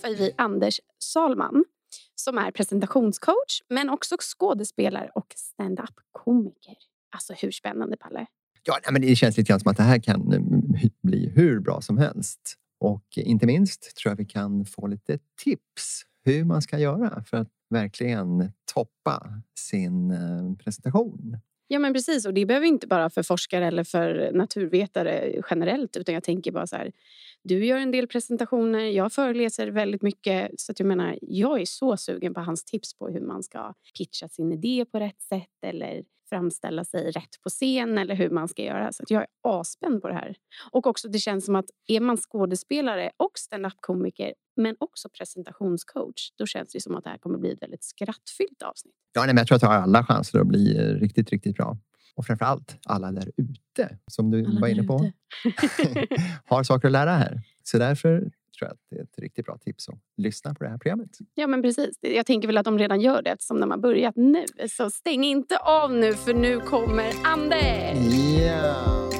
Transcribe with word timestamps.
träffar 0.00 0.16
vi 0.16 0.32
Anders 0.38 0.80
Salman 0.98 1.64
som 2.14 2.38
är 2.38 2.50
presentationscoach 2.50 3.62
men 3.68 3.90
också 3.90 4.16
skådespelare 4.20 5.10
och 5.14 5.26
stand-up-komiker. 5.36 6.74
Alltså 7.14 7.32
hur 7.32 7.50
spännande, 7.50 7.96
Palle? 7.96 8.26
Ja, 8.62 8.78
men 8.92 9.02
det 9.02 9.16
känns 9.16 9.36
lite 9.36 9.48
grann 9.48 9.60
som 9.60 9.70
att 9.70 9.76
det 9.76 9.82
här 9.82 9.98
kan 9.98 10.32
eh, 10.32 10.40
bli 11.02 11.32
hur 11.34 11.60
bra 11.60 11.80
som 11.80 11.98
helst. 11.98 12.56
Och 12.80 13.04
inte 13.16 13.46
minst 13.46 13.96
tror 13.96 14.10
jag 14.10 14.16
vi 14.16 14.24
kan 14.24 14.64
få 14.64 14.86
lite 14.86 15.18
tips 15.44 16.02
hur 16.24 16.44
man 16.44 16.62
ska 16.62 16.78
göra 16.78 17.24
för 17.24 17.36
att 17.36 17.48
verkligen 17.70 18.52
toppa 18.74 19.42
sin 19.58 20.10
eh, 20.10 20.64
presentation. 20.64 21.38
Ja 21.72 21.78
men 21.78 21.92
precis 21.92 22.26
och 22.26 22.34
det 22.34 22.46
behöver 22.46 22.66
inte 22.66 22.86
bara 22.86 23.10
för 23.10 23.22
forskare 23.22 23.66
eller 23.66 23.84
för 23.84 24.30
naturvetare 24.32 25.42
generellt 25.50 25.96
utan 25.96 26.14
jag 26.14 26.24
tänker 26.24 26.52
bara 26.52 26.66
så 26.66 26.76
här. 26.76 26.92
Du 27.42 27.64
gör 27.64 27.78
en 27.78 27.90
del 27.90 28.06
presentationer, 28.06 28.80
jag 28.80 29.12
föreläser 29.12 29.68
väldigt 29.68 30.02
mycket 30.02 30.60
så 30.60 30.72
att 30.72 30.80
jag 30.80 30.86
menar 30.86 31.18
jag 31.22 31.60
är 31.60 31.64
så 31.64 31.96
sugen 31.96 32.34
på 32.34 32.40
hans 32.40 32.64
tips 32.64 32.94
på 32.94 33.08
hur 33.08 33.20
man 33.20 33.42
ska 33.42 33.74
pitcha 33.98 34.28
sin 34.28 34.52
idé 34.52 34.84
på 34.84 34.98
rätt 34.98 35.22
sätt 35.22 35.64
eller 35.66 36.02
framställa 36.28 36.84
sig 36.84 37.10
rätt 37.10 37.42
på 37.42 37.50
scen 37.50 37.98
eller 37.98 38.14
hur 38.14 38.30
man 38.30 38.48
ska 38.48 38.62
göra. 38.62 38.92
Så 38.92 39.04
jag 39.08 39.22
är 39.22 39.28
aspänd 39.42 40.02
på 40.02 40.08
det 40.08 40.14
här. 40.14 40.34
Och 40.70 40.86
också 40.86 41.08
det 41.08 41.18
känns 41.18 41.44
som 41.44 41.56
att 41.56 41.70
är 41.86 42.00
man 42.00 42.16
skådespelare 42.16 43.10
och 43.16 43.38
stand-up-komiker 43.38 44.34
men 44.62 44.76
också 44.78 45.08
presentationscoach, 45.08 46.30
då 46.38 46.46
känns 46.46 46.72
det 46.72 46.80
som 46.80 46.96
att 46.96 47.04
det 47.04 47.10
här 47.10 47.18
kommer 47.18 47.38
bli 47.38 47.52
ett 47.52 47.62
väldigt 47.62 47.84
skrattfyllt 47.84 48.62
avsnitt. 48.62 48.94
Ja, 49.12 49.20
nej, 49.20 49.28
men 49.28 49.36
jag 49.36 49.46
tror 49.46 49.56
att 49.56 49.60
du 49.60 49.66
har 49.66 49.74
alla 49.74 50.04
chanser 50.04 50.38
att 50.38 50.46
bli 50.46 50.76
eh, 50.76 50.82
riktigt, 50.82 51.30
riktigt 51.30 51.56
bra. 51.56 51.78
Och 52.14 52.26
framför 52.26 52.44
allt 52.44 52.76
alla 52.86 53.12
där 53.12 53.30
ute, 53.36 53.98
som 54.06 54.30
du 54.30 54.46
alla 54.46 54.60
var 54.60 54.68
inne 54.68 54.82
på, 54.82 55.10
har 56.44 56.62
saker 56.62 56.88
att 56.88 56.92
lära 56.92 57.10
här. 57.10 57.42
Så 57.62 57.78
därför 57.78 58.30
tror 58.58 58.68
jag 58.68 58.70
att 58.70 58.80
det 58.90 58.96
är 58.96 59.02
ett 59.02 59.18
riktigt 59.18 59.46
bra 59.46 59.58
tips 59.58 59.88
att 59.88 59.98
lyssna 60.16 60.54
på 60.54 60.64
det 60.64 60.70
här 60.70 60.78
programmet. 60.78 61.10
Ja, 61.34 61.46
men 61.46 61.62
precis. 61.62 61.98
Jag 62.00 62.26
tänker 62.26 62.48
väl 62.48 62.58
att 62.58 62.64
de 62.64 62.78
redan 62.78 63.00
gör 63.00 63.22
det 63.22 63.30
eftersom 63.30 63.60
de 63.60 63.70
har 63.70 63.78
börjat 63.78 64.16
nu. 64.16 64.44
Så 64.70 64.90
stäng 64.90 65.24
inte 65.24 65.58
av 65.58 65.92
nu, 65.92 66.14
för 66.14 66.34
nu 66.34 66.60
kommer 66.60 67.12
Anders! 67.24 68.14
Ja. 68.46 69.10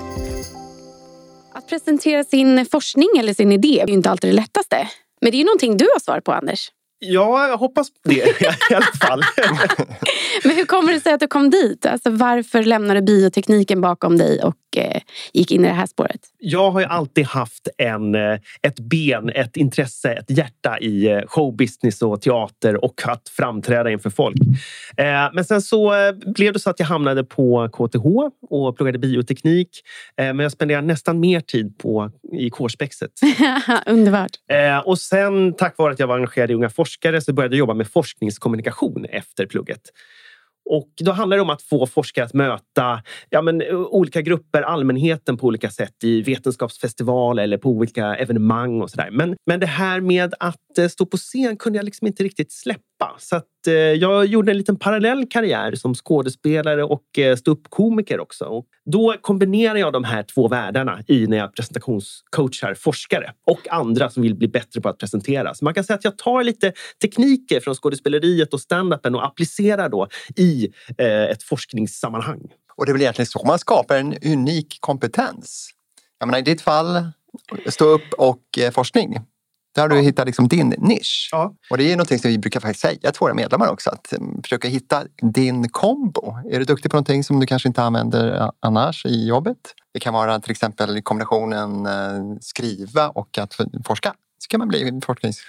Att 1.53 1.69
presentera 1.69 2.25
sin 2.25 2.67
forskning 2.67 3.09
eller 3.19 3.34
sin 3.34 3.53
idé 3.53 3.81
är 3.81 3.91
inte 3.91 4.11
alltid 4.11 4.31
det 4.31 4.34
lättaste. 4.34 4.77
Men 5.21 5.31
det 5.31 5.37
är 5.37 5.39
ju 5.39 5.45
någonting 5.45 5.77
du 5.77 5.85
har 5.85 6.01
svar 6.01 6.21
på, 6.21 6.33
Anders. 6.33 6.71
Ja, 6.99 7.49
jag 7.49 7.57
hoppas 7.57 7.89
det 8.05 8.15
i 8.71 8.75
alla 8.75 8.87
fall. 9.01 9.23
Men 10.45 10.57
hur 10.57 10.65
kommer 10.65 10.93
det 10.93 11.01
sig 11.01 11.13
att 11.13 11.21
du 11.21 11.27
kom 11.27 11.51
dit? 11.51 11.87
Alltså, 11.87 12.11
varför 12.11 12.63
lämnade 12.63 13.01
du 13.01 13.07
biotekniken 13.07 13.81
bakom 13.81 14.19
dig 14.19 14.43
och 14.43 14.77
eh, 14.77 15.01
gick 15.33 15.53
in 15.53 15.65
i 15.65 15.69
det 15.69 15.75
här 15.75 15.87
spåret? 15.87 16.21
Jag 16.42 16.70
har 16.70 16.80
ju 16.80 16.86
alltid 16.86 17.27
haft 17.27 17.69
en, 17.78 18.14
eh, 18.14 18.38
ett 18.62 18.80
ben, 18.80 19.30
ett 19.30 19.56
intresse, 19.56 20.12
ett 20.12 20.30
hjärta 20.30 20.78
i 20.78 21.06
eh, 21.06 21.20
showbusiness 21.27 22.02
och 22.02 22.22
teater 22.22 22.84
och 22.84 23.02
att 23.05 23.28
framträda 23.28 23.91
inför 23.91 24.10
folk. 24.10 24.36
Eh, 24.96 25.30
men 25.33 25.44
sen 25.44 25.62
så 25.62 25.92
blev 26.27 26.52
det 26.52 26.58
så 26.58 26.70
att 26.70 26.80
jag 26.80 26.86
hamnade 26.86 27.24
på 27.24 27.68
KTH 27.68 28.06
och 28.50 28.77
pluggade 28.77 28.98
bioteknik. 28.98 29.68
Men 30.16 30.38
jag 30.38 30.52
spenderade 30.52 30.86
nästan 30.86 31.20
mer 31.20 31.41
tid 31.41 31.78
på, 31.78 32.11
i 32.33 32.50
kårspexet. 32.50 33.11
Underbart. 33.86 34.30
Och 34.84 34.98
sen 34.98 35.56
tack 35.56 35.78
vare 35.78 35.92
att 35.92 35.98
jag 35.98 36.06
var 36.06 36.16
engagerad 36.16 36.50
i 36.50 36.55
Unga 36.55 36.70
forskare 36.70 37.20
så 37.20 37.33
började 37.33 37.55
jag 37.55 37.58
jobba 37.58 37.74
med 37.74 37.88
forskningskommunikation 37.88 39.05
efter 39.05 39.46
plugget. 39.46 39.80
Och 40.70 40.91
då 41.00 41.12
handlar 41.12 41.36
det 41.36 41.42
om 41.42 41.50
att 41.50 41.62
få 41.62 41.86
forskare 41.86 42.25
att 42.25 42.34
möta 42.34 43.03
ja, 43.30 43.42
men, 43.42 43.62
olika 43.72 44.22
grupper, 44.22 44.62
allmänheten 44.62 45.36
på 45.36 45.46
olika 45.46 45.70
sätt 45.70 46.05
i 46.05 46.23
vetenskapsfestivaler 46.23 47.42
eller 47.42 47.58
på 47.58 47.68
olika 47.68 48.17
evenemang 48.17 48.83
och 48.83 48.90
sådär. 48.90 49.08
Men, 49.11 49.36
men 49.46 49.61
det 49.61 49.67
här 49.67 50.01
med 50.01 50.35
att 50.40 50.79
eh, 50.79 50.89
stå 50.89 51.07
på 51.07 51.17
scen 51.17 51.57
kunde 51.57 51.79
jag 51.79 51.85
liksom 51.85 52.07
inte 52.07 52.24
riktigt 52.24 52.52
släppa. 52.52 52.89
Så 53.18 53.36
att, 53.36 53.66
eh, 53.66 53.74
jag 53.74 54.27
gjorde 54.27 54.52
en 54.52 54.58
liten 54.58 54.77
parallell 54.77 55.27
karriär 55.30 55.74
som 55.74 55.94
skådespelare 55.94 56.84
och 56.84 57.18
eh, 57.18 57.36
ståuppkomiker 57.36 58.20
också. 58.20 58.44
Och 58.44 58.66
då 58.84 59.14
kombinerar 59.20 59.77
jag 59.77 59.92
de 59.92 60.05
här 60.05 60.22
två 60.22 60.48
världarna 60.48 61.02
i 61.06 61.27
när 61.27 61.36
jag 61.36 61.55
presentationscoachar 61.55 62.74
forskare 62.74 63.33
och 63.46 63.68
andra 63.70 64.11
som 64.11 64.22
vill 64.22 64.34
bli 64.34 64.48
bättre 64.48 64.80
på 64.80 64.88
att 64.88 64.98
presentera. 64.98 65.55
Så 65.55 65.64
man 65.64 65.74
kan 65.74 65.84
säga 65.84 65.94
att 65.94 66.05
jag 66.05 66.18
tar 66.18 66.42
lite 66.42 66.72
tekniker 67.02 67.61
från 67.61 67.74
skådespeleriet 67.74 68.55
och 68.55 68.61
standupen 68.61 69.14
och 69.14 69.24
applicerar 69.24 69.88
då 69.88 70.08
i 70.36 70.68
eh, 70.98 71.24
ett 71.24 71.42
forskningssammanhang. 71.42 72.42
Och 72.77 72.86
det 72.86 72.90
är 72.90 72.92
väl 72.92 73.02
egentligen 73.02 73.27
så 73.27 73.44
man 73.46 73.58
skapar 73.58 73.96
en 73.96 74.14
unik 74.24 74.77
kompetens. 74.80 75.70
Jag 76.18 76.27
menar, 76.27 76.38
I 76.38 76.42
ditt 76.42 76.61
fall, 76.61 77.02
stå 77.67 77.84
upp 77.84 78.12
och 78.18 78.58
eh, 78.58 78.70
forskning. 78.70 79.18
Där 79.75 79.83
har 79.83 79.89
du 79.89 79.97
ja. 79.97 80.03
hittat 80.03 80.27
liksom 80.27 80.48
din 80.48 80.75
nisch. 80.79 81.29
Ja. 81.33 81.55
Och 81.70 81.79
det 81.79 81.92
är 81.92 81.97
någonting 81.97 82.19
som 82.19 82.31
vi 82.31 82.39
brukar 82.39 82.61
faktiskt 82.61 82.81
säga 82.81 83.13
till 83.13 83.20
våra 83.20 83.35
medlemmar 83.35 83.69
också. 83.69 83.91
Att 83.91 84.13
um, 84.19 84.41
försöka 84.42 84.69
hitta 84.69 85.05
din 85.23 85.69
kombo. 85.69 86.35
Är 86.51 86.58
du 86.58 86.64
duktig 86.64 86.91
på 86.91 86.97
någonting 86.97 87.25
som 87.25 87.41
du 87.41 87.47
kanske 87.47 87.69
inte 87.69 87.83
använder 87.83 88.51
annars 88.61 89.07
i 89.07 89.29
jobbet? 89.29 89.59
Det 89.95 90.01
kan 90.01 90.14
vara 90.14 90.41
till 90.41 90.51
exempel 90.51 91.03
kombinationen 91.03 91.86
uh, 91.86 92.36
skriva 92.41 93.09
och 93.09 93.39
att 93.39 93.57
forska. 93.86 94.14
Så 94.39 94.48
kan 94.48 94.59
man 94.59 94.69
bli 94.69 95.01
forsknings 95.05 95.41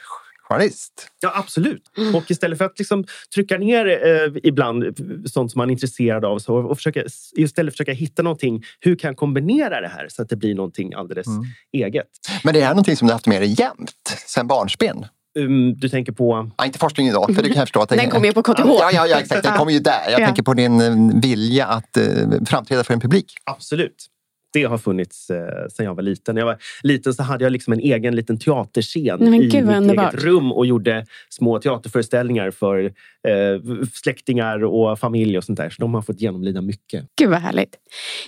journalist. 0.52 1.08
Ja, 1.20 1.32
absolut. 1.36 1.84
Mm. 1.98 2.16
Och 2.16 2.32
istället 2.32 2.58
för 2.58 2.66
att 2.66 2.80
liksom 2.80 3.06
trycka 3.36 3.58
ner 3.58 3.86
eh, 3.86 4.32
ibland 4.44 4.84
sånt 5.26 5.52
som 5.52 5.60
man 5.60 5.70
är 5.70 5.72
intresserad 5.72 6.26
av 6.26 6.40
så, 6.40 6.56
och 6.56 6.78
försöka, 6.78 7.04
istället 7.36 7.74
försöka 7.74 7.94
hitta 7.94 8.22
någonting. 8.24 8.64
Hur 8.80 8.96
kan 8.96 9.08
jag 9.08 9.18
kombinera 9.18 9.82
det 9.82 9.88
här 9.88 10.08
så 10.10 10.22
att 10.22 10.30
det 10.30 10.36
blir 10.36 10.56
någonting 10.56 10.94
alldeles 10.94 11.28
mm. 11.28 11.44
eget? 11.74 12.08
Men 12.44 12.54
det 12.54 12.62
är 12.62 12.70
någonting 12.70 12.96
som 12.96 13.08
du 13.08 13.12
har 13.12 13.16
haft 13.16 13.28
med 13.28 13.42
dig 13.42 13.56
jämt, 13.60 14.18
sen 14.28 14.48
barnsben? 14.48 15.06
Um, 15.40 15.76
du 15.76 15.90
tänker 15.90 16.12
på? 16.12 16.50
Ja, 16.58 16.66
inte 16.66 16.80
forskningen 16.80 17.14
då, 17.14 17.26
för 17.26 17.34
det 17.34 17.50
kan 17.50 17.58
jag 17.58 17.68
förstå. 17.68 17.82
Att 17.82 17.90
den 17.90 18.10
kommer 18.10 18.28
ju 18.28 18.34
på 18.34 18.44
KTH. 18.44 18.62
Ja, 18.66 18.90
ja, 18.94 19.08
ja 19.08 19.20
exakt. 19.20 19.44
Den 19.44 19.58
kommer 19.58 19.72
ju 19.72 19.80
där. 19.80 20.12
Jag 20.12 20.22
ja. 20.22 20.26
tänker 20.26 20.44
på 20.44 20.54
din 20.54 20.82
eh, 20.82 21.22
vilja 21.22 21.66
att 21.66 21.98
uh, 21.98 22.46
framträda 22.46 22.84
för 22.84 22.94
en 22.94 23.00
publik. 23.00 23.34
Absolut 23.44 24.11
det 24.54 24.64
har 24.64 24.78
funnits 24.78 25.30
eh, 25.30 25.68
sedan 25.70 25.86
jag 25.86 25.96
var 25.96 26.04
liten. 26.04 26.36
När 26.36 26.42
jag 26.42 26.46
var 26.46 26.58
liten 26.84 27.14
så 27.14 27.24
hade 27.24 27.44
jag 27.44 27.52
liksom 27.52 27.74
en 27.74 27.80
egen 27.80 28.16
liten 28.16 28.40
teaterscen 28.40 29.18
Nej, 29.20 29.40
i 29.40 29.40
mitt 29.40 29.56
underbart. 29.56 30.14
eget 30.14 30.24
rum 30.24 30.52
och 30.52 30.66
gjorde 30.66 31.06
små 31.30 31.60
teaterföreställningar 31.60 32.52
för 32.52 32.84
eh, 33.28 33.84
släktingar 33.94 34.64
och 34.64 35.00
familj 35.00 35.38
och 35.38 35.44
sånt 35.44 35.58
där. 35.58 35.70
Så 35.70 35.82
de 35.82 35.94
har 35.94 36.02
fått 36.02 36.22
genomlida 36.22 36.62
mycket. 36.62 37.06
Gud 37.20 37.30
vad 37.30 37.40
härligt. 37.40 37.76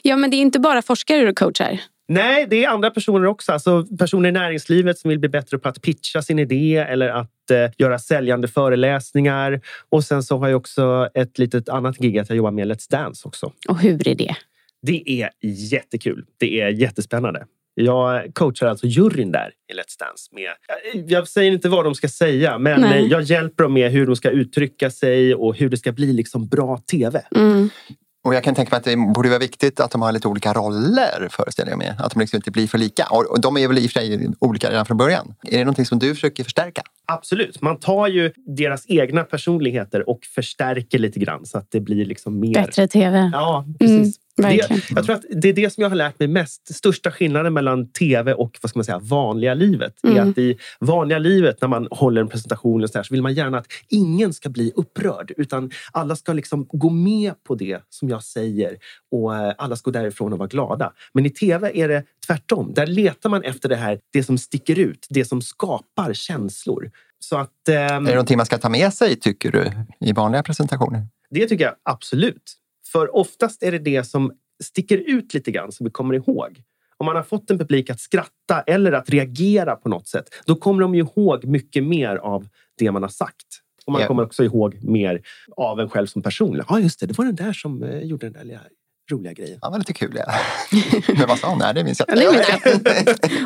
Ja, 0.02 0.16
men 0.16 0.30
det 0.30 0.38
är 0.38 0.42
inte 0.42 0.60
bara 0.60 0.82
forskare 0.82 1.26
du 1.26 1.34
coachar? 1.34 1.80
Nej, 2.08 2.48
det 2.50 2.64
är 2.66 2.70
andra 2.70 2.92
personer 2.92 3.26
också. 3.26 3.52
Alltså 3.52 3.86
personer 4.00 4.30
i 4.30 4.32
näringslivet 4.32 4.98
som 5.00 5.10
vill 5.10 5.20
bli 5.20 5.30
bättre 5.30 5.58
på 5.58 5.70
att 5.70 5.82
pitcha 5.82 6.22
sin 6.22 6.40
idé 6.40 6.78
eller 6.78 7.10
att 7.10 7.52
eh, 7.52 7.72
göra 7.78 8.00
säljande 8.00 8.48
föreläsningar. 8.48 9.62
Och 9.90 10.04
sen 10.04 10.24
så 10.24 10.38
har 10.38 10.48
jag 10.48 10.58
också 10.58 11.10
ett 11.14 11.40
litet 11.40 11.70
annat 11.70 11.98
gig 11.98 12.18
att 12.18 12.30
jag 12.30 12.36
jobbar 12.38 12.52
med 12.52 12.68
Let's 12.68 12.92
Dance 12.92 13.28
också. 13.28 13.52
Och 13.70 13.80
hur 13.80 14.08
är 14.08 14.16
det? 14.16 14.36
Det 14.86 15.22
är 15.22 15.30
jättekul. 15.42 16.26
Det 16.38 16.62
är 16.62 16.70
jättespännande. 16.70 17.46
Jag 17.76 18.34
coachar 18.34 18.68
alltså 18.68 18.88
juryn 18.88 19.32
där 19.32 19.52
i 19.72 19.74
Let's 19.74 20.00
Dance. 20.00 20.30
Med, 20.32 20.52
jag 21.08 21.28
säger 21.28 21.52
inte 21.52 21.70
vad 21.70 21.86
de 21.86 21.96
ska 21.96 22.08
säga, 22.08 22.58
men 22.58 22.82
Nej. 22.82 23.08
jag 23.08 23.22
hjälper 23.22 23.64
dem 23.64 23.74
med 23.74 23.92
hur 23.92 24.06
de 24.08 24.16
ska 24.16 24.30
uttrycka 24.30 24.92
sig 24.92 25.36
och 25.36 25.56
hur 25.56 25.70
det 25.70 25.78
ska 25.78 25.92
bli 25.92 26.14
liksom 26.14 26.48
bra 26.48 26.78
tv. 26.78 27.22
Mm. 27.36 27.70
Och 28.26 28.36
jag 28.36 28.44
kan 28.44 28.56
tänka 28.56 28.70
mig 28.70 28.78
att 28.78 28.84
det 28.84 29.14
borde 29.16 29.30
vara 29.30 29.40
viktigt 29.40 29.80
att 29.80 29.92
de 29.92 30.02
har 30.02 30.12
lite 30.12 30.28
olika 30.28 30.54
roller, 30.54 31.28
föreställer 31.30 31.72
jag 31.72 31.78
mig. 31.78 31.94
Att 32.00 32.14
de 32.14 32.20
liksom 32.20 32.38
inte 32.38 32.52
blir 32.52 32.68
för 32.68 32.78
lika. 32.78 33.08
Och 33.12 33.42
de 33.42 33.58
är 33.58 33.68
väl 33.68 33.78
i 33.78 33.88
och 33.88 33.92
för 33.92 34.00
sig 34.00 34.30
olika 34.40 34.72
redan 34.72 34.86
från 34.86 34.98
början. 34.98 35.36
Är 35.44 35.58
det 35.58 35.64
någonting 35.64 35.86
som 35.86 36.00
du 36.00 36.14
försöker 36.14 36.44
förstärka? 36.44 36.82
Absolut. 37.06 37.62
Man 37.62 37.80
tar 37.80 38.08
ju 38.08 38.32
deras 38.58 38.86
egna 38.88 39.24
personligheter 39.24 40.10
och 40.10 40.20
förstärker 40.36 41.00
lite 41.00 41.20
grann 41.20 41.46
så 41.46 41.58
att 41.58 41.72
det 41.72 41.80
blir 41.80 42.06
liksom 42.06 42.40
mer... 42.40 42.54
Bättre 42.54 42.88
tv. 42.88 43.30
Ja, 43.34 43.66
precis. 43.80 43.98
Mm. 43.98 44.12
Det, 44.36 44.70
jag 44.90 45.06
tror 45.06 45.16
att 45.16 45.26
det 45.32 45.50
är 45.50 45.54
det 45.54 45.74
som 45.74 45.82
jag 45.82 45.90
har 45.90 45.96
lärt 45.96 46.20
mig 46.20 46.28
mest. 46.28 46.76
Största 46.76 47.12
skillnaden 47.12 47.54
mellan 47.54 47.92
tv 47.92 48.34
och 48.34 48.58
vad 48.62 48.70
ska 48.70 48.80
man 48.80 48.86
säga, 48.86 49.00
vanliga 49.00 49.54
livet 49.54 50.04
mm. 50.04 50.18
är 50.18 50.22
att 50.22 50.38
i 50.38 50.58
vanliga 50.80 51.20
livet 51.20 51.62
när 51.62 51.68
man 51.68 51.88
håller 51.92 52.22
en 52.22 52.28
presentation 52.28 52.84
och 52.84 52.90
så, 52.90 52.98
här, 52.98 53.04
så 53.04 53.14
vill 53.14 53.22
man 53.22 53.34
gärna 53.34 53.58
att 53.58 53.68
ingen 53.90 54.34
ska 54.34 54.50
bli 54.50 54.72
upprörd 54.76 55.32
utan 55.38 55.72
alla 55.92 56.16
ska 56.16 56.34
liksom 56.34 56.68
gå 56.72 56.90
med 56.90 57.44
på 57.44 57.56
det 57.56 57.82
som 57.90 58.10
jag 58.10 58.24
säger 58.24 58.78
och 59.12 59.36
eh, 59.36 59.54
alla 59.58 59.76
ska 59.76 59.92
gå 59.92 60.00
därifrån 60.00 60.34
och 60.34 60.40
vara 60.40 60.48
glada. 60.48 60.94
Men 61.14 61.26
i 61.26 61.30
tv 61.30 61.72
är 61.74 61.88
det 61.88 62.04
tvärtom. 62.28 62.74
Där 62.74 62.88
letar 62.88 63.30
man 63.30 63.44
efter 63.44 63.70
det 63.70 63.76
här, 63.76 64.00
det 64.14 64.24
som 64.24 64.38
sticker 64.38 64.80
ut, 64.80 65.08
det 65.10 65.26
som 65.26 65.42
skapar 65.42 66.14
känslor. 66.14 66.92
Så 67.20 67.38
att, 67.38 67.50
um, 67.68 67.76
är 67.76 68.00
det 68.00 68.00
någonting 68.00 68.38
man 68.38 68.46
ska 68.46 68.58
ta 68.58 68.70
med 68.70 68.94
sig, 68.94 69.16
tycker 69.16 69.52
du, 69.52 69.72
i 70.00 70.12
vanliga 70.12 70.44
presentationer? 70.44 71.08
Det 71.30 71.48
tycker 71.48 71.64
jag 71.66 71.74
absolut. 71.84 72.63
För 72.94 73.16
oftast 73.16 73.64
är 73.64 73.72
det 73.72 73.80
det 73.80 74.04
som 74.04 74.32
sticker 74.64 74.98
ut 74.98 75.34
lite 75.34 75.52
grann 75.52 75.72
som 75.72 75.84
vi 75.84 75.92
kommer 75.92 76.14
ihåg. 76.14 76.62
Om 76.98 77.06
man 77.06 77.16
har 77.16 77.24
fått 77.24 77.52
en 77.52 77.60
publik 77.60 77.90
att 77.90 78.00
skratta 78.00 78.62
eller 78.68 78.92
att 78.92 79.10
reagera 79.10 79.76
på 79.76 79.90
något 79.90 80.08
sätt, 80.08 80.26
då 80.46 80.56
kommer 80.56 80.82
de 80.82 80.96
ihåg 80.96 81.46
mycket 81.46 81.84
mer 81.84 82.16
av 82.16 82.48
det 82.78 82.92
man 82.92 83.02
har 83.02 83.10
sagt. 83.10 83.48
Och 83.86 83.92
man 83.92 84.00
yeah. 84.00 84.08
kommer 84.08 84.24
också 84.24 84.44
ihåg 84.44 84.84
mer 84.84 85.22
av 85.58 85.80
en 85.80 85.90
själv 85.90 86.08
som 86.08 86.22
person. 86.22 86.56
Ja, 86.58 86.64
ah, 86.68 86.80
just 86.80 87.00
det, 87.00 87.06
det 87.06 87.18
var 87.18 87.26
den 87.26 87.36
där 87.36 87.54
som 87.54 87.84
eh, 87.84 88.00
gjorde 88.00 88.30
den 88.30 88.34
där 88.34 88.46
roliga 89.14 89.34
grejer. 89.34 89.60
Ja, 89.62 89.70
var 89.70 89.78
lite 89.78 89.94
kul. 89.94 90.16
Ja. 90.16 90.34
Men 91.18 91.28
vad 91.28 91.40
sa 91.40 91.48
hon? 91.48 91.60
Nej, 91.60 91.74
det 91.74 91.84
minns 91.84 92.02
jag 92.08 92.18
Ja, 92.18 92.24
jag. 92.24 92.80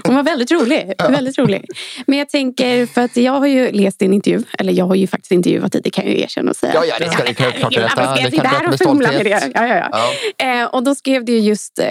Hon 0.04 0.16
var 0.16 0.24
väldigt 0.24 0.52
rolig. 0.52 0.94
väldigt 1.10 1.38
rolig. 1.38 1.66
Men 2.08 2.20
jag 2.20 2.30
tänker, 2.30 2.86
för 2.86 3.02
att 3.02 3.18
jag 3.18 3.32
har 3.32 3.48
ju 3.48 3.72
läst 3.72 4.00
din 4.00 4.14
intervju. 4.14 4.44
Eller 4.60 4.74
jag 4.74 4.86
har 4.86 4.96
ju 4.96 5.08
faktiskt 5.08 5.32
intervjuat 5.32 5.72
dig, 5.72 5.82
det 5.82 5.90
kan 5.90 6.06
jag 6.06 6.14
ju 6.14 6.22
erkänna 6.22 6.50
och 6.50 6.58
säga. 6.58 6.74
Ja, 6.74 6.86
ja, 6.86 6.96
det 7.00 7.12
ska 7.12 7.24
du 7.24 7.34
klart 7.34 7.54
Herregud, 7.54 7.80
berätta. 7.80 8.16
Det 8.16 8.22
kan 8.22 8.32
du 8.32 8.38
här 8.38 8.56
och 8.56 8.70
berätta 8.70 8.70
med 8.70 8.80
fumla 8.80 9.12
med 9.12 9.26
det? 9.26 9.52
Ja, 9.54 9.68
ja, 9.68 9.76
ja. 9.76 9.90
Ja. 10.38 10.62
Eh, 10.62 10.66
och 10.66 10.84
då 10.84 10.96
skrev 10.96 11.26
du 11.26 11.38
just, 11.38 11.80
eh, 11.80 11.86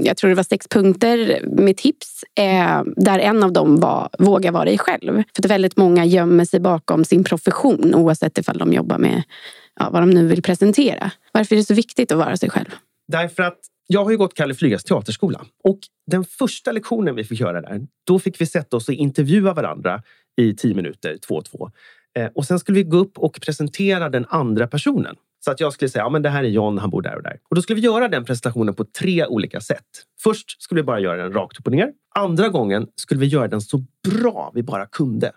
jag 0.00 0.16
tror 0.16 0.28
det 0.28 0.36
var 0.36 0.42
sex 0.42 0.68
punkter 0.68 1.40
med 1.42 1.76
tips. 1.76 2.24
Eh, 2.38 2.82
där 2.96 3.18
en 3.18 3.42
av 3.42 3.52
dem 3.52 3.80
var 3.80 4.08
våga 4.18 4.50
vara 4.50 4.64
dig 4.64 4.78
själv. 4.78 5.14
För 5.14 5.42
att 5.42 5.50
väldigt 5.50 5.76
många 5.76 6.04
gömmer 6.04 6.44
sig 6.44 6.60
bakom 6.60 7.04
sin 7.04 7.24
profession 7.24 7.94
oavsett 7.94 8.38
ifall 8.38 8.58
de 8.58 8.72
jobbar 8.72 8.98
med 8.98 9.22
ja, 9.78 9.90
vad 9.90 10.02
de 10.02 10.10
nu 10.10 10.26
vill 10.26 10.42
presentera. 10.42 11.10
Varför 11.32 11.54
är 11.54 11.58
det 11.58 11.64
så 11.64 11.74
viktigt 11.74 12.12
att 12.12 12.18
vara 12.18 12.36
sig 12.36 12.50
själv? 12.50 12.70
Därför 13.08 13.42
att 13.42 13.58
jag 13.86 14.04
har 14.04 14.10
ju 14.10 14.16
gått 14.16 14.34
Kalle 14.34 14.54
Flygas 14.54 14.84
teaterskola. 14.84 15.44
Och 15.64 15.78
den 16.06 16.24
första 16.24 16.72
lektionen 16.72 17.14
vi 17.14 17.24
fick 17.24 17.40
göra 17.40 17.60
där, 17.60 17.86
då 18.06 18.18
fick 18.18 18.40
vi 18.40 18.46
sätta 18.46 18.76
oss 18.76 18.88
och 18.88 18.94
intervjua 18.94 19.54
varandra 19.54 20.02
i 20.36 20.54
tio 20.54 20.74
minuter, 20.74 21.16
två 21.26 21.34
och 21.34 21.44
två. 21.44 21.70
Eh, 22.18 22.30
och 22.34 22.44
sen 22.44 22.58
skulle 22.58 22.78
vi 22.78 22.84
gå 22.84 22.96
upp 22.96 23.18
och 23.18 23.40
presentera 23.40 24.08
den 24.08 24.26
andra 24.28 24.66
personen. 24.66 25.16
Så 25.44 25.50
att 25.50 25.60
jag 25.60 25.72
skulle 25.72 25.88
säga, 25.88 26.04
ja 26.04 26.08
men 26.08 26.22
det 26.22 26.28
här 26.28 26.44
är 26.44 26.48
John, 26.48 26.78
han 26.78 26.90
bor 26.90 27.02
där 27.02 27.16
och 27.16 27.22
där. 27.22 27.38
Och 27.50 27.56
då 27.56 27.62
skulle 27.62 27.80
vi 27.80 27.86
göra 27.86 28.08
den 28.08 28.24
presentationen 28.24 28.74
på 28.74 28.84
tre 28.84 29.26
olika 29.26 29.60
sätt. 29.60 29.84
Först 30.22 30.62
skulle 30.62 30.80
vi 30.80 30.86
bara 30.86 31.00
göra 31.00 31.22
den 31.22 31.32
rakt 31.32 31.58
upp 31.58 31.66
och 31.66 31.72
ner. 31.72 31.92
Andra 32.14 32.48
gången 32.48 32.86
skulle 32.96 33.20
vi 33.20 33.26
göra 33.26 33.48
den 33.48 33.60
så 33.60 33.84
bra 34.08 34.52
vi 34.54 34.62
bara 34.62 34.86
kunde. 34.86 35.32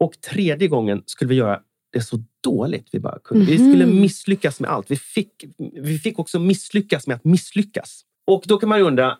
Och 0.00 0.20
tredje 0.20 0.68
gången 0.68 1.02
skulle 1.06 1.28
vi 1.28 1.34
göra 1.34 1.60
det 1.98 2.04
så 2.04 2.22
dåligt 2.44 2.88
vi 2.92 3.00
bara 3.00 3.18
kunde. 3.24 3.44
Vi 3.46 3.58
skulle 3.58 3.86
Mhm. 3.86 4.00
misslyckas 4.00 4.60
med 4.60 4.70
allt. 4.70 4.90
Vi 4.90 4.96
fick, 4.96 5.44
vi 5.82 5.98
fick 5.98 6.18
också 6.18 6.38
misslyckas 6.38 7.06
med 7.06 7.14
att 7.16 7.24
misslyckas. 7.24 8.00
Och 8.26 8.42
då 8.46 8.58
kan 8.58 8.68
man 8.68 8.78
ju 8.78 8.84
undra, 8.84 9.16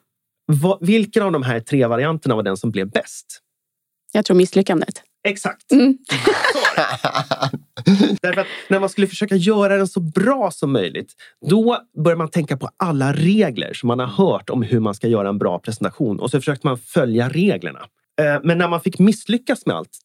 vad, 0.46 0.86
vilken 0.86 1.22
av 1.22 1.32
de 1.32 1.42
här 1.42 1.60
tre 1.60 1.86
varianterna 1.86 2.34
var 2.34 2.42
den 2.42 2.56
som 2.56 2.70
blev 2.70 2.90
bäst? 2.90 3.40
Jag 4.12 4.24
tror 4.24 4.36
misslyckandet. 4.36 5.02
Exakt. 5.28 5.72
Mm. 5.72 5.98
Därför 8.22 8.40
att 8.40 8.46
när 8.70 8.80
man 8.80 8.88
skulle 8.88 9.06
försöka 9.06 9.36
göra 9.36 9.76
den 9.76 9.88
så 9.88 10.00
bra 10.00 10.50
som 10.50 10.72
möjligt, 10.72 11.12
då 11.50 11.78
börjar 12.04 12.16
man 12.16 12.28
tänka 12.30 12.56
på 12.56 12.68
alla 12.76 13.12
regler 13.12 13.72
som 13.74 13.86
man 13.86 13.98
har 13.98 14.06
hört 14.06 14.50
om 14.50 14.62
hur 14.62 14.80
man 14.80 14.94
ska 14.94 15.08
göra 15.08 15.28
en 15.28 15.38
bra 15.38 15.58
presentation 15.58 16.20
och 16.20 16.30
så 16.30 16.40
försökte 16.40 16.66
man 16.66 16.78
följa 16.78 17.28
reglerna. 17.28 17.80
Eh, 18.20 18.40
Men 18.44 18.58
när 18.58 18.68
man 18.68 18.80
fick 18.80 18.98
misslyckas 18.98 19.66
med 19.66 19.76
allt, 19.76 19.98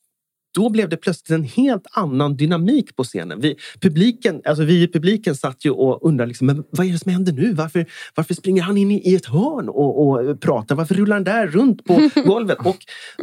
då 0.54 0.70
blev 0.70 0.90
det 0.90 0.98
plötsligt 0.98 1.30
en 1.30 1.44
helt 1.44 1.88
annan 1.92 2.38
dynamik 2.38 2.96
på 2.96 3.04
scenen. 3.04 3.40
Vi, 3.40 3.56
publiken, 3.82 4.42
alltså 4.46 4.64
vi 4.64 4.84
i 4.84 4.88
publiken 4.88 5.36
satt 5.36 5.66
ju 5.66 5.72
och 5.72 6.06
undrade 6.08 6.28
liksom, 6.28 6.48
men 6.48 6.64
vad 6.70 6.88
är 6.88 6.92
det 6.92 7.00
som 7.00 7.12
händer 7.12 7.34
nu? 7.34 7.54
Varför, 7.54 7.86
varför 8.16 8.34
springer 8.34 8.62
han 8.62 8.78
in 8.78 8.92
i, 8.92 9.16
ett 9.16 9.26
hörn 9.26 9.70
och, 9.70 10.10
och 10.10 10.42
pratar? 10.42 10.76
Varför 10.76 10.96
rullar 10.96 11.16
han 11.16 11.24
där 11.24 11.48
runt 11.48 11.86
på 11.86 12.10
golvet? 12.26 12.58
Och 12.66 12.78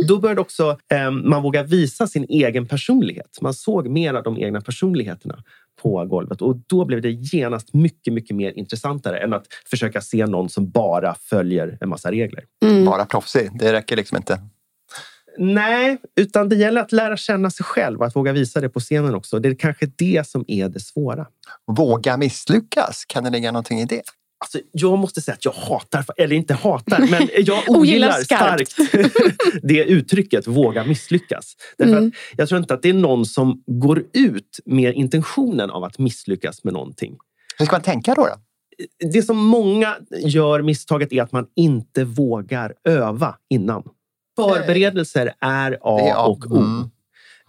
då 0.08 0.18
började 0.18 0.40
också 0.40 0.78
eh, 0.92 1.10
man 1.10 1.42
våga 1.42 1.62
visa 1.62 2.06
sin 2.06 2.26
egen 2.28 2.66
personlighet. 2.66 3.38
Man 3.40 3.54
såg 3.54 3.88
mer 3.88 4.14
av 4.14 4.22
de 4.22 4.38
egna 4.38 4.60
personligheterna 4.60 5.42
på 5.82 6.04
golvet 6.04 6.42
och 6.42 6.56
då 6.66 6.84
blev 6.84 7.02
det 7.02 7.10
genast 7.10 7.74
mycket, 7.74 8.12
mycket 8.12 8.36
mer 8.36 8.58
intressantare 8.58 9.18
än 9.18 9.32
att 9.32 9.44
försöka 9.70 10.00
se 10.00 10.26
någon 10.26 10.48
som 10.48 10.70
bara 10.70 11.14
följer 11.14 11.78
en 11.80 11.88
massa 11.88 12.10
regler. 12.10 12.44
Mm. 12.64 12.84
Bara 12.84 13.06
proffsig, 13.06 13.50
det 13.58 13.72
räcker 13.72 13.96
liksom 13.96 14.16
inte. 14.16 14.38
Nej, 15.38 15.98
utan 16.16 16.48
det 16.48 16.56
gäller 16.56 16.80
att 16.80 16.92
lära 16.92 17.16
känna 17.16 17.50
sig 17.50 17.64
själv 17.64 18.00
och 18.00 18.06
att 18.06 18.16
våga 18.16 18.32
visa 18.32 18.60
det 18.60 18.68
på 18.68 18.80
scenen 18.80 19.14
också. 19.14 19.38
Det 19.38 19.48
är 19.48 19.54
kanske 19.54 19.86
det 19.96 20.26
som 20.26 20.44
är 20.48 20.68
det 20.68 20.80
svåra. 20.80 21.26
Våga 21.66 22.16
misslyckas, 22.16 23.04
kan 23.04 23.24
det 23.24 23.30
ligga 23.30 23.52
någonting 23.52 23.80
i 23.80 23.84
det? 23.84 24.02
Alltså, 24.40 24.58
jag 24.72 24.98
måste 24.98 25.20
säga 25.20 25.34
att 25.34 25.44
jag 25.44 25.52
hatar, 25.52 26.04
eller 26.16 26.36
inte 26.36 26.54
hatar, 26.54 27.06
men 27.10 27.28
jag 27.38 27.68
Ogillar 27.68 28.12
starkt 28.12 28.76
det 29.62 29.84
uttrycket, 29.84 30.46
våga 30.46 30.84
misslyckas. 30.84 31.56
Därför 31.78 31.96
Mm. 31.96 32.12
jag 32.36 32.48
tror 32.48 32.60
inte 32.60 32.74
att 32.74 32.82
det 32.82 32.88
är 32.88 32.94
någon 32.94 33.26
som 33.26 33.62
går 33.66 34.04
ut 34.12 34.60
med 34.64 34.94
intentionen 34.94 35.70
av 35.70 35.84
att 35.84 35.98
misslyckas 35.98 36.64
med 36.64 36.72
någonting. 36.72 37.16
Hur 37.58 37.66
ska 37.66 37.74
man 37.74 37.82
tänka 37.82 38.14
då? 38.14 38.22
då? 38.22 38.34
Det 39.12 39.22
som 39.22 39.36
många 39.36 39.96
gör 40.24 40.62
misstaget 40.62 41.12
är 41.12 41.22
att 41.22 41.32
man 41.32 41.46
inte 41.56 42.04
vågar 42.04 42.74
öva 42.84 43.34
innan. 43.50 43.82
Förberedelser 44.38 45.34
är 45.40 45.78
A 45.82 46.00
är 46.00 46.12
A. 46.12 46.26
och 46.26 46.44
O. 46.50 46.56
Mm. 46.56 46.90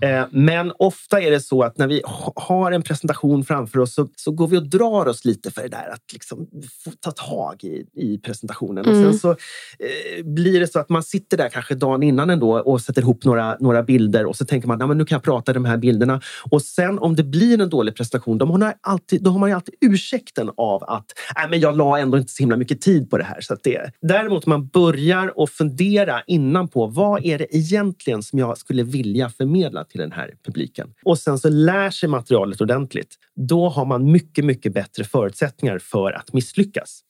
Eh, 0.01 0.25
Men 0.31 0.71
ofta 0.79 1.21
är 1.21 1.31
det 1.31 1.39
så 1.39 1.63
att 1.63 1.77
när 1.77 1.87
vi 1.87 2.01
ha- 2.05 2.33
har 2.35 2.71
en 2.71 2.81
presentation 2.81 3.45
framför 3.45 3.79
oss 3.79 3.93
så, 3.93 4.07
så 4.15 4.31
går 4.31 4.47
vi 4.47 4.57
och 4.57 4.69
drar 4.69 5.07
oss 5.07 5.25
lite 5.25 5.51
för 5.51 5.61
det 5.61 5.67
där 5.67 5.89
att 5.93 6.13
liksom 6.13 6.47
få 6.83 6.91
ta 6.99 7.11
tag 7.11 7.63
i, 7.63 7.85
i 7.95 8.17
presentationen. 8.17 8.85
Och 8.85 8.93
Mm. 8.93 9.03
sen 9.11 9.19
så 9.19 9.29
eh, 9.31 10.25
blir 10.25 10.59
det 10.59 10.67
så 10.67 10.79
att 10.79 10.89
man 10.89 11.03
sitter 11.03 11.37
där 11.37 11.49
kanske 11.49 11.75
dagen 11.75 12.03
innan 12.03 12.29
ändå 12.29 12.59
och 12.59 12.81
sätter 12.81 13.01
ihop 13.01 13.23
några, 13.25 13.57
några 13.59 13.83
bilder 13.83 14.25
och 14.25 14.35
så 14.35 14.45
tänker 14.45 14.67
man 14.67 14.81
att 14.81 14.97
nu 14.97 15.05
kan 15.05 15.15
jag 15.15 15.23
prata 15.23 15.53
de 15.53 15.65
här 15.65 15.77
bilderna. 15.77 16.21
Och 16.51 16.61
sen 16.61 16.99
om 16.99 17.15
det 17.15 17.23
blir 17.23 17.61
en 17.61 17.69
dålig 17.69 17.95
presentation, 17.95 18.37
då 18.37 18.45
har 18.45 18.57
man 18.57 18.73
alltid, 18.81 19.23
då 19.23 19.31
har 19.31 19.39
man 19.39 19.53
alltid 19.53 19.75
ursäkten 19.81 20.49
av 20.57 20.83
att 20.83 21.05
Nej, 21.35 21.49
men 21.49 21.59
jag 21.59 21.77
la 21.77 21.99
ändå 21.99 22.17
inte 22.17 22.31
så 22.31 22.43
himla 22.43 22.57
mycket 22.57 22.81
tid 22.81 23.09
på 23.09 23.17
det 23.17 23.23
här. 23.23 23.41
Så 23.41 23.53
att 23.53 23.63
det, 23.63 23.91
däremot 24.01 24.45
man 24.45 24.67
börjar 24.67 25.39
och 25.39 25.49
fundera 25.49 26.21
innan 26.27 26.67
på 26.67 26.87
vad 26.87 27.25
är 27.25 27.37
det 27.37 27.55
egentligen 27.55 28.23
som 28.23 28.39
jag 28.39 28.57
skulle 28.57 28.83
vilja 28.83 29.29
förmedla 29.29 29.83
till 29.89 29.99
den 29.99 30.11
här 30.11 30.33
publiken. 30.45 30.93
Och 31.03 31.19
sen 31.19 31.39
så 31.39 31.49
lär 31.49 31.89
sig 31.89 32.09
materialet 32.09 32.61
ordentligt. 32.61 33.15
Då 33.35 33.69
har 33.69 33.85
man 33.85 34.11
mycket, 34.11 34.45
mycket 34.45 34.73
bättre 34.73 35.03
förutsättningar 35.03 35.79
för 35.79 36.11
att 36.11 36.33
misslyckas. 36.33 37.03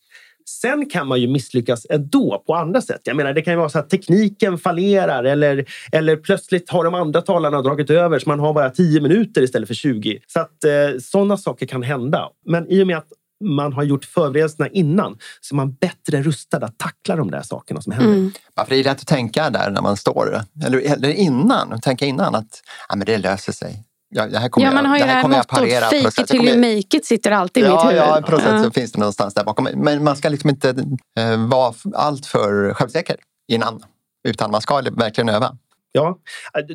Sen 0.50 0.90
kan 0.90 1.08
man 1.08 1.22
ju 1.22 1.28
misslyckas 1.28 1.86
ändå 1.90 2.44
på 2.48 2.56
andra 2.56 2.82
sätt. 2.82 3.02
Jag 3.04 3.16
menar, 3.16 3.34
det 3.34 3.42
kan 3.42 3.54
ju 3.54 3.58
vara 3.58 3.70
så 3.70 3.80
att 3.80 3.90
tekniken 3.90 4.58
fallerar 4.58 5.24
eller, 5.24 5.66
eller 5.92 6.16
plötsligt 6.16 6.70
har 6.70 6.84
de 6.84 6.94
andra 6.94 7.22
talarna 7.22 7.62
dragit 7.62 7.90
över 7.90 8.20
så 8.20 8.30
man 8.30 8.40
har 8.40 8.54
bara 8.54 8.70
10 8.70 9.02
minuter 9.02 9.42
istället 9.42 9.68
för 9.68 9.76
20. 9.76 10.20
Så 10.28 10.40
att 10.40 10.64
eh, 10.64 11.00
sådana 11.02 11.38
saker 11.38 11.66
kan 11.66 11.84
hända. 11.84 12.30
Men 12.46 12.72
i 12.72 12.84
och 12.84 12.88
med 12.88 12.98
att 12.98 13.08
man 13.44 13.74
har 13.74 13.84
gjort 13.84 14.06
förberedelserna 14.06 14.68
innan 14.70 15.18
så 15.42 15.56
är 15.56 15.58
man 15.58 15.74
bättre 15.74 16.22
rustad 16.24 16.58
att 16.58 16.78
tackla 16.78 17.16
de 17.16 17.32
där 17.32 17.42
sakerna 17.42 17.82
som 17.82 17.92
händer. 17.94 18.14
Mm. 18.14 18.32
Är 18.56 18.66
det 18.70 18.84
lätt 18.84 19.00
att 19.02 19.08
tänka 19.08 19.50
där 19.50 19.70
när 19.72 19.82
man 19.82 19.98
står, 19.98 20.42
eller, 20.66 20.80
eller 20.80 21.10
innan, 21.10 21.82
tänka 21.82 22.06
innan 22.06 22.36
att 22.36 22.62
ja, 22.90 22.96
men 22.96 23.06
det 23.06 23.18
löser 23.18 23.52
sig. 23.54 23.86
Ja, 24.10 24.28
det 24.28 24.40
här 24.40 24.50
kommer 24.50 24.68
Ja, 24.68 24.74
man 24.74 24.86
har 24.86 24.98
jag, 24.98 25.00
ju 25.00 25.08
det 25.08 25.14
här 25.14 25.22
jag 25.22 25.30
mottot 25.30 26.12
fake 26.16 26.22
it 26.22 26.28
till 26.28 26.48
you 26.48 26.58
make 26.58 26.98
it 26.98 27.06
sitter 27.06 27.32
alltid 27.32 27.64
i 27.64 27.68
mitt 27.68 27.74
Ja, 27.76 27.84
huvud. 27.84 27.98
ja, 27.98 28.22
på 28.26 28.32
något 28.32 28.42
sätt 28.42 28.52
Ja. 28.54 28.64
så 28.64 28.72
finns 28.72 28.92
det 28.92 29.00
någonstans 29.00 29.34
där 29.34 29.44
bakom. 29.44 29.68
Men 29.76 30.04
man 30.04 30.16
ska 30.16 30.30
liksom 30.30 30.50
inte 30.50 30.70
eh, 31.20 31.48
vara 31.48 31.74
allt 31.94 32.26
för 32.26 32.74
självsäker 32.74 33.16
innan. 33.52 33.82
Utan 34.28 34.52
man 34.52 34.62
ska 34.62 34.82
verkligen 34.92 35.30
öva. 35.30 35.58
Ja, 35.92 36.20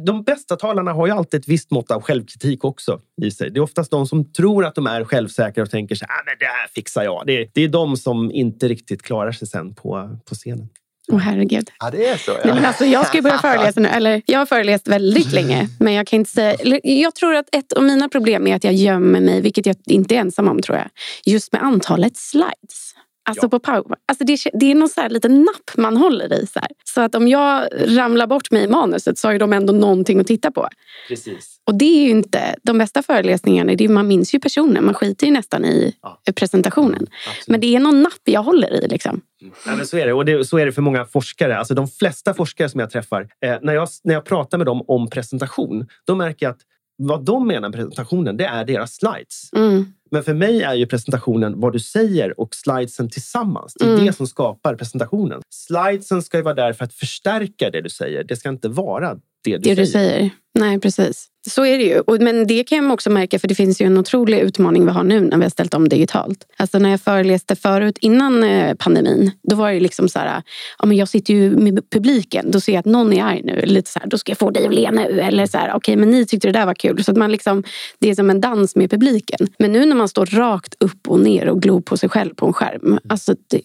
de 0.07 0.23
bästa 0.23 0.57
talarna 0.57 0.93
har 0.93 1.07
ju 1.07 1.13
alltid 1.13 1.41
ett 1.41 1.49
visst 1.49 1.71
mått 1.71 1.91
av 1.91 2.03
självkritik 2.03 2.65
också 2.65 3.01
i 3.23 3.31
sig. 3.31 3.51
Det 3.51 3.59
är 3.59 3.63
oftast 3.63 3.91
de 3.91 4.07
som 4.07 4.33
tror 4.33 4.65
att 4.65 4.75
de 4.75 4.87
är 4.87 5.05
självsäkra 5.05 5.63
och 5.63 5.71
tänker 5.71 5.95
så 5.95 6.05
här, 6.09 6.13
"Ah, 6.15 6.23
men 6.27 6.35
det 6.39 6.45
här 6.45 6.69
fixar 6.75 7.03
jag. 7.05 7.23
Det 7.27 7.33
är, 7.43 7.49
det 7.55 7.65
är 7.65 7.69
de 7.69 7.97
som 7.97 8.31
inte 8.33 8.69
riktigt 8.69 9.03
klarar 9.03 9.33
sig 9.33 9.49
sen 9.49 9.75
på, 9.75 10.19
på 10.29 10.35
scenen. 10.35 10.69
Åh 11.13 11.19
herregud. 11.19 11.71
Ja, 11.79 11.91
det 11.91 12.07
är 12.07 12.17
så. 12.17 12.31
Ja. 12.31 12.39
Nej, 12.45 12.55
men 12.55 12.65
alltså, 12.65 12.85
jag 12.85 13.07
ska 13.07 13.17
ju 13.19 13.23
börja 13.23 13.39
föreläsa 13.39 13.81
nu. 13.81 13.89
Eller, 13.89 14.23
jag 14.27 14.39
har 14.39 14.47
föreläst 14.47 14.89
väldigt 14.89 15.33
länge. 15.33 15.69
Men 15.81 15.93
jag 15.93 16.07
kan 16.07 16.17
inte 16.19 16.31
säga... 16.31 16.57
Jag 16.83 17.15
tror 17.15 17.35
att 17.35 17.55
ett 17.55 17.73
av 17.73 17.83
mina 17.83 18.09
problem 18.09 18.47
är 18.47 18.57
att 18.57 18.65
jag 18.65 18.73
gömmer 18.75 19.21
mig, 19.21 19.41
vilket 19.41 19.67
jag 19.67 19.77
inte 19.87 20.15
är 20.15 20.19
ensam 20.19 20.49
om 20.49 20.63
tror 20.63 20.79
jag. 20.79 20.89
Just 21.25 21.53
med 21.53 21.63
antalet 21.63 22.17
slides. 22.17 22.94
Alltså 23.29 23.45
Ja. 23.47 23.49
på 23.49 23.59
powerpoint. 23.59 24.01
Alltså 24.09 24.25
det, 24.25 24.39
det 24.61 24.71
är 24.71 24.75
någon 24.75 24.89
så 24.89 25.01
här 25.01 25.09
liten 25.11 25.41
napp 25.43 25.77
man 25.77 25.97
håller 25.97 26.33
i. 26.43 26.47
Så, 26.47 26.59
här. 26.61 26.69
så 26.85 27.01
att 27.01 27.15
om 27.15 27.29
jag 27.29 27.69
ramlar 27.73 28.27
bort 28.27 28.51
mig 28.51 28.65
i 28.65 28.69
manuset 28.69 29.19
så 29.19 29.29
har 29.29 29.33
ju 29.33 29.39
de 29.39 29.53
ändå 29.53 29.73
någonting 29.73 30.21
att 30.21 30.27
titta 30.27 30.51
på. 30.51 30.69
Precis. 31.09 31.61
Och 31.67 31.75
det 31.75 31.85
är 31.85 32.05
ju 32.05 32.11
inte 32.11 32.55
de 32.63 32.79
bästa 32.79 33.03
föreläsningarna. 33.03 33.75
Det 33.75 33.85
är, 33.85 33.89
man 33.89 34.07
minns 34.09 34.35
ju 34.35 34.41
personen. 34.41 34.85
Man 34.85 34.95
skiter 34.95 35.27
ju 35.27 35.33
nästan 35.33 35.65
i 35.65 35.95
Ja. 36.03 36.21
presentationen. 36.37 37.07
Absolut. 37.29 37.49
Men 37.49 37.61
det 37.61 37.77
är 37.77 37.81
någon 37.81 38.03
napp 38.03 38.21
jag 38.25 38.43
håller 38.43 38.85
i. 38.85 38.89
Liksom. 38.89 39.21
Ja, 39.67 39.77
men 39.77 39.87
så 39.87 39.97
är 39.99 40.07
det. 40.07 40.13
Och 40.13 40.25
det, 40.25 40.45
så 40.45 40.59
är 40.59 40.67
det 40.67 40.73
för 40.73 40.83
många 40.83 41.05
forskare. 41.05 41.59
Alltså 41.59 41.75
de 41.75 41.89
flesta 41.89 42.35
forskare 42.35 42.69
som 42.69 42.81
jag 42.81 42.91
träffar, 42.91 43.29
eh, 43.45 43.57
när, 43.63 43.75
jag, 43.75 43.89
när 44.05 44.15
jag 44.15 44.25
pratar 44.25 44.59
med 44.59 44.67
dem 44.67 44.83
om 44.89 45.11
presentation, 45.11 45.87
då 46.07 46.15
märker 46.15 46.47
jag 46.47 46.51
att 46.51 46.61
vad 46.97 47.25
de 47.25 47.47
menar 47.47 47.61
med 47.69 47.73
presentationen, 47.73 48.37
det 48.37 48.45
är 48.45 48.65
deras 48.65 48.95
slides. 48.95 49.51
Mm. 49.57 49.85
Men 50.11 50.23
för 50.23 50.35
mig 50.35 50.63
är 50.63 50.75
ju 50.75 50.87
presentationen 50.87 51.61
vad 51.61 51.73
du 51.73 51.79
säger 51.81 52.41
och 52.41 52.55
slidesen 52.55 53.11
tillsammans. 53.11 53.75
Det 53.75 53.85
är 53.85 53.93
Mm. 53.95 54.07
det 54.07 54.13
som 54.13 54.27
skapar 54.27 54.75
presentationen. 54.75 55.41
Slidesen 55.55 56.23
ska 56.23 56.37
ju 56.37 56.43
vara 56.43 56.55
där 56.55 56.73
för 56.73 56.85
att 56.85 56.95
förstärka 56.95 57.71
det 57.71 57.81
du 57.81 57.91
säger. 57.91 58.25
Det 58.25 58.37
ska 58.37 58.49
inte 58.49 58.69
vara 58.69 59.19
det 59.45 59.59
du 59.59 59.75
det 59.75 59.75
säger. 59.75 59.85
du 59.85 59.87
säger. 59.87 60.31
Nej, 60.59 60.81
precis. 60.81 61.29
Så 61.49 61.65
är 61.65 61.79
det 61.79 61.85
ju. 61.85 62.03
Men 62.21 62.47
det 62.47 62.65
kan 62.65 62.85
jag 62.85 62.93
också 62.93 63.11
märka, 63.11 63.39
för 63.39 63.49
det 63.49 63.55
finns 63.55 63.81
ju 63.81 63.87
en 63.87 63.99
otrolig 63.99 64.39
utmaning 64.39 64.85
vi 64.85 64.91
har 64.91 65.05
nu 65.05 65.21
när 65.21 65.37
vi 65.37 65.43
har 65.43 65.51
ställt 65.51 65.75
om 65.75 65.89
digitalt. 65.89 66.47
Alltså 66.57 66.79
när 66.79 66.91
jag 66.91 67.01
föreläste 67.01 67.57
förut, 67.57 67.99
innan 68.01 68.45
eh, 68.45 68.75
pandemin, 68.75 69.31
då 69.43 69.57
var 69.57 69.73
det 69.73 69.81
liksom 69.81 70.09
så 70.09 70.19
här, 70.19 70.43
ja, 70.79 70.87
men 70.87 70.97
jag 70.97 71.09
sitter 71.09 71.35
ju 71.35 71.51
med 71.51 71.91
publiken, 71.91 72.51
då 72.51 72.61
ser 72.61 72.73
jag 72.73 72.81
att 72.81 72.87
någon 72.87 73.13
är 73.13 73.25
arg 73.25 73.43
nu. 73.45 73.61
Lite 73.67 73.91
så 73.91 73.99
här, 73.99 74.07
då 74.07 74.19
ska 74.19 74.31
jag 74.31 74.39
få 74.39 74.51
dig 74.51 74.67
att 74.67 74.75
le 74.75 74.91
nu. 74.91 75.21
Eller 75.21 75.47
så 75.47 75.59
här, 75.59 75.69
okej, 75.69 75.77
okay, 75.77 75.97
men 75.97 76.11
ni 76.11 76.27
tyckte 76.27 76.49
det 76.49 76.53
där 76.53 76.67
var 76.67 76.75
kul. 76.75 77.05
Så 77.05 77.11
att 77.11 77.17
man 77.17 77.33
liksom, 77.33 77.65
det 77.99 78.11
är 78.11 78.15
som 78.15 78.31
en 78.31 78.41
dans 78.41 78.77
med 78.77 78.91
publiken. 78.91 79.49
Men 79.59 79.73
nu 79.73 79.87
när 79.87 79.97
man 79.97 80.09
står 80.09 80.27
rakt 80.27 80.75
upp 80.81 81.09
och 81.09 81.21
ner 81.21 81.49
och 81.49 81.63
glor 81.63 81.81
på 81.81 81.97
sig 81.97 82.09
själv 82.09 82.35
på 82.35 82.47
en 82.47 82.53
skärm, 82.53 82.99
alltså 83.09 83.35
det, 83.51 83.61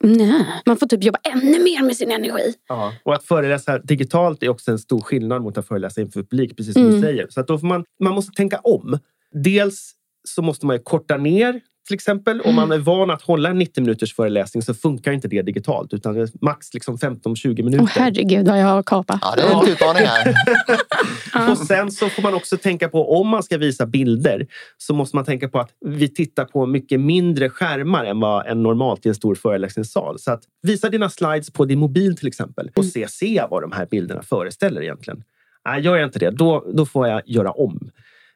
Nej, 0.00 0.46
man 0.66 0.76
får 0.76 0.86
typ 0.86 1.04
jobba 1.04 1.18
ännu 1.32 1.62
mer 1.62 1.82
med 1.82 1.96
sin 1.96 2.10
energi. 2.10 2.54
Ja. 2.68 2.92
Och 3.02 3.14
att 3.14 3.24
föreläsa 3.24 3.78
digitalt 3.78 4.42
är 4.42 4.48
också 4.48 4.70
en 4.70 4.78
stor 4.78 5.00
skillnad 5.00 5.42
mot 5.42 5.58
att 5.58 5.68
föreläsa 5.68 6.00
inför 6.00 6.20
publik, 6.20 6.56
precis 6.56 6.72
som 6.72 6.82
mm. 6.82 6.94
du 6.94 7.00
säger. 7.00 7.26
Så 7.30 7.40
att 7.40 7.46
då 7.46 7.58
man, 7.58 7.84
man 8.00 8.14
måste 8.14 8.32
tänka 8.32 8.58
om. 8.58 8.98
Dels 9.32 9.92
så 10.28 10.42
måste 10.42 10.66
man 10.66 10.78
korta 10.78 11.16
ner 11.16 11.60
till 11.86 11.94
exempel. 11.94 12.40
Om 12.40 12.54
man 12.54 12.72
är 12.72 12.78
van 12.78 13.10
att 13.10 13.22
hålla 13.22 13.48
en 13.48 13.58
90 13.58 13.80
minuters 13.80 14.14
föreläsning 14.14 14.62
så 14.62 14.74
funkar 14.74 15.12
inte 15.12 15.28
det 15.28 15.42
digitalt 15.42 15.94
utan 15.94 16.14
det 16.14 16.20
är 16.20 16.30
max 16.40 16.74
liksom 16.74 16.96
15-20 16.96 17.62
minuter. 17.62 17.84
Åh 17.84 17.90
herregud 17.94 18.48
vad 18.48 18.60
jag 18.60 18.66
har 18.66 18.82
kapat. 18.82 19.18
Ja, 19.22 19.34
det 19.36 19.42
är 19.42 19.62
en 19.62 19.68
utmaning 19.68 20.02
här. 20.06 21.50
och 21.50 21.58
sen 21.58 21.90
så 21.90 22.08
får 22.08 22.22
man 22.22 22.34
också 22.34 22.56
tänka 22.56 22.88
på 22.88 23.20
om 23.20 23.28
man 23.28 23.42
ska 23.42 23.58
visa 23.58 23.86
bilder 23.86 24.46
så 24.76 24.94
måste 24.94 25.16
man 25.16 25.24
tänka 25.24 25.48
på 25.48 25.58
att 25.58 25.70
vi 25.84 26.08
tittar 26.08 26.44
på 26.44 26.66
mycket 26.66 27.00
mindre 27.00 27.50
skärmar 27.50 28.04
än 28.04 28.20
vad 28.20 28.46
en 28.46 28.62
normalt 28.62 29.06
i 29.06 29.08
en 29.08 29.14
stor 29.14 29.34
föreläsningssal. 29.34 30.18
Så 30.18 30.32
att 30.32 30.42
visa 30.62 30.88
dina 30.88 31.10
slides 31.10 31.50
på 31.50 31.64
din 31.64 31.78
mobil 31.78 32.16
till 32.16 32.28
exempel 32.28 32.70
och 32.74 32.84
se, 32.84 33.08
se 33.08 33.44
vad 33.50 33.62
de 33.62 33.72
här 33.72 33.86
bilderna 33.86 34.22
föreställer 34.22 34.82
egentligen. 34.82 35.22
Nej, 35.66 35.80
gör 35.80 35.96
jag 35.96 36.06
inte 36.06 36.18
det, 36.18 36.30
då, 36.30 36.64
då 36.74 36.86
får 36.86 37.08
jag 37.08 37.22
göra 37.26 37.50
om. 37.50 37.90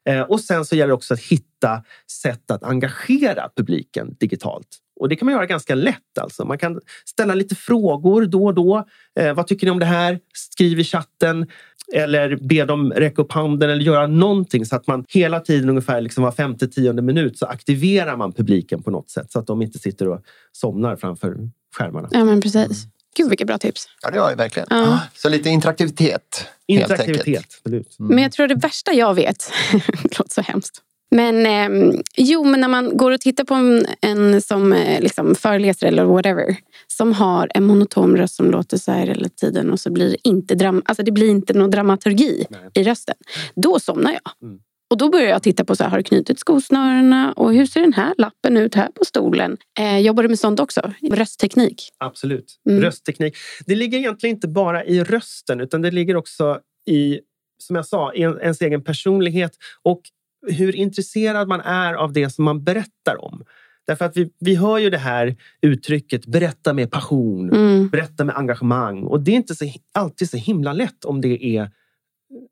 Eh, 0.08 0.20
och 0.20 0.40
sen 0.40 0.64
så 0.64 0.76
gäller 0.76 0.88
det 0.88 0.94
också 0.94 1.14
att 1.14 1.20
hitta 1.20 1.82
sätt 2.22 2.50
att 2.50 2.62
engagera 2.62 3.50
publiken 3.56 4.16
digitalt. 4.20 4.68
Och 5.00 5.08
det 5.08 5.16
kan 5.16 5.26
man 5.26 5.34
göra 5.34 5.46
ganska 5.46 5.74
lätt. 5.74 6.18
Alltså. 6.20 6.44
Man 6.44 6.58
kan 6.58 6.80
ställa 7.04 7.34
lite 7.34 7.54
frågor 7.54 8.26
då 8.26 8.46
och 8.46 8.54
då. 8.54 8.84
Eh, 9.20 9.34
vad 9.34 9.46
tycker 9.46 9.66
ni 9.66 9.70
om 9.70 9.78
det 9.78 9.86
här? 9.86 10.20
Skriv 10.34 10.80
i 10.80 10.84
chatten 10.84 11.46
eller 11.92 12.36
be 12.36 12.64
dem 12.64 12.92
räcka 12.92 13.22
upp 13.22 13.32
handen 13.32 13.70
eller 13.70 13.82
göra 13.82 14.06
någonting 14.06 14.66
så 14.66 14.76
att 14.76 14.86
man 14.86 15.04
hela 15.08 15.40
tiden 15.40 15.68
ungefär 15.68 16.00
liksom 16.00 16.24
var 16.24 16.32
femte, 16.32 16.68
tionde 16.68 17.02
minut 17.02 17.38
så 17.38 17.46
aktiverar 17.46 18.16
man 18.16 18.32
publiken 18.32 18.82
på 18.82 18.90
något 18.90 19.10
sätt 19.10 19.32
så 19.32 19.38
att 19.38 19.46
de 19.46 19.62
inte 19.62 19.78
sitter 19.78 20.08
och 20.08 20.22
somnar 20.52 20.96
framför 20.96 21.36
skärmarna. 21.76 22.08
Ja, 22.10 22.24
men 22.24 22.40
precis. 22.40 22.86
Gud 23.16 23.28
vilket 23.28 23.46
bra 23.46 23.58
tips. 23.58 23.88
Ja, 24.02 24.10
det 24.10 24.20
var 24.20 24.30
ju 24.30 24.36
verkligen. 24.36 24.66
Ja. 24.70 25.00
Så 25.14 25.28
lite 25.28 25.48
interaktivitet. 25.48 26.48
Interaktivitet, 26.66 27.44
absolut. 27.58 27.98
Mm. 27.98 28.14
Men 28.14 28.22
jag 28.22 28.32
tror 28.32 28.48
det 28.48 28.54
värsta 28.54 28.92
jag 28.92 29.14
vet, 29.14 29.52
det 30.02 30.18
låter 30.18 30.34
så 30.34 30.40
hemskt. 30.40 30.82
Men 31.10 31.46
eh, 31.46 31.94
jo, 32.16 32.44
men 32.44 32.60
när 32.60 32.68
man 32.68 32.96
går 32.96 33.10
och 33.10 33.20
tittar 33.20 33.44
på 33.44 33.54
en, 33.54 33.86
en 34.00 34.42
som 34.42 34.72
eh, 34.72 35.00
liksom 35.00 35.34
föreläser 35.34 35.86
eller 35.86 36.04
whatever 36.04 36.56
som 36.86 37.12
har 37.12 37.50
en 37.54 37.64
monoton 37.64 38.16
röst 38.16 38.34
som 38.34 38.50
låter 38.50 38.76
så 38.76 38.92
här 38.92 39.06
hela 39.06 39.28
tiden 39.28 39.70
och 39.70 39.80
så 39.80 39.90
blir 39.90 40.10
det 40.10 40.28
inte, 40.28 40.54
dram 40.54 40.82
alltså 40.84 41.02
det 41.02 41.12
blir 41.12 41.30
inte 41.30 41.52
någon 41.52 41.70
dramaturgi 41.70 42.46
Nej. 42.50 42.60
i 42.74 42.84
rösten. 42.84 43.14
Då 43.54 43.80
somnar 43.80 44.12
jag. 44.12 44.48
Mm. 44.48 44.60
Och 44.90 44.96
då 44.96 45.10
börjar 45.10 45.28
jag 45.28 45.42
titta 45.42 45.64
på 45.64 45.76
så 45.76 45.82
här, 45.82 45.90
har 45.90 45.98
du 45.98 46.04
knutit 46.04 46.38
skosnörena 46.38 47.32
och 47.32 47.54
hur 47.54 47.66
ser 47.66 47.80
den 47.80 47.92
här 47.92 48.14
lappen 48.18 48.56
ut 48.56 48.74
här 48.74 48.88
på 48.88 49.04
stolen? 49.04 49.56
Eh, 49.78 49.98
jobbar 49.98 50.22
du 50.22 50.28
med 50.28 50.38
sånt 50.38 50.60
också? 50.60 50.92
Röstteknik? 51.12 51.90
Absolut. 51.98 52.60
Mm. 52.68 52.82
Röstteknik. 52.82 53.36
Det 53.66 53.74
ligger 53.74 53.98
egentligen 53.98 54.36
inte 54.36 54.48
bara 54.48 54.84
i 54.84 55.04
rösten 55.04 55.60
utan 55.60 55.82
det 55.82 55.90
ligger 55.90 56.16
också 56.16 56.60
i, 56.86 57.20
som 57.58 57.76
jag 57.76 57.86
sa, 57.86 58.12
ens 58.14 58.60
egen 58.60 58.84
personlighet 58.84 59.52
och 59.82 60.00
hur 60.46 60.76
intresserad 60.76 61.48
man 61.48 61.60
är 61.60 61.94
av 61.94 62.12
det 62.12 62.30
som 62.30 62.44
man 62.44 62.64
berättar 62.64 63.24
om. 63.24 63.44
Därför 63.86 64.04
att 64.04 64.16
vi, 64.16 64.30
vi 64.40 64.54
hör 64.54 64.78
ju 64.78 64.90
det 64.90 64.98
här 64.98 65.36
uttrycket 65.62 66.26
berätta 66.26 66.72
med 66.72 66.90
passion, 66.90 67.50
mm. 67.50 67.88
berätta 67.88 68.24
med 68.24 68.36
engagemang. 68.36 69.02
Och 69.02 69.20
det 69.20 69.30
är 69.30 69.36
inte 69.36 69.54
så, 69.54 69.64
alltid 69.94 70.30
så 70.30 70.36
himla 70.36 70.72
lätt 70.72 71.04
om 71.04 71.20
det 71.20 71.44
är 71.44 71.70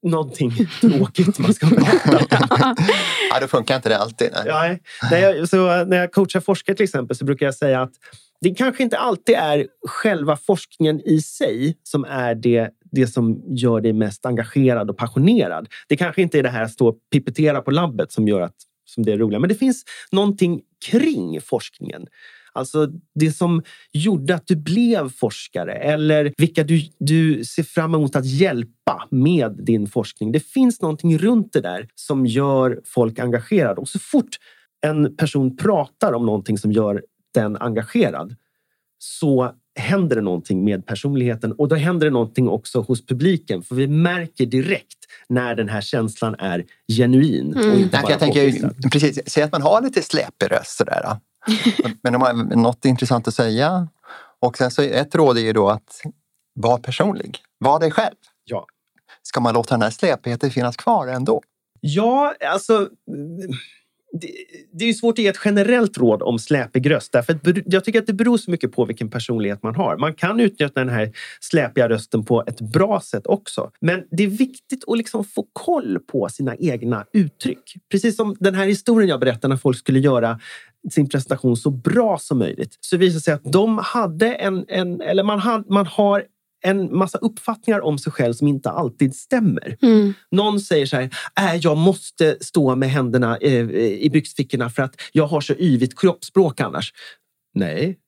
någonting 0.03 0.53
tråkigt 0.81 1.39
man 1.39 1.55
ska 1.55 1.67
berätta. 1.67 2.21
ja, 3.31 3.41
då 3.41 3.47
funkar 3.47 3.77
inte 3.77 3.89
det 3.89 3.99
alltid. 3.99 4.31
Nej. 4.33 4.45
Ja, 4.47 4.77
när, 5.11 5.19
jag, 5.19 5.49
så, 5.49 5.85
när 5.85 5.97
jag 5.97 6.13
coachar 6.13 6.41
forskare 6.41 6.77
till 6.77 6.85
exempel 6.85 7.17
så 7.17 7.25
brukar 7.25 7.47
jag 7.47 7.55
säga 7.55 7.83
att 7.83 7.93
det 8.41 8.51
kanske 8.55 8.83
inte 8.83 8.99
alltid 8.99 9.35
är 9.35 9.67
själva 9.87 10.37
forskningen 10.37 11.01
i 11.01 11.21
sig 11.21 11.79
som 11.83 12.05
är 12.05 12.35
det, 12.35 12.71
det 12.91 13.07
som 13.07 13.43
gör 13.47 13.81
dig 13.81 13.93
mest 13.93 14.27
engagerad 14.27 14.91
och 14.91 14.97
passionerad. 14.97 15.69
Det 15.89 15.97
kanske 15.97 16.23
inte 16.23 16.39
är 16.39 16.43
det 16.43 16.49
här 16.49 16.63
att 16.63 16.71
stå 16.71 16.89
och 16.89 16.97
pipettera 17.13 17.61
på 17.61 17.71
labbet 17.71 18.13
som 18.13 18.29
gör 18.29 18.41
att 18.41 18.55
som 18.85 19.05
det 19.05 19.13
är 19.13 19.19
roliga. 19.19 19.39
Men 19.41 19.49
det 19.49 19.55
finns 19.55 19.85
någonting 20.13 20.61
kring 20.91 21.41
forskningen. 21.41 22.07
Alltså 22.59 22.89
det 23.15 23.33
som 23.33 23.63
gjorde 23.93 24.35
att 24.35 24.47
du 24.47 24.57
blev 24.57 25.11
forskare 25.11 25.73
eller 25.75 26.33
vilka 26.39 26.65
du, 26.65 26.83
du 26.99 27.45
ser 27.45 27.63
fram 27.63 27.95
emot 27.95 28.17
att 28.17 28.27
hjälpa 28.27 29.09
med 29.11 29.53
din 29.53 29.87
forskning. 29.87 30.33
Det 30.33 30.41
finns 30.41 30.81
någonting 30.81 31.19
runt 31.19 31.53
det 31.53 31.61
där 31.61 31.89
som 31.95 32.27
gör 32.27 32.81
folk 32.85 33.19
engagerade. 33.19 33.81
Och 33.81 33.89
så 33.89 33.99
fort 33.99 34.37
en 34.87 35.17
person 35.17 35.57
pratar 35.57 36.13
om 36.13 36.27
någonting 36.27 36.59
som 36.59 36.73
gör 36.73 37.03
den 37.35 37.57
engagerad 37.57 38.37
så 38.99 39.53
händer 39.79 40.17
det 40.17 40.23
någonting 40.23 40.65
med 40.65 40.87
personligheten 40.87 41.53
och 41.53 41.69
då 41.69 41.77
händer 41.77 42.07
det 42.07 42.11
någonting 42.11 42.49
också 42.49 42.81
hos 42.81 43.07
publiken. 43.07 43.63
För 43.63 43.75
vi 43.75 43.87
märker 43.87 44.47
direkt 44.47 44.99
när 45.29 45.55
den 45.55 45.69
här 45.69 45.81
känslan 45.81 46.37
är 46.39 46.65
genuin. 46.93 47.55
Mm. 47.57 47.73
Och 47.73 47.79
inte 47.79 47.99
bara 48.03 48.11
jag 48.11 48.21
tänker, 48.21 48.91
precis, 48.91 49.21
säg 49.27 49.43
att 49.43 49.53
man 49.53 49.63
har 49.63 49.83
lite 49.83 50.03
släpig 50.03 50.53
röst 50.53 50.77
sådär. 50.77 51.17
Men 52.03 52.13
de 52.13 52.23
har 52.23 52.33
något 52.57 52.85
intressant 52.85 53.29
att 53.29 53.35
säga. 53.35 53.89
Och 54.41 54.57
sen 54.57 54.71
så 54.71 54.83
ett 54.83 55.15
råd 55.15 55.39
är 55.39 55.43
ju 55.43 55.53
då 55.53 55.69
att 55.69 56.01
vara 56.55 56.79
personlig. 56.79 57.39
Var 57.59 57.81
dig 57.81 57.91
själv. 57.91 58.15
Ja. 58.45 58.67
Ska 59.23 59.41
man 59.41 59.55
låta 59.55 59.75
den 59.75 59.83
här 59.83 59.91
släpigheten 59.91 60.51
finnas 60.51 60.77
kvar 60.77 61.07
ändå? 61.07 61.43
Ja, 61.81 62.35
alltså 62.51 62.89
det, 64.13 64.29
det 64.73 64.85
är 64.85 64.93
svårt 64.93 65.19
att 65.19 65.19
ge 65.19 65.29
ett 65.29 65.41
generellt 65.45 65.99
råd 65.99 66.23
om 66.23 66.39
släpig 66.39 66.91
röst. 66.91 67.13
Därför 67.13 67.33
att 67.33 67.41
jag 67.67 67.85
tycker 67.85 67.99
att 67.99 68.07
det 68.07 68.13
beror 68.13 68.37
så 68.37 68.51
mycket 68.51 68.73
på 68.73 68.85
vilken 68.85 69.11
personlighet 69.11 69.63
man 69.63 69.75
har. 69.75 69.97
Man 69.97 70.15
kan 70.15 70.41
utnyttja 70.41 70.81
den 70.81 70.89
här 70.89 71.13
släpiga 71.41 71.89
rösten 71.89 72.25
på 72.25 72.45
ett 72.47 72.61
bra 72.61 73.01
sätt 73.01 73.27
också. 73.27 73.71
Men 73.81 74.05
det 74.11 74.23
är 74.23 74.29
viktigt 74.29 74.85
att 74.87 74.99
liksom 74.99 75.25
få 75.25 75.47
koll 75.53 75.99
på 75.99 76.29
sina 76.29 76.57
egna 76.57 77.05
uttryck. 77.13 77.75
Precis 77.91 78.17
som 78.17 78.37
den 78.41 78.55
här 78.55 78.67
historien 78.67 79.09
jag 79.09 79.21
berättade 79.21 79.49
när 79.49 79.57
folk 79.57 79.79
skulle 79.79 79.99
göra 79.99 80.41
sin 80.93 81.09
presentation 81.09 81.57
så 81.57 81.71
bra 81.71 82.19
som 82.19 82.39
möjligt. 82.39 82.77
Så 82.81 82.97
visade 82.97 83.19
det 83.19 83.23
sig 83.23 83.35
att 83.35 83.53
de 83.53 83.79
hade 83.79 84.35
en, 84.35 84.65
en 84.69 85.01
eller 85.01 85.23
man, 85.23 85.39
had, 85.39 85.71
man 85.71 85.87
har 85.87 86.25
en 86.61 86.97
massa 86.97 87.19
uppfattningar 87.19 87.81
om 87.81 87.99
sig 87.99 88.13
själv 88.13 88.33
som 88.33 88.49
inte 88.49 88.71
alltid 88.71 89.15
stämmer. 89.15 89.77
Mm. 89.83 90.15
Någon 90.31 90.61
säger 90.61 90.87
så 90.87 90.97
här, 90.97 91.11
äh, 91.41 91.57
jag 91.57 91.77
måste 91.77 92.37
stå 92.41 92.77
med 92.77 92.91
händerna 92.91 93.37
eh, 93.37 93.71
i 93.81 94.11
byxfickorna 94.13 94.71
för 94.71 94.83
att 94.83 95.01
jag 95.13 95.27
har 95.27 95.41
så 95.41 95.55
yvigt 95.55 96.01
kroppsspråk 96.01 96.61
annars. 96.61 96.93
Nej, 97.55 97.99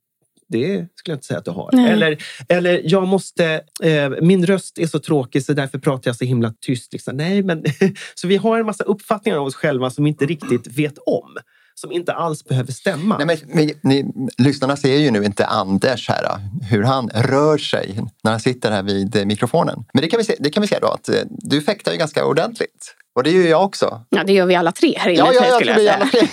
det 0.49 0.87
skulle 0.95 1.13
jag 1.13 1.17
inte 1.17 1.27
säga 1.27 1.39
att 1.39 1.45
du 1.45 1.51
har. 1.51 1.89
Eller, 1.89 2.23
eller 2.49 2.81
jag 2.85 3.09
måste, 3.09 3.61
eh, 3.83 4.11
min 4.23 4.47
röst 4.47 4.79
är 4.79 4.87
så 4.87 4.99
tråkig 4.99 5.45
så 5.45 5.53
därför 5.53 5.79
pratar 5.79 6.09
jag 6.09 6.17
så 6.17 6.25
himla 6.25 6.55
tyst. 6.61 6.93
Liksom. 6.93 7.17
Nej, 7.17 7.43
men, 7.43 7.65
så 8.15 8.29
vi 8.29 8.37
har 8.37 8.59
en 8.59 8.67
massa 8.67 8.85
uppfattningar 8.85 9.39
om 9.39 9.47
oss 9.47 9.55
själva 9.55 9.91
som 9.91 10.05
vi 10.05 10.11
inte 10.11 10.27
riktigt 10.27 10.67
vet 10.67 10.99
om 10.99 11.37
som 11.81 11.93
inte 11.93 12.13
alls 12.13 12.45
behöver 12.45 12.73
stämma. 12.73 13.19
Nej, 13.19 13.27
men, 13.27 13.37
men, 13.55 13.71
ni, 13.83 14.05
lyssnarna 14.39 14.77
ser 14.77 14.97
ju 14.97 15.11
nu 15.11 15.25
inte 15.25 15.47
Anders 15.47 16.09
här, 16.09 16.27
hur 16.71 16.83
han 16.83 17.09
rör 17.09 17.59
sig 17.59 18.01
när 18.23 18.31
han 18.31 18.41
sitter 18.41 18.71
här 18.71 18.83
vid 18.83 19.27
mikrofonen. 19.27 19.85
Men 19.93 20.03
det 20.03 20.09
kan 20.09 20.19
vi 20.19 20.25
se, 20.25 20.37
det 20.39 20.51
kan 20.51 20.61
vi 20.61 20.67
se 20.67 20.79
då 20.79 20.89
att 20.89 21.09
eh, 21.09 21.15
du 21.29 21.61
fäktar 21.61 21.93
ju 21.93 21.99
ganska 21.99 22.25
ordentligt. 22.27 22.95
Och 23.15 23.23
det 23.23 23.31
gör 23.31 23.49
jag 23.49 23.65
också. 23.65 24.01
Ja, 24.09 24.25
det 24.25 24.33
gör 24.33 24.47
vi 24.47 24.55
alla 24.55 24.73
tre 24.73 24.95
här 24.99 25.11
inne. 25.11 25.19
Ja, 25.19 25.33
ja, 25.35 25.47
jag 25.47 25.55
skulle 25.55 25.83
jag 25.83 25.95
alla 25.95 26.07
tre. 26.07 26.29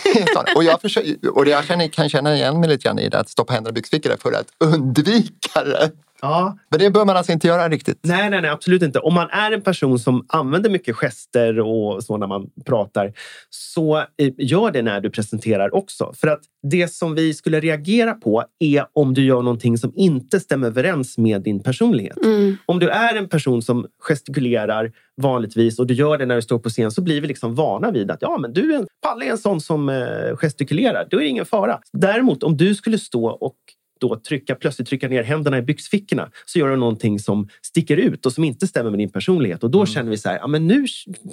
och 0.56 0.64
jag, 0.64 0.82
försöker, 0.82 1.38
och 1.38 1.48
jag 1.48 1.66
känner, 1.66 1.88
kan 1.88 2.10
känna 2.10 2.36
igen 2.36 2.60
mig 2.60 2.70
lite 2.70 2.84
grann 2.84 3.00
i 3.00 3.10
det, 3.10 3.20
att 3.20 3.30
stoppa 3.30 3.54
händerna 3.54 3.72
i 3.72 3.74
byxfickorna 3.74 4.18
för 4.18 4.32
att 4.32 4.48
undvika 4.60 5.64
det. 5.64 5.92
Ja. 6.22 6.58
Men 6.70 6.80
det 6.80 6.92
bör 6.92 7.06
man 7.06 7.18
alltså 7.18 7.32
inte 7.32 7.48
göra 7.48 7.70
riktigt? 7.70 8.00
Nej, 8.02 8.30
nej, 8.30 8.42
nej, 8.42 8.52
absolut 8.52 8.82
inte. 8.82 9.00
Om 9.00 9.14
man 9.14 9.30
är 9.30 9.52
en 9.52 9.62
person 9.62 10.00
som 10.00 10.26
använder 10.30 10.70
mycket 10.70 10.96
gester 10.96 11.60
och 11.60 12.04
så 12.04 12.18
när 12.18 12.28
man 12.28 12.50
pratar, 12.66 13.14
så 13.50 13.98
eh, 13.98 14.34
gör 14.38 14.72
det 14.72 14.82
när 14.82 15.02
du 15.02 15.10
presenterar 15.10 15.76
också. 15.76 16.14
För 16.16 16.28
att 16.28 16.42
det 16.64 16.88
som 16.88 17.16
vi 17.16 17.34
skulle 17.34 17.60
reagera 17.60 18.14
på 18.14 18.44
är 18.60 18.86
om 18.94 19.14
du 19.14 19.26
gör 19.26 19.42
någonting 19.42 19.78
som 19.78 19.94
inte 19.96 20.40
stämmer 20.40 20.68
överens 20.68 21.18
med 21.18 21.42
din 21.42 21.64
personlighet. 21.64 22.18
Mm. 22.26 22.58
Om 22.66 22.80
du 22.80 22.90
är 22.90 23.16
en 23.16 23.30
person 23.30 23.62
som 23.62 23.88
gestikulerar 24.00 24.92
vanligtvis 25.22 25.80
och 25.80 25.88
du 25.88 25.94
gör 25.94 26.18
det 26.18 26.26
när 26.26 26.36
du 26.36 26.42
står 26.42 26.60
på 26.60 26.70
scen 26.70 26.92
så 26.92 27.02
blir 27.02 27.22
vi 27.22 27.28
liksom 27.28 27.56
vana 27.56 27.92
vid 27.92 28.12
att 28.12 28.22
ja, 28.22 28.38
men 28.38 28.54
du 28.54 28.74
är 28.74 28.78
en, 28.78 28.88
Palle 29.02 29.26
är 29.26 29.32
en 29.32 29.38
sån 29.38 29.62
som 29.62 29.90
eh, 29.90 30.36
gestikulerar. 30.36 31.08
Då 31.10 31.18
är 31.18 31.22
det 31.22 31.28
ingen 31.28 31.46
fara. 31.46 31.80
Däremot 31.94 32.44
om 32.44 32.58
du 32.58 32.76
skulle 32.76 32.98
stå 32.98 33.28
och 33.28 33.56
då 34.00 34.20
trycka, 34.20 34.56
plötsligt 34.56 34.88
trycka 34.88 35.08
ner 35.08 35.24
händerna 35.24 35.58
i 35.58 35.62
byxfickorna 35.62 36.32
så 36.46 36.60
gör 36.60 36.70
du 36.70 36.76
någonting 36.76 37.20
som 37.20 37.50
sticker 37.62 37.98
ut 37.98 38.26
och 38.26 38.34
som 38.34 38.44
inte 38.44 38.68
stämmer 38.68 38.90
med 38.90 39.00
din 39.00 39.12
personlighet. 39.12 39.64
Och 39.64 39.72
då 39.72 39.80
mm. 39.80 39.88
känner 39.88 40.10
vi 40.10 40.18
så 40.18 40.30
här, 40.30 40.38
ja, 40.38 40.48
men 40.48 40.68
nu 40.68 40.86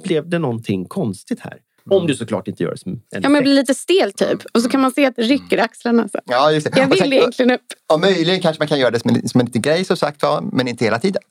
blev 0.03 0.29
det 0.29 0.39
någonting 0.39 0.85
konstigt 0.85 1.39
här. 1.39 1.57
Om 1.89 1.97
mm. 1.97 2.07
du 2.07 2.15
såklart 2.15 2.47
inte 2.47 2.63
gör 2.63 2.71
det 2.71 2.77
som 2.77 2.91
en 2.91 3.01
Ja, 3.09 3.19
men 3.29 3.33
det 3.33 3.41
blir 3.41 3.53
lite 3.53 3.73
stel 3.73 4.13
typ. 4.13 4.45
Och 4.53 4.61
så 4.61 4.69
kan 4.69 4.81
man 4.81 4.91
se 4.91 5.05
att 5.05 5.15
det 5.15 5.21
rycker 5.21 5.57
axlarna. 5.57 6.07
Så. 6.07 6.19
Ja, 6.25 6.51
just 6.51 6.73
det. 6.73 6.79
Jag 6.79 6.87
vill 6.87 6.99
sen, 6.99 7.13
egentligen 7.13 7.51
upp. 7.51 7.61
Och 7.93 7.99
möjligen 7.99 8.41
kanske 8.41 8.61
man 8.61 8.67
kan 8.67 8.79
göra 8.79 8.91
det 8.91 8.99
som 8.99 9.15
en, 9.15 9.29
som 9.29 9.39
en 9.39 9.45
liten 9.45 9.61
grej 9.61 9.85
som 9.85 9.97
sagt 9.97 10.21
men 10.51 10.67
inte 10.67 10.85
hela 10.85 10.99
tiden. 10.99 11.21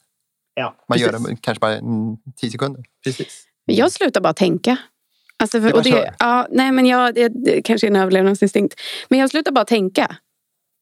Ja, 0.54 0.76
man 0.88 0.98
precis. 0.98 1.12
gör 1.12 1.28
det 1.30 1.36
kanske 1.40 1.60
bara 1.60 1.80
tio 2.36 2.50
sekunder. 2.50 2.82
Precis. 3.04 3.44
Jag 3.64 3.92
slutar 3.92 4.20
bara 4.20 4.34
tänka. 4.34 4.78
Alltså 5.36 5.60
för, 5.60 5.68
det 5.68 5.74
och 5.74 5.82
det, 5.82 6.14
ja, 6.18 6.46
nej, 6.50 6.72
men 6.72 6.86
jag, 6.86 7.14
det, 7.14 7.28
det 7.28 7.62
kanske 7.62 7.86
är 7.86 7.90
en 7.90 7.96
överlevnadsinstinkt. 7.96 8.80
Men 9.08 9.18
jag 9.18 9.30
slutar 9.30 9.52
bara 9.52 9.64
tänka. 9.64 10.16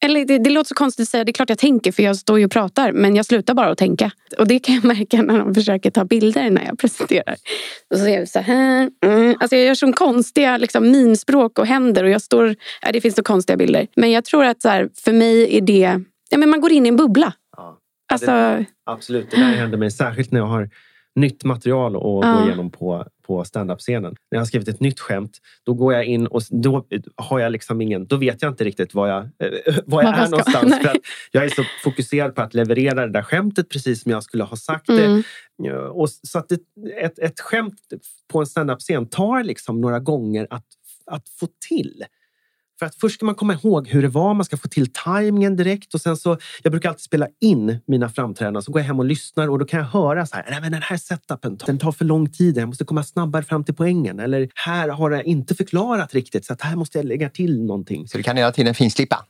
Eller 0.03 0.25
det, 0.25 0.37
det, 0.37 0.49
låter 0.49 0.67
så 0.67 0.75
konstigt 0.75 1.03
att 1.03 1.09
säga, 1.09 1.23
det 1.23 1.31
är 1.31 1.33
klart 1.33 1.49
jag 1.49 1.57
tänker 1.57 1.91
för 1.91 2.03
jag 2.03 2.15
står 2.15 2.39
ju 2.39 2.45
och 2.45 2.51
pratar. 2.51 2.91
Men 2.91 3.15
jag 3.15 3.25
slutar 3.25 3.53
bara 3.53 3.69
att 3.69 3.77
tänka. 3.77 4.11
Och 4.37 4.47
det 4.47 4.59
kan 4.59 4.75
jag 4.75 4.83
märka 4.97 5.21
när 5.21 5.39
de 5.39 5.55
försöker 5.55 5.91
ta 5.91 6.05
bilder 6.05 6.49
när 6.49 6.65
jag 6.65 6.79
presenterar. 6.79 7.35
Och 7.89 7.97
så 7.97 8.05
är 8.05 8.19
jag 8.19 8.29
så 8.29 8.39
här. 8.39 8.89
Mm. 9.05 9.35
Alltså 9.39 9.55
jag 9.55 9.65
gör 9.65 9.75
så 9.75 9.93
konstiga 9.93 10.57
liksom, 10.57 10.91
minspråk 10.91 11.59
och 11.59 11.67
händer. 11.67 12.03
Och 12.03 12.09
jag 12.09 12.21
står, 12.21 12.55
ja, 12.81 12.91
det 12.91 13.01
finns 13.01 13.15
så 13.15 13.23
konstiga 13.23 13.57
bilder. 13.57 13.87
Men 13.95 14.11
jag 14.11 14.25
tror 14.25 14.45
att 14.45 14.61
så 14.61 14.69
här, 14.69 14.89
för 14.95 15.13
mig 15.13 15.57
är 15.57 15.61
det, 15.61 16.01
ja, 16.29 16.37
men 16.37 16.49
man 16.49 16.61
går 16.61 16.71
in 16.71 16.85
i 16.85 16.89
en 16.89 16.95
bubbla. 16.95 17.33
Ja. 17.57 17.77
Alltså, 18.13 18.31
det, 18.31 18.65
absolut, 18.85 19.31
det 19.31 19.37
där 19.37 19.43
händer 19.43 19.77
mig 19.77 19.91
särskilt 19.91 20.31
när 20.31 20.39
jag 20.39 20.47
har 20.47 20.69
nytt 21.15 21.43
material 21.43 21.95
att 21.95 22.01
ja. 22.01 22.39
gå 22.39 22.47
igenom 22.47 22.71
på, 22.71 23.05
på 23.23 23.45
standup-scenen. 23.45 24.15
När 24.31 24.35
jag 24.35 24.39
har 24.39 24.45
skrivit 24.45 24.67
ett 24.67 24.79
nytt 24.79 24.99
skämt, 24.99 25.37
då 25.63 25.73
går 25.73 25.93
jag 25.93 26.05
in 26.05 26.27
och 26.27 26.41
då 26.49 26.85
har 27.15 27.39
jag 27.39 27.51
liksom 27.51 27.81
ingen... 27.81 28.07
Då 28.07 28.15
vet 28.15 28.41
jag 28.41 28.51
inte 28.51 28.63
riktigt 28.63 28.93
var 28.93 29.07
jag, 29.07 29.23
äh, 29.23 29.77
var 29.85 30.03
jag 30.03 30.17
är 30.17 30.29
någonstans. 30.29 30.77
För 30.81 30.89
att 30.89 30.97
jag 31.31 31.45
är 31.45 31.49
så 31.49 31.63
fokuserad 31.83 32.35
på 32.35 32.41
att 32.41 32.53
leverera 32.53 33.05
det 33.05 33.13
där 33.13 33.21
skämtet 33.21 33.69
precis 33.69 34.01
som 34.01 34.11
jag 34.11 34.23
skulle 34.23 34.43
ha 34.43 34.57
sagt 34.57 34.89
mm. 34.89 35.23
det. 35.57 35.79
Och 35.79 36.09
så 36.09 36.39
att 36.39 36.49
det, 36.49 36.59
ett, 37.01 37.19
ett 37.19 37.39
skämt 37.39 37.79
på 38.31 38.39
en 38.39 38.45
standup-scen 38.45 39.09
tar 39.09 39.43
liksom 39.43 39.81
några 39.81 39.99
gånger 39.99 40.47
att, 40.49 40.65
att 41.05 41.29
få 41.29 41.47
till. 41.69 42.05
För 42.83 42.87
att 42.87 42.95
först 42.95 43.15
ska 43.15 43.25
man 43.25 43.35
komma 43.35 43.53
ihåg 43.53 43.87
hur 43.87 44.01
det 44.01 44.07
var, 44.07 44.33
man 44.33 44.45
ska 44.45 44.57
få 44.57 44.67
till 44.67 44.93
tajmingen 44.93 45.55
direkt. 45.55 45.93
Och 45.93 46.01
sen 46.01 46.17
så, 46.17 46.37
jag 46.63 46.71
brukar 46.71 46.89
alltid 46.89 47.01
spela 47.01 47.27
in 47.41 47.79
mina 47.87 48.09
framträdanden, 48.09 48.63
så 48.63 48.71
går 48.71 48.81
jag 48.81 48.87
hem 48.87 48.99
och 48.99 49.05
lyssnar 49.05 49.49
och 49.49 49.59
då 49.59 49.65
kan 49.65 49.79
jag 49.79 49.87
höra 49.87 50.25
så 50.25 50.35
här, 50.35 50.45
Nej, 50.49 50.61
men 50.61 50.71
den 50.71 50.81
här 50.81 50.97
setupen 50.97 51.57
den 51.65 51.77
tar 51.77 51.91
för 51.91 52.05
lång 52.05 52.29
tid, 52.29 52.57
jag 52.57 52.67
måste 52.67 52.85
komma 52.85 53.03
snabbare 53.03 53.43
fram 53.43 53.63
till 53.63 53.75
poängen. 53.75 54.19
Eller 54.19 54.49
här 54.55 54.89
har 54.89 55.11
jag 55.11 55.25
inte 55.25 55.55
förklarat 55.55 56.13
riktigt, 56.13 56.45
så 56.45 56.53
att 56.53 56.61
här 56.61 56.75
måste 56.75 56.97
jag 56.97 57.05
lägga 57.05 57.29
till 57.29 57.63
någonting. 57.65 58.07
Så 58.07 58.17
du 58.17 58.23
kan 58.23 58.37
hela 58.37 58.51
tiden 58.51 58.75
finslipa? 58.75 59.25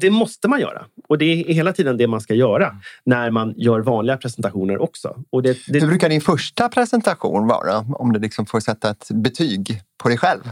Det 0.00 0.10
måste 0.10 0.48
man 0.48 0.60
göra. 0.60 0.84
Och 1.08 1.18
det 1.18 1.24
är 1.24 1.54
hela 1.54 1.72
tiden 1.72 1.96
det 1.96 2.06
man 2.06 2.20
ska 2.20 2.34
göra 2.34 2.76
när 3.06 3.30
man 3.30 3.54
gör 3.56 3.80
vanliga 3.80 4.16
presentationer 4.16 4.82
också. 4.82 5.16
Och 5.30 5.42
det, 5.42 5.58
det... 5.68 5.80
Hur 5.80 5.88
brukar 5.88 6.08
din 6.08 6.20
första 6.20 6.68
presentation 6.68 7.46
vara? 7.46 7.78
Om 7.78 8.12
du 8.12 8.20
liksom 8.20 8.46
får 8.46 8.60
sätta 8.60 8.90
ett 8.90 9.08
betyg 9.10 9.82
på 10.02 10.08
dig 10.08 10.18
själv? 10.18 10.42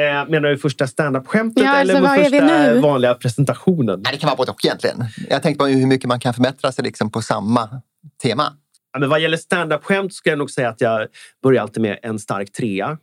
Eh, 0.00 0.28
menar 0.28 0.48
du 0.48 0.58
första 0.58 0.86
standup-skämtet 0.86 1.64
ja, 1.64 1.76
eller 1.76 1.94
alltså, 1.94 2.38
första 2.38 2.80
vanliga 2.80 3.14
presentationen? 3.14 4.00
Nej, 4.04 4.12
det 4.12 4.18
kan 4.18 4.26
vara 4.26 4.36
både 4.36 4.50
och 4.50 4.64
egentligen. 4.64 5.04
Jag 5.30 5.42
tänkte 5.42 5.58
på 5.58 5.66
hur 5.66 5.86
mycket 5.86 6.08
man 6.08 6.20
kan 6.20 6.34
förbättra 6.34 6.72
sig 6.72 6.84
liksom 6.84 7.10
på 7.10 7.22
samma 7.22 7.80
tema. 8.22 8.52
Ja, 8.92 9.00
men 9.00 9.08
vad 9.08 9.20
gäller 9.20 9.36
standup-skämt 9.36 10.14
ska 10.14 10.30
jag 10.30 10.38
nog 10.38 10.50
säga 10.50 10.68
att 10.68 10.80
jag 10.80 11.08
börjar 11.42 11.62
alltid 11.62 11.82
med 11.82 11.98
en 12.02 12.18
stark 12.18 12.52
trea. 12.52 12.88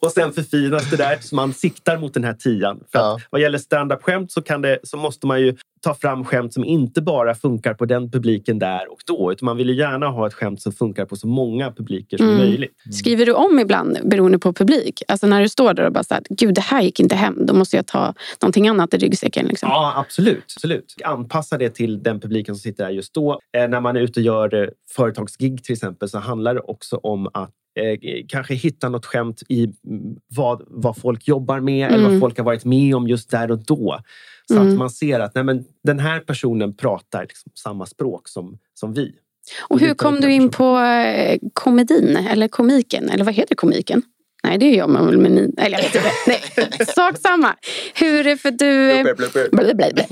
och 0.00 0.12
sen 0.12 0.32
förfinas 0.32 0.90
det 0.90 0.96
där 0.96 1.18
så 1.20 1.34
man 1.34 1.54
siktar 1.54 1.98
mot 1.98 2.14
den 2.14 2.24
här 2.24 2.34
tian. 2.34 2.80
För 2.92 2.98
ja. 2.98 3.20
vad 3.30 3.40
gäller 3.40 3.58
standup-skämt 3.58 4.32
så, 4.32 4.42
så 4.82 4.96
måste 4.96 5.26
man 5.26 5.40
ju 5.40 5.56
ta 5.80 5.94
fram 5.94 6.24
skämt 6.24 6.54
som 6.54 6.64
inte 6.64 7.02
bara 7.02 7.34
funkar 7.34 7.74
på 7.74 7.84
den 7.84 8.10
publiken 8.10 8.58
där 8.58 8.92
och 8.92 8.98
då. 9.06 9.32
Utan 9.32 9.46
man 9.46 9.56
vill 9.56 9.68
ju 9.68 9.74
gärna 9.74 10.06
ha 10.06 10.26
ett 10.26 10.34
skämt 10.34 10.62
som 10.62 10.72
funkar 10.72 11.04
på 11.04 11.16
så 11.16 11.26
många 11.26 11.72
publiker 11.72 12.16
som 12.16 12.26
mm. 12.26 12.38
möjligt. 12.38 12.72
Mm. 12.84 12.92
Skriver 12.92 13.26
du 13.26 13.32
om 13.32 13.58
ibland 13.58 13.98
beroende 14.04 14.38
på 14.38 14.52
publik? 14.52 15.02
Alltså 15.08 15.26
när 15.26 15.40
du 15.40 15.48
står 15.48 15.74
där 15.74 15.86
och 15.86 15.92
bara 15.92 16.04
säger 16.04 16.22
gud 16.30 16.54
det 16.54 16.60
här 16.60 16.82
gick 16.82 17.00
inte 17.00 17.16
hem. 17.16 17.46
Då 17.46 17.54
måste 17.54 17.76
jag 17.76 17.86
ta 17.86 18.14
någonting 18.42 18.68
annat 18.68 18.94
i 18.94 18.96
ryggsäcken. 18.96 19.46
Liksom. 19.46 19.68
Ja 19.68 19.92
absolut. 19.96 20.44
absolut. 20.56 20.94
Anpassa 21.04 21.58
det 21.58 21.70
till 21.70 22.02
den 22.02 22.20
publiken 22.20 22.54
som 22.54 22.60
sitter 22.60 22.84
där 22.84 22.90
just 22.90 23.14
då. 23.14 23.40
Eh, 23.56 23.68
när 23.68 23.80
man 23.80 23.96
är 23.96 24.00
ute 24.00 24.20
och 24.20 24.26
gör 24.26 24.54
eh, 24.54 24.68
företagsgig 24.96 25.64
till 25.64 25.72
exempel 25.72 26.08
så 26.08 26.18
handlar 26.18 26.54
det 26.54 26.60
också 26.60 26.96
om 26.96 27.28
att 27.32 27.50
Eh, 27.74 28.24
kanske 28.28 28.54
hitta 28.54 28.88
något 28.88 29.06
skämt 29.06 29.42
i 29.48 29.64
mm, 29.64 30.16
vad, 30.28 30.62
vad 30.66 30.96
folk 30.96 31.28
jobbar 31.28 31.60
med 31.60 31.86
mm. 31.86 31.94
eller 31.94 32.02
vad 32.02 32.12
mm. 32.12 32.20
folk 32.20 32.38
har 32.38 32.44
varit 32.44 32.64
med 32.64 32.94
om 32.94 33.08
just 33.08 33.30
där 33.30 33.50
och 33.50 33.64
då. 33.64 34.00
Så 34.48 34.56
mm. 34.56 34.68
att 34.68 34.78
man 34.78 34.90
ser 34.90 35.20
att 35.20 35.34
nej, 35.34 35.44
men, 35.44 35.64
den 35.82 35.98
här 35.98 36.20
personen 36.20 36.76
pratar 36.76 37.22
liksom 37.22 37.52
samma 37.54 37.86
språk 37.86 38.28
som, 38.28 38.58
som 38.74 38.94
vi. 38.94 39.12
Och 39.68 39.80
hur 39.80 39.94
kom 39.94 40.20
du 40.20 40.32
in 40.32 40.50
på 40.50 40.78
eh, 40.78 41.38
komedin 41.52 42.16
eller 42.16 42.48
komiken? 42.48 43.08
Eller 43.08 43.24
vad 43.24 43.34
heter 43.34 43.54
komiken? 43.54 44.02
Nej, 44.42 44.58
det 44.58 44.70
gör 44.70 44.86
man 44.86 45.06
väl 45.06 45.18
med 45.18 45.30
ni. 45.30 45.54
Eller 45.58 45.78
jag 45.78 45.82
vet 45.82 45.94
inte. 45.94 46.10
Nej, 46.78 46.86
sak 46.86 47.18
samma. 47.18 47.56
Hur, 47.94 48.36
för 48.36 48.50
du... 48.50 49.02
Blä, 49.52 49.74
blä, 49.74 49.92
blä. 49.94 50.06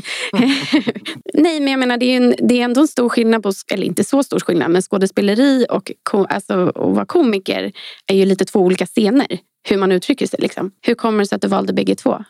Nej, 1.35 1.61
men 1.61 1.69
jag 1.69 1.81
menar 1.81 1.97
det 1.97 2.07
är, 2.07 2.17
en, 2.17 2.35
det 2.39 2.61
är 2.61 2.65
ändå 2.65 2.81
en 2.81 2.89
stor 2.89 3.09
skillnad 3.09 3.43
på, 3.43 3.53
eller 3.73 3.87
inte 3.87 4.05
så 4.05 4.23
stor 4.23 4.41
skillnad, 4.41 4.71
men 4.71 4.83
skådespeleri 4.83 5.67
och 5.71 5.93
alltså, 6.13 6.69
att 6.69 6.77
vara 6.77 7.07
komiker 7.07 7.73
är 8.07 8.15
ju 8.15 8.25
lite 8.25 8.45
två 8.45 8.61
olika 8.61 8.87
scener. 8.87 9.39
Hur 9.69 9.77
man 9.77 9.93
uttrycker 9.93 10.27
sig. 10.27 10.39
Liksom. 10.43 10.71
Hur 10.83 10.95
kommer 10.95 11.19
det 11.19 11.27
sig 11.27 11.37
att 11.37 11.43
du 11.43 11.49
valde 11.49 11.73
bägge 11.73 11.95
två? 11.95 12.25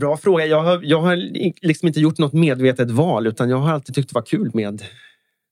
Bra 0.00 0.16
fråga. 0.16 0.46
Jag 0.46 0.62
har, 0.62 0.80
jag 0.82 1.00
har 1.00 1.16
liksom 1.66 1.88
inte 1.88 2.00
gjort 2.00 2.18
något 2.18 2.32
medvetet 2.32 2.90
val 2.90 3.26
utan 3.26 3.50
jag 3.50 3.56
har 3.56 3.72
alltid 3.72 3.94
tyckt 3.94 4.08
det 4.08 4.14
var 4.14 4.22
kul 4.22 4.50
med 4.54 4.82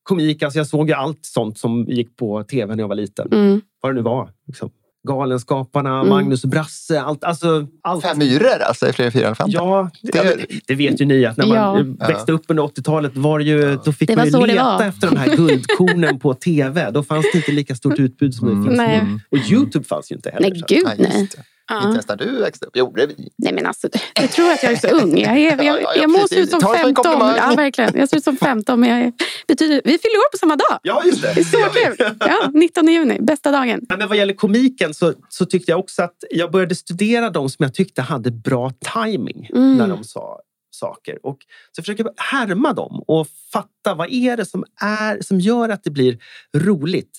komik. 0.02 0.42
Alltså 0.42 0.58
jag 0.58 0.66
såg 0.66 0.88
ju 0.88 0.94
allt 0.94 1.26
sånt 1.26 1.58
som 1.58 1.84
gick 1.88 2.16
på 2.16 2.44
tv 2.44 2.74
när 2.74 2.82
jag 2.82 2.88
var 2.88 2.94
liten. 2.94 3.32
Mm. 3.32 3.60
Vad 3.80 3.92
det 3.92 3.96
nu 3.96 4.02
var. 4.02 4.30
Liksom. 4.46 4.70
Galenskaparna, 5.08 5.94
mm. 5.94 6.08
Magnus 6.08 6.44
Brasse. 6.44 7.00
Allt, 7.00 7.24
alltså, 7.24 7.66
allt. 7.82 8.04
Fem 8.04 8.18
myror 8.18 8.62
alltså 8.62 8.88
i 8.88 8.92
Fler 8.92 9.10
fyra 9.10 9.26
elefanter? 9.26 9.58
Ja, 9.58 9.90
det, 10.02 10.46
det 10.66 10.74
vet 10.74 11.00
ju 11.00 11.04
ni 11.04 11.26
att 11.26 11.36
när 11.36 11.46
man 11.46 11.96
ja. 12.00 12.06
växte 12.08 12.32
upp 12.32 12.44
under 12.48 12.62
80-talet 12.62 13.16
var 13.16 13.40
ju, 13.40 13.78
då 13.84 13.92
fick 13.92 14.08
det 14.08 14.16
man 14.16 14.26
ju 14.28 14.46
leta 14.46 14.86
efter 14.86 15.10
de 15.10 15.16
här 15.16 15.36
guldkornen 15.36 16.18
på 16.18 16.34
tv. 16.34 16.90
Då 16.90 17.02
fanns 17.02 17.26
det 17.32 17.38
inte 17.38 17.52
lika 17.52 17.74
stort 17.74 17.98
utbud 17.98 18.34
som 18.34 18.48
mm. 18.48 18.64
det 18.64 18.68
finns 18.68 18.80
nu. 18.80 19.20
Och 19.38 19.50
Youtube 19.50 19.84
fanns 19.84 20.10
ju 20.10 20.14
inte 20.14 20.30
heller. 20.30 20.50
Nej, 20.50 20.62
gud 20.68 20.86
nej. 20.98 21.28
Ja. 21.68 21.90
Inte 21.90 22.04
när 22.08 22.16
du 22.16 22.40
växte 22.40 22.66
upp. 22.66 22.76
Gjorde 22.76 23.06
vi? 23.06 23.28
Nej 23.36 23.52
men 23.52 23.66
alltså, 23.66 23.88
du 24.14 24.26
tror 24.28 24.50
att 24.50 24.62
jag 24.62 24.72
är 24.72 24.76
så 24.76 24.88
ung. 24.88 25.18
Jag, 25.18 25.38
är, 25.38 25.62
jag, 25.64 25.82
jag, 25.82 25.96
jag 25.96 26.10
må 26.10 26.28
se 26.28 26.40
ut 26.40 26.50
som 26.50 26.60
15. 26.60 27.04
Ja, 27.04 27.54
verkligen. 27.56 27.90
Jag 27.94 28.08
ser 28.08 28.16
ut 28.16 28.24
som 28.24 28.36
15 28.36 28.80
men 28.80 28.90
jag 28.90 29.00
är, 29.00 29.12
betyder, 29.48 29.82
vi 29.84 29.98
fyller 29.98 30.16
år 30.16 30.30
på 30.30 30.38
samma 30.38 30.56
dag. 30.56 30.78
Ja, 30.82 31.02
just 31.04 31.22
det. 31.22 31.32
Det 31.34 31.40
är 31.40 31.44
så 31.44 31.72
kul. 31.72 32.16
Ja, 32.20 32.50
19 32.54 32.88
juni, 32.88 33.20
bästa 33.20 33.50
dagen. 33.50 33.86
Men 33.88 34.08
vad 34.08 34.16
gäller 34.16 34.34
komiken 34.34 34.94
så, 34.94 35.14
så 35.28 35.46
tyckte 35.46 35.72
jag 35.72 35.80
också 35.80 36.02
att 36.02 36.16
jag 36.30 36.50
började 36.50 36.74
studera 36.74 37.30
de 37.30 37.50
som 37.50 37.62
jag 37.62 37.74
tyckte 37.74 38.02
hade 38.02 38.30
bra 38.30 38.72
timing 38.94 39.50
mm. 39.54 39.76
när 39.76 39.88
de 39.88 40.04
sa 40.04 40.40
saker. 40.70 41.26
Och 41.26 41.38
så 41.76 41.82
försöker 41.82 42.04
jag 42.04 42.12
härma 42.16 42.72
dem 42.72 43.04
och 43.06 43.26
fatta 43.52 43.94
vad 43.94 44.12
är 44.12 44.36
det 44.36 44.44
som, 44.44 44.64
är, 44.80 45.22
som 45.22 45.40
gör 45.40 45.68
att 45.68 45.84
det 45.84 45.90
blir 45.90 46.18
roligt 46.56 47.18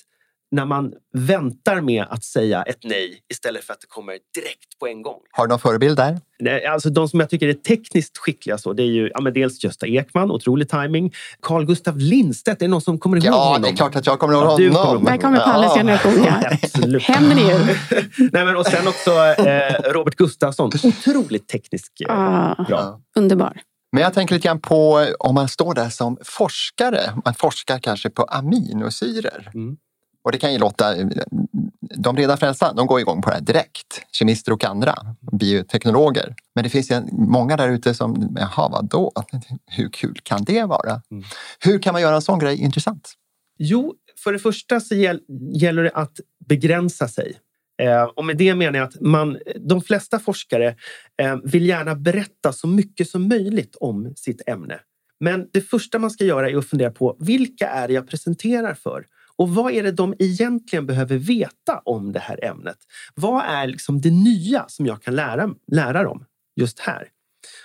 när 0.50 0.64
man 0.64 0.92
väntar 1.12 1.80
med 1.80 2.06
att 2.10 2.24
säga 2.24 2.62
ett 2.62 2.78
nej 2.84 3.18
istället 3.32 3.64
för 3.64 3.72
att 3.72 3.80
det 3.80 3.86
kommer 3.86 4.12
direkt 4.12 4.78
på 4.80 4.86
en 4.86 5.02
gång. 5.02 5.20
Har 5.30 5.46
du 5.46 5.50
någon 5.50 5.58
förebild 5.58 5.96
där? 5.96 6.20
Alltså 6.68 6.90
de 6.90 7.08
som 7.08 7.20
jag 7.20 7.30
tycker 7.30 7.48
är 7.48 7.52
tekniskt 7.52 8.18
skickliga 8.18 8.58
så, 8.58 8.72
det 8.72 8.82
är 8.82 8.86
ju 8.86 9.10
ja, 9.14 9.20
men 9.20 9.32
dels 9.32 9.64
Gösta 9.64 9.86
Ekman, 9.86 10.30
otrolig 10.30 10.68
timing. 10.68 11.12
Carl 11.42 11.66
Gustav 11.66 11.98
Lindstedt, 11.98 12.62
är 12.62 12.66
det 12.66 12.70
någon 12.70 12.80
som 12.80 12.98
kommer 12.98 13.16
ihåg 13.16 13.26
ja, 13.26 13.44
honom? 13.44 13.62
Ja, 13.62 13.68
det 13.68 13.74
är 13.74 13.76
klart 13.76 13.96
att 13.96 14.06
jag 14.06 14.18
kommer 14.18 14.34
ihåg 14.34 14.42
honom. 14.42 14.72
Ja, 14.72 14.84
kommer 14.84 15.10
Där 15.10 15.18
kommer 15.18 15.40
Palles 15.40 15.74
generation. 15.74 16.24
Ja. 16.24 16.32
Händer 17.00 17.34
det 17.34 17.42
ju. 17.42 17.58
Nej, 18.32 18.44
men, 18.44 18.56
och 18.56 18.66
sen 18.66 18.88
också 18.88 19.10
eh, 19.10 19.92
Robert 19.92 20.14
Gustafsson. 20.14 20.70
Otroligt 20.84 21.48
tekniskt 21.48 22.00
eh, 22.08 22.14
ah, 22.18 22.64
bra. 22.68 23.00
Underbar. 23.16 23.60
Men 23.92 24.02
jag 24.02 24.14
tänker 24.14 24.34
lite 24.34 24.48
grann 24.48 24.60
på 24.60 25.06
om 25.18 25.34
man 25.34 25.48
står 25.48 25.74
där 25.74 25.88
som 25.88 26.18
forskare. 26.24 27.00
Man 27.24 27.34
forskar 27.34 27.78
kanske 27.78 28.10
på 28.10 28.22
aminosyror. 28.22 29.50
Mm. 29.54 29.76
Och 30.22 30.32
det 30.32 30.38
kan 30.38 30.52
ju 30.52 30.58
låta... 30.58 30.94
De 31.80 32.14
breda 32.14 32.36
frälsarna 32.36 32.72
de 32.72 32.86
går 32.86 33.00
igång 33.00 33.22
på 33.22 33.30
det 33.30 33.34
här 33.34 33.42
direkt. 33.42 34.02
Kemister 34.12 34.52
och 34.52 34.64
andra, 34.64 34.94
bioteknologer. 35.32 36.34
Men 36.54 36.64
det 36.64 36.70
finns 36.70 36.90
ju 36.90 37.02
många 37.12 37.56
där 37.56 37.68
ute 37.68 37.94
som, 37.94 38.36
jaha 38.36 38.68
vadå? 38.68 39.12
Hur 39.66 39.88
kul 39.88 40.18
kan 40.22 40.44
det 40.44 40.64
vara? 40.64 41.02
Mm. 41.10 41.24
Hur 41.60 41.78
kan 41.78 41.92
man 41.92 42.02
göra 42.02 42.14
en 42.14 42.22
sån 42.22 42.38
grej 42.38 42.60
intressant? 42.60 43.12
Jo, 43.58 43.94
för 44.24 44.32
det 44.32 44.38
första 44.38 44.80
så 44.80 44.94
gäller 45.54 45.82
det 45.82 45.90
att 45.94 46.20
begränsa 46.48 47.08
sig. 47.08 47.38
Eh, 47.82 48.02
och 48.02 48.24
med 48.24 48.36
det 48.36 48.54
menar 48.54 48.78
jag 48.78 48.88
att 48.88 49.00
man, 49.00 49.38
de 49.56 49.82
flesta 49.82 50.18
forskare 50.18 50.76
eh, 51.22 51.36
vill 51.44 51.66
gärna 51.66 51.94
berätta 51.94 52.52
så 52.52 52.66
mycket 52.66 53.10
som 53.10 53.28
möjligt 53.28 53.76
om 53.80 54.12
sitt 54.16 54.48
ämne. 54.48 54.80
Men 55.20 55.48
det 55.52 55.60
första 55.60 55.98
man 55.98 56.10
ska 56.10 56.24
göra 56.24 56.50
är 56.50 56.56
att 56.56 56.66
fundera 56.66 56.90
på 56.90 57.16
vilka 57.20 57.68
är 57.68 57.88
det 57.88 57.94
jag 57.94 58.08
presenterar 58.08 58.74
för? 58.74 59.06
Och 59.40 59.48
vad 59.48 59.72
är 59.72 59.82
det 59.82 59.92
de 59.92 60.14
egentligen 60.18 60.86
behöver 60.86 61.16
veta 61.16 61.78
om 61.84 62.12
det 62.12 62.18
här 62.18 62.44
ämnet? 62.44 62.76
Vad 63.14 63.44
är 63.44 63.66
liksom 63.66 64.00
det 64.00 64.10
nya 64.10 64.64
som 64.68 64.86
jag 64.86 65.02
kan 65.02 65.16
lära, 65.16 65.54
lära 65.72 66.02
dem 66.02 66.24
just 66.56 66.78
här? 66.78 67.08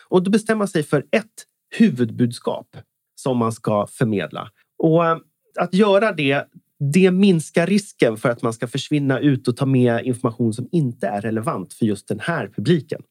Och 0.07 0.23
då 0.23 0.31
bestämmer 0.31 0.57
man 0.57 0.67
sig 0.67 0.83
för 0.83 1.05
ett 1.11 1.45
huvudbudskap 1.77 2.77
som 3.15 3.37
man 3.37 3.51
ska 3.51 3.87
förmedla. 3.87 4.51
Och 4.77 5.05
eh, 5.05 5.17
att 5.59 5.73
göra 5.73 6.11
det, 6.11 6.47
det 6.93 7.11
minskar 7.11 7.67
risken 7.67 8.17
för 8.17 8.29
att 8.29 8.41
man 8.41 8.53
ska 8.53 8.67
försvinna 8.67 9.19
ut 9.19 9.47
och 9.47 9.57
ta 9.57 9.65
med 9.65 10.05
information 10.05 10.53
som 10.53 10.69
inte 10.71 11.07
är 11.07 11.21
relevant 11.21 11.73
för 11.73 11.85
just 11.85 12.07
den 12.07 12.19
här 12.19 12.47
publiken. 12.55 13.01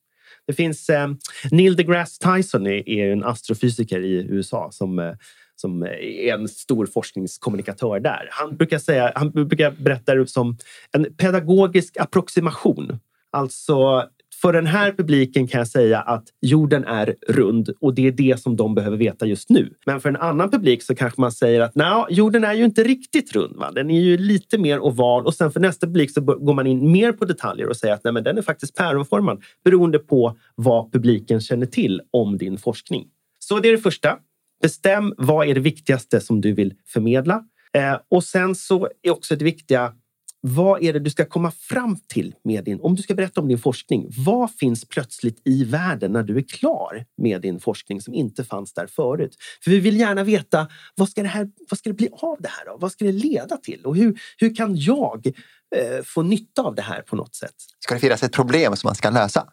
Det 0.47 0.53
finns 0.53 0.89
eh, 0.89 1.09
Neil 1.51 1.77
deGrasse 1.77 2.35
Tyson 2.35 2.67
är, 2.67 2.89
är 2.89 3.13
en 3.13 3.25
astrofysiker 3.25 4.01
i 4.01 4.13
USA 4.13 4.71
som 4.73 4.99
eh, 4.99 5.13
som 5.57 5.83
är 5.83 6.35
en 6.35 6.49
stor 6.49 6.87
forskningskommunikatör 6.87 8.01
där. 8.01 8.29
Han 8.31 8.57
brukar, 8.57 8.79
säga, 8.79 9.13
han 9.15 9.31
brukar 9.31 9.71
berätta 9.71 10.15
det 10.15 10.27
som 10.27 10.57
en 10.93 11.15
pedagogisk 11.17 11.97
approximation. 11.97 12.99
Alltså 13.31 14.09
för 14.43 14.53
den 14.53 14.67
här 14.67 14.93
publiken 14.93 15.49
kan 15.49 15.59
jag 15.59 15.69
säga 15.69 16.01
att 16.01 16.25
jorden 16.41 16.85
är 16.85 17.15
rund 17.29 17.71
och 17.81 17.95
det 17.95 18.07
är 18.07 18.13
det 18.13 18.41
som 18.41 18.57
de 18.57 18.75
behöver 18.75 18.97
veta 18.97 19.27
just 19.27 19.51
nu. 19.51 19.75
Men 19.87 20.01
för 20.01 20.09
en 20.09 20.17
annan 20.17 20.51
publik 20.51 20.83
så 20.83 20.95
kanske 20.95 21.21
man 21.21 21.33
säger 21.33 21.61
att 21.61 21.73
jorden 22.11 22.45
är 22.45 22.55
ju 22.55 22.65
inte 22.65 22.85
riktigt 22.85 23.33
rund. 23.33 23.57
Va? 23.57 23.71
Den 23.71 23.91
är 23.91 24.01
ju 24.01 24.17
lite 24.17 24.59
mer 24.59 24.81
oval 24.81 25.27
och 25.27 25.35
sen 25.35 25.51
för 25.51 25.61
nästa 25.61 25.87
publik 25.87 26.11
så 26.11 26.21
går 26.21 26.55
man 26.55 26.67
in 26.67 26.93
mer 26.93 27.13
på 27.13 27.25
detaljer 27.25 27.69
och 27.69 27.77
säger 27.77 27.95
att 27.95 28.05
nej, 28.05 28.13
men 28.13 28.25
den 28.25 28.39
är 28.39 28.43
faktiskt 28.43 28.77
päronformad 28.77 29.43
beroende 29.65 29.99
på 29.99 30.37
vad 30.55 30.93
publiken 30.93 31.41
känner 31.41 31.67
till 31.67 32.01
om 32.11 32.39
din 32.39 32.59
forskning. 32.59 33.07
Så 33.39 33.59
det 33.59 33.69
är 33.69 33.73
det 33.73 33.79
första. 33.79 34.19
Bestäm 34.63 35.15
vad 35.17 35.49
är 35.49 35.55
det 35.55 35.61
viktigaste 35.61 36.21
som 36.21 36.41
du 36.41 36.53
vill 36.53 36.75
förmedla. 36.87 37.45
Eh, 37.73 37.99
och 38.11 38.25
sen 38.25 38.55
så 38.55 38.89
är 39.03 39.11
också 39.11 39.37
det 39.37 39.45
viktiga 39.45 39.95
vad 40.47 40.83
är 40.83 40.93
det 40.93 40.99
du 40.99 41.11
ska 41.11 41.25
komma 41.25 41.51
fram 41.51 41.97
till 42.07 42.35
med 42.45 42.65
din... 42.65 42.81
Om 42.81 42.95
du 42.95 43.03
ska 43.03 43.15
berätta 43.15 43.41
om 43.41 43.49
din 43.49 43.59
forskning, 43.59 44.07
vad 44.25 44.55
finns 44.55 44.85
plötsligt 44.85 45.43
i 45.45 45.65
världen 45.65 46.13
när 46.13 46.23
du 46.23 46.37
är 46.37 46.43
klar 46.43 47.05
med 47.17 47.41
din 47.41 47.61
forskning 47.61 48.01
som 48.01 48.15
inte 48.15 48.45
fanns 48.45 48.75
där 48.75 48.87
förut? 48.87 49.37
För 49.65 49.71
vi 49.71 49.81
vill 49.81 50.01
gärna 50.01 50.25
veta 50.25 50.69
vad 50.95 51.09
ska 51.09 51.23
det, 51.23 51.29
här, 51.29 51.51
vad 51.71 51.79
ska 51.79 51.91
det 51.91 51.95
bli 51.95 52.09
av 52.13 52.37
det 52.41 52.49
här? 52.49 52.65
Då? 52.67 52.77
Vad 52.81 52.93
ska 52.93 53.05
det 53.05 53.13
leda 53.13 53.57
till? 53.57 53.85
Och 53.85 53.97
hur, 53.97 54.21
hur 54.39 54.55
kan 54.55 54.77
jag 54.77 55.27
eh, 55.77 56.05
få 56.05 56.23
nytta 56.23 56.63
av 56.63 56.75
det 56.75 56.83
här 56.83 57.03
på 57.03 57.17
något 57.17 57.35
sätt? 57.35 57.55
Ska 57.79 57.95
det 57.95 58.01
finnas 58.01 58.23
ett 58.23 58.33
problem 58.33 58.77
som 58.77 58.89
man 58.89 58.95
ska 58.95 59.11
lösa? 59.11 59.49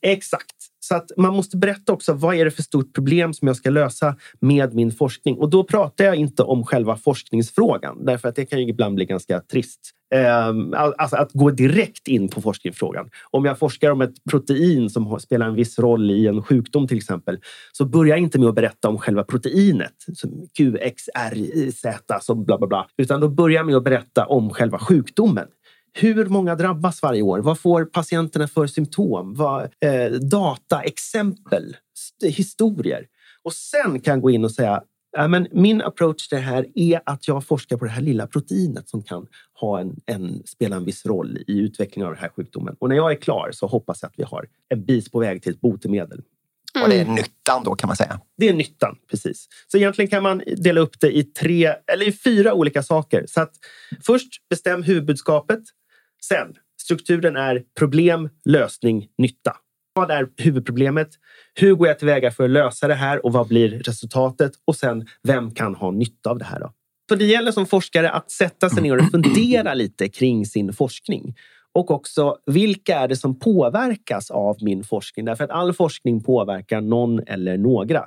Exakt. 0.00 0.56
Så 0.88 0.94
att 0.94 1.10
man 1.16 1.34
måste 1.34 1.56
berätta 1.56 1.92
också 1.92 2.12
vad 2.12 2.34
är 2.34 2.44
det 2.44 2.50
för 2.50 2.62
stort 2.62 2.94
problem 2.94 3.34
som 3.34 3.48
jag 3.48 3.56
ska 3.56 3.70
lösa 3.70 4.16
med 4.40 4.74
min 4.74 4.92
forskning. 4.92 5.38
Och 5.38 5.50
då 5.50 5.64
pratar 5.64 6.04
jag 6.04 6.16
inte 6.16 6.42
om 6.42 6.64
själva 6.64 6.96
forskningsfrågan, 6.96 8.04
därför 8.04 8.28
att 8.28 8.36
det 8.36 8.46
kan 8.46 8.60
ju 8.60 8.68
ibland 8.68 8.94
bli 8.94 9.04
ganska 9.04 9.40
trist. 9.40 9.80
Ehm, 10.14 10.74
alltså 10.74 11.16
att 11.16 11.32
gå 11.32 11.50
direkt 11.50 12.08
in 12.08 12.28
på 12.28 12.40
forskningsfrågan. 12.40 13.10
Om 13.30 13.44
jag 13.44 13.58
forskar 13.58 13.90
om 13.90 14.00
ett 14.00 14.14
protein 14.30 14.90
som 14.90 15.20
spelar 15.20 15.48
en 15.48 15.54
viss 15.54 15.78
roll 15.78 16.10
i 16.10 16.26
en 16.26 16.42
sjukdom 16.42 16.88
till 16.88 16.96
exempel, 16.96 17.38
så 17.72 17.84
börjar 17.84 18.16
jag 18.16 18.22
inte 18.22 18.38
med 18.38 18.48
att 18.48 18.54
berätta 18.54 18.88
om 18.88 18.98
själva 18.98 19.24
proteinet, 19.24 19.94
som 20.14 20.48
QXRZ, 20.58 21.86
som 22.20 22.44
bla 22.44 22.58
bla 22.58 22.66
bla, 22.66 22.86
utan 22.96 23.20
då 23.20 23.28
börjar 23.28 23.56
jag 23.56 23.66
med 23.66 23.76
att 23.76 23.84
berätta 23.84 24.26
om 24.26 24.50
själva 24.50 24.78
sjukdomen. 24.78 25.46
Hur 25.96 26.26
många 26.26 26.54
drabbas 26.54 27.02
varje 27.02 27.22
år? 27.22 27.38
Vad 27.38 27.58
får 27.58 27.84
patienterna 27.84 28.48
för 28.48 28.66
symptom? 28.66 29.34
Vad, 29.34 29.62
eh, 29.62 30.12
data, 30.12 30.82
exempel, 30.82 31.76
historier. 32.22 33.06
Och 33.42 33.52
sen 33.52 34.00
kan 34.00 34.12
jag 34.12 34.22
gå 34.22 34.30
in 34.30 34.44
och 34.44 34.52
säga 34.52 34.82
Ja, 35.16 35.28
men 35.28 35.48
min 35.52 35.82
approach 35.82 36.28
till 36.28 36.38
det 36.38 36.44
här 36.44 36.66
är 36.74 37.00
att 37.06 37.28
jag 37.28 37.44
forskar 37.44 37.76
på 37.76 37.84
det 37.84 37.90
här 37.90 38.02
lilla 38.02 38.26
proteinet 38.26 38.88
som 38.88 39.02
kan 39.02 39.26
ha 39.60 39.80
en, 39.80 39.96
en, 40.06 40.42
spela 40.46 40.76
en 40.76 40.84
viss 40.84 41.06
roll 41.06 41.38
i 41.46 41.58
utvecklingen 41.58 42.06
av 42.06 42.14
den 42.14 42.22
här 42.22 42.28
sjukdomen. 42.28 42.76
Och 42.78 42.88
när 42.88 42.96
jag 42.96 43.10
är 43.12 43.16
klar 43.16 43.50
så 43.52 43.66
hoppas 43.66 44.02
jag 44.02 44.08
att 44.08 44.14
vi 44.16 44.22
har 44.22 44.46
en 44.68 44.84
bit 44.84 45.12
på 45.12 45.18
väg 45.18 45.42
till 45.42 45.52
ett 45.52 45.60
botemedel. 45.60 46.22
Mm. 46.74 46.84
Och 46.84 46.88
det 46.88 47.00
är 47.00 47.04
nyttan 47.04 47.64
då 47.64 47.74
kan 47.74 47.88
man 47.88 47.96
säga. 47.96 48.20
Det 48.36 48.48
är 48.48 48.54
nyttan, 48.54 48.96
precis. 49.10 49.48
Så 49.68 49.76
egentligen 49.76 50.10
kan 50.10 50.22
man 50.22 50.42
dela 50.56 50.80
upp 50.80 51.00
det 51.00 51.16
i 51.16 51.22
tre 51.24 51.74
eller 51.92 52.08
i 52.08 52.12
fyra 52.12 52.54
olika 52.54 52.82
saker. 52.82 53.24
Så 53.28 53.40
att 53.40 53.52
först 54.02 54.48
bestäm 54.50 54.82
huvudbudskapet. 54.82 55.60
Sen 56.28 56.54
strukturen 56.82 57.36
är 57.36 57.62
problem, 57.78 58.28
lösning, 58.44 59.08
nytta. 59.18 59.56
Vad 59.94 60.10
är 60.10 60.28
huvudproblemet? 60.36 61.08
Hur 61.54 61.74
går 61.74 61.88
jag 61.88 61.98
tillväga 61.98 62.30
för 62.30 62.44
att 62.44 62.50
lösa 62.50 62.88
det 62.88 62.94
här 62.94 63.26
och 63.26 63.32
vad 63.32 63.48
blir 63.48 63.68
resultatet? 63.68 64.52
Och 64.64 64.76
sen, 64.76 65.06
vem 65.22 65.54
kan 65.54 65.74
ha 65.74 65.90
nytta 65.90 66.30
av 66.30 66.38
det 66.38 66.44
här? 66.44 66.60
Då? 66.60 66.72
Så 67.08 67.14
det 67.14 67.24
gäller 67.24 67.52
som 67.52 67.66
forskare 67.66 68.10
att 68.10 68.30
sätta 68.30 68.70
sig 68.70 68.82
ner 68.82 68.96
och 68.96 69.10
fundera 69.10 69.74
lite 69.74 70.08
kring 70.08 70.46
sin 70.46 70.72
forskning. 70.72 71.34
Och 71.74 71.90
också, 71.90 72.36
vilka 72.46 72.98
är 72.98 73.08
det 73.08 73.16
som 73.16 73.38
påverkas 73.38 74.30
av 74.30 74.56
min 74.60 74.84
forskning? 74.84 75.24
Därför 75.24 75.44
att 75.44 75.50
all 75.50 75.72
forskning 75.72 76.22
påverkar 76.22 76.80
någon 76.80 77.20
eller 77.26 77.58
några. 77.58 78.04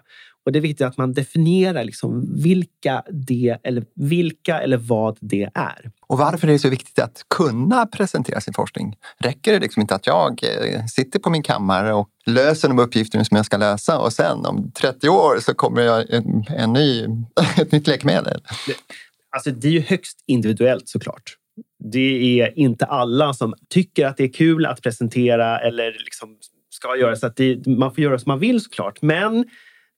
Och 0.48 0.54
det 0.54 0.60
är 0.60 0.62
viktigt 0.62 0.88
att 0.88 0.98
man 0.98 1.14
definierar 1.14 1.84
liksom 1.84 2.42
vilka, 2.44 3.04
det, 3.12 3.58
eller 3.64 3.84
vilka 3.96 4.60
eller 4.60 4.78
vad 4.78 5.18
det 5.22 5.50
är. 5.54 5.92
Och 6.08 6.18
varför 6.18 6.48
är 6.48 6.52
det 6.52 6.60
så 6.60 6.70
viktigt 6.70 7.00
att 7.00 7.26
kunna 7.30 7.86
presentera 7.86 8.42
sin 8.42 8.54
forskning? 8.54 8.96
Räcker 9.18 9.54
det 9.54 9.60
liksom 9.60 9.82
inte 9.82 9.96
att 9.96 10.08
jag 10.08 10.44
eh, 10.44 10.86
sitter 10.86 11.20
på 11.20 11.30
min 11.30 11.44
kammare 11.44 11.94
och 11.94 12.10
löser 12.26 12.68
de 12.68 12.80
uppgifter 12.80 13.24
som 13.24 13.38
jag 13.38 13.46
ska 13.46 13.58
lösa 13.58 14.00
och 14.00 14.14
sen 14.14 14.46
om 14.46 14.72
30 14.72 15.10
år 15.10 15.40
så 15.40 15.54
kommer 15.54 15.82
jag 15.82 16.10
en, 16.10 16.44
en 16.50 16.74
ny, 16.74 17.08
ett 17.58 17.72
nytt 17.72 17.88
läkemedel? 17.88 18.42
Alltså 19.30 19.52
det 19.52 19.68
är 19.68 19.72
ju 19.72 19.82
högst 19.82 20.24
individuellt 20.28 20.90
såklart. 20.90 21.36
Det 21.92 22.42
är 22.42 22.60
inte 22.60 22.86
alla 22.86 23.34
som 23.34 23.54
tycker 23.70 24.06
att 24.06 24.18
det 24.18 24.24
är 24.24 24.34
kul 24.34 24.66
att 24.66 24.82
presentera 24.82 25.60
eller 25.60 25.92
liksom 25.92 26.30
ska 26.70 26.98
göra 26.98 27.16
så 27.16 27.28
att 27.28 27.36
det, 27.36 27.68
man 27.68 27.96
får 27.96 28.04
göra 28.04 28.20
som 28.20 28.30
man 28.30 28.40
vill 28.40 28.62
såklart. 28.62 29.02
Men 29.02 29.46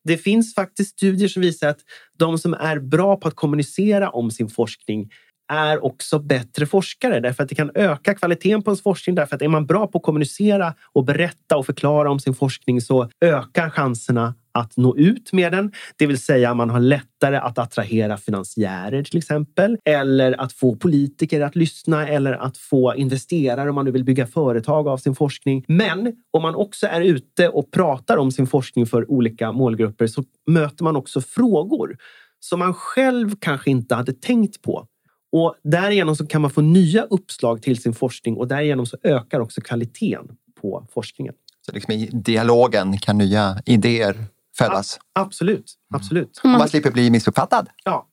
det 0.04 0.18
finns 0.18 0.56
faktiskt 0.56 0.92
studier 0.92 1.28
som 1.28 1.42
visar 1.42 1.68
att 1.68 1.80
de 2.18 2.38
som 2.38 2.54
är 2.54 2.80
bra 2.80 3.16
på 3.16 3.28
att 3.28 3.36
kommunicera 3.36 4.10
om 4.10 4.32
sin 4.32 4.50
forskning 4.50 5.10
är 5.52 5.86
också 5.86 6.20
bättre 6.20 6.66
forskare 6.66 7.20
därför 7.20 7.44
att 7.44 7.50
det 7.50 7.56
kan 7.56 7.72
öka 7.76 8.14
kvaliteten 8.14 8.64
på 8.64 8.72
ens 8.72 8.82
forskning. 8.84 9.16
Därför 9.16 9.36
att 9.36 9.42
är 9.42 9.48
man 9.48 9.66
bra 9.66 9.88
på 9.88 9.98
att 9.98 10.04
kommunicera 10.04 10.74
och 10.94 11.06
berätta 11.06 11.58
och 11.58 11.66
förklara 11.66 12.12
om 12.12 12.20
sin 12.20 12.34
forskning 12.34 12.82
så 12.82 13.10
ökar 13.22 13.70
chanserna 13.70 14.36
att 14.52 14.78
nå 14.78 14.98
ut 14.98 15.34
med 15.34 15.52
den. 15.52 15.72
Det 15.98 16.06
vill 16.08 16.20
säga 16.20 16.54
man 16.54 16.70
har 16.70 16.80
lättare 16.80 17.38
att 17.38 17.58
attrahera 17.58 18.18
finansiärer 18.18 19.04
till 19.04 19.18
exempel. 19.18 19.78
Eller 19.86 20.42
att 20.42 20.54
få 20.54 20.76
politiker 20.76 21.42
att 21.42 21.56
lyssna 21.56 22.08
eller 22.08 22.34
att 22.34 22.58
få 22.58 22.96
investerare 22.96 23.70
om 23.70 23.76
man 23.76 23.86
nu 23.86 23.92
vill 23.92 24.04
bygga 24.04 24.28
företag 24.28 24.88
av 24.88 24.98
sin 24.98 25.16
forskning. 25.16 25.66
Men 25.68 26.14
om 26.32 26.42
man 26.42 26.56
också 26.56 26.88
är 26.88 27.02
ute 27.02 27.50
och 27.50 27.72
pratar 27.72 28.18
om 28.18 28.32
sin 28.32 28.48
forskning 28.48 28.86
för 28.86 29.12
olika 29.12 29.52
målgrupper 29.52 30.08
så 30.08 30.24
möter 30.48 30.84
man 30.84 30.96
också 30.96 31.22
frågor 31.22 31.98
som 32.40 32.60
man 32.60 32.74
själv 32.74 33.36
kanske 33.40 33.70
inte 33.70 33.96
hade 33.96 34.14
tänkt 34.14 34.62
på. 34.62 34.88
Och 35.32 35.56
därigenom 35.64 36.16
så 36.16 36.28
kan 36.28 36.42
man 36.42 36.52
få 36.52 36.62
nya 36.62 37.04
uppslag 37.04 37.62
till 37.62 37.82
sin 37.82 37.94
forskning 37.94 38.38
och 38.38 38.48
därigenom 38.48 38.86
så 38.86 38.98
ökar 39.04 39.40
också 39.40 39.62
kvaliteten 39.62 40.28
på 40.62 40.88
forskningen. 40.94 41.34
Så 41.66 41.72
liksom 41.72 41.94
i 41.94 42.10
dialogen 42.12 42.98
kan 42.98 43.18
nya 43.18 43.62
idéer 43.66 44.16
födas? 44.66 44.98
A 44.98 45.00
absolut, 45.14 45.74
absolut. 45.94 46.42
Mm. 46.44 46.58
Man 46.58 46.70
slipper 46.70 46.92
bli 46.92 47.10
missuppfattad? 47.10 47.70
Ja. 47.84 48.10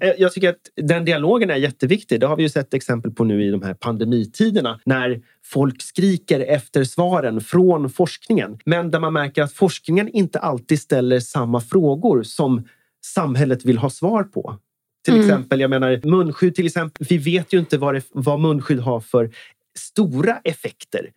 Eh, 0.00 0.12
jag 0.18 0.32
tycker 0.32 0.48
att 0.48 0.70
den 0.76 1.04
dialogen 1.04 1.50
är 1.50 1.56
jätteviktig. 1.56 2.20
Det 2.20 2.26
har 2.26 2.36
vi 2.36 2.42
ju 2.42 2.48
sett 2.48 2.74
exempel 2.74 3.10
på 3.10 3.24
nu 3.24 3.44
i 3.44 3.50
de 3.50 3.62
här 3.62 3.74
pandemitiderna 3.74 4.80
när 4.84 5.20
folk 5.44 5.82
skriker 5.82 6.40
efter 6.40 6.84
svaren 6.84 7.40
från 7.40 7.90
forskningen. 7.90 8.58
Men 8.64 8.90
där 8.90 9.00
man 9.00 9.12
märker 9.12 9.42
att 9.42 9.52
forskningen 9.52 10.08
inte 10.08 10.38
alltid 10.38 10.80
ställer 10.80 11.20
samma 11.20 11.60
frågor 11.60 12.22
som 12.22 12.68
samhället 13.04 13.64
vill 13.64 13.78
ha 13.78 13.90
svar 13.90 14.24
på. 14.24 14.58
Till 15.04 15.14
mm. 15.14 15.26
exempel, 15.26 15.60
jag 15.60 15.70
menar 15.70 16.00
munskydd 16.06 16.54
till 16.54 16.66
exempel. 16.66 17.06
Vi 17.10 17.18
vet 17.18 17.52
ju 17.52 17.58
inte 17.58 17.78
vad, 17.78 17.94
det, 17.94 18.02
vad 18.12 18.40
munskydd 18.40 18.80
har 18.80 19.00
för 19.00 19.30
stora 19.78 20.38
effekter. 20.44 21.10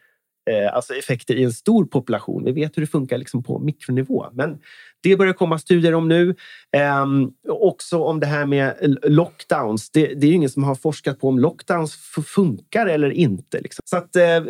Eh, 0.52 0.76
alltså 0.76 0.94
effekter 0.94 1.36
i 1.36 1.44
en 1.44 1.52
stor 1.52 1.86
population. 1.86 2.44
Vi 2.44 2.52
vet 2.52 2.78
hur 2.78 2.82
det 2.82 2.88
funkar 2.88 3.18
liksom 3.18 3.44
på 3.44 3.60
mikronivå. 3.60 4.26
Men 4.34 4.60
det 5.04 5.18
börjar 5.18 5.34
komma 5.34 5.58
studier 5.58 5.94
om 5.94 6.08
nu. 6.08 6.36
Eh, 6.78 7.06
också 7.48 8.04
om 8.04 8.20
det 8.20 8.26
här 8.26 8.46
med 8.46 8.98
lockdowns. 9.04 9.90
Det, 9.90 10.14
det, 10.14 10.28
är 10.28 10.32
ingen 10.32 10.50
som 10.50 10.64
har 10.64 10.76
forskat 10.76 11.20
på 11.20 11.28
om 11.28 11.40
lockdowns 11.40 11.96
funkar 12.26 12.88
eller 12.88 13.10
inte. 13.10 13.60
Liksom. 13.62 13.82
Så 13.86 13.98
att 13.98 14.16
eh, 14.16 14.44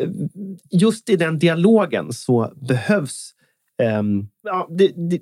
just 0.70 1.08
i 1.08 1.16
den 1.16 1.38
dialogen 1.38 2.12
så 2.12 2.52
behövs 2.56 3.30
ehm, 3.82 4.26
ja, 4.42 4.68
det, 4.70 4.92
det, 5.10 5.20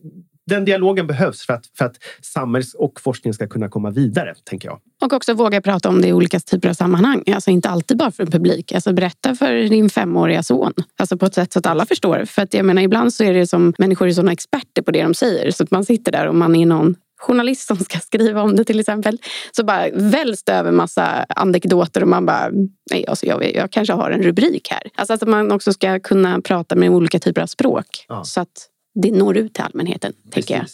den 0.51 0.65
dialogen 0.65 1.07
behövs 1.07 1.47
för 1.47 1.53
att, 1.53 1.67
för 1.79 1.85
att 1.85 1.97
samhälls 2.23 2.75
och 2.75 3.01
forskning 3.01 3.35
ska 3.35 3.47
kunna 3.47 3.69
komma 3.69 3.91
vidare, 3.91 4.35
tänker 4.45 4.69
jag. 4.69 4.81
Och 5.03 5.13
också 5.13 5.35
våga 5.35 5.61
prata 5.61 5.89
om 5.89 6.03
det 6.03 6.09
i 6.09 6.13
olika 6.13 6.41
typer 6.41 6.69
av 6.69 6.75
sammanhang. 6.75 7.25
Alltså 7.35 7.51
inte 7.51 7.69
alltid 7.69 7.97
bara 7.97 8.11
för 8.11 8.23
en 8.23 8.31
publik. 8.31 8.73
Alltså 8.73 8.93
berätta 8.93 9.35
för 9.35 9.55
din 9.55 9.91
femåriga 9.91 10.43
son. 10.43 10.73
Alltså 10.99 11.17
på 11.17 11.27
ett 11.27 11.35
sätt 11.35 11.53
så 11.53 11.59
att 11.59 11.67
alla 11.67 11.87
förstår. 11.87 12.25
För 12.25 12.43
att 12.43 12.55
jag 12.55 12.67
menar, 12.67 12.83
ibland 12.83 13.15
så 13.15 13.25
är 13.25 13.35
det 13.35 13.47
som 13.47 13.75
människor 13.79 14.09
är 14.09 14.13
såna 14.13 14.33
experter 14.33 14.83
på 14.83 14.91
det 14.91 15.03
de 15.03 15.15
säger. 15.15 15.51
Så 15.51 15.63
att 15.63 15.71
man 15.71 15.85
sitter 15.85 16.13
där 16.13 16.27
och 16.27 16.35
man 16.35 16.57
är 16.57 16.67
någon 16.67 16.97
journalist 17.21 17.67
som 17.67 17.77
ska 17.77 17.99
skriva 17.99 18.43
om 18.43 18.57
det 18.57 18.65
till 18.65 18.81
exempel. 18.81 19.19
Så 19.57 19.65
bara 19.65 19.91
väljs 19.93 20.43
det 20.45 20.53
över 20.53 20.73
massa 20.73 21.27
anekdoter 21.29 22.03
och 22.03 22.09
man 22.09 22.27
bara, 22.27 22.51
nej 22.91 23.07
alltså 23.09 23.27
jag, 23.27 23.57
jag 23.57 23.71
kanske 23.71 23.93
har 23.93 24.11
en 24.11 24.23
rubrik 24.23 24.69
här. 24.71 24.83
Alltså 24.95 25.15
att 25.15 25.29
man 25.29 25.53
också 25.53 25.73
ska 25.73 26.01
kunna 26.01 26.41
prata 26.41 26.77
med 26.77 26.91
olika 26.91 27.19
typer 27.19 27.43
av 27.43 27.47
språk. 27.47 28.05
Ja. 28.09 28.25
Så 28.25 28.41
att 28.41 28.70
det 28.95 29.11
når 29.13 29.37
ut 29.37 29.55
till 29.55 29.65
allmänheten. 29.65 30.13
tänker 30.31 30.55
jag. 30.57 30.65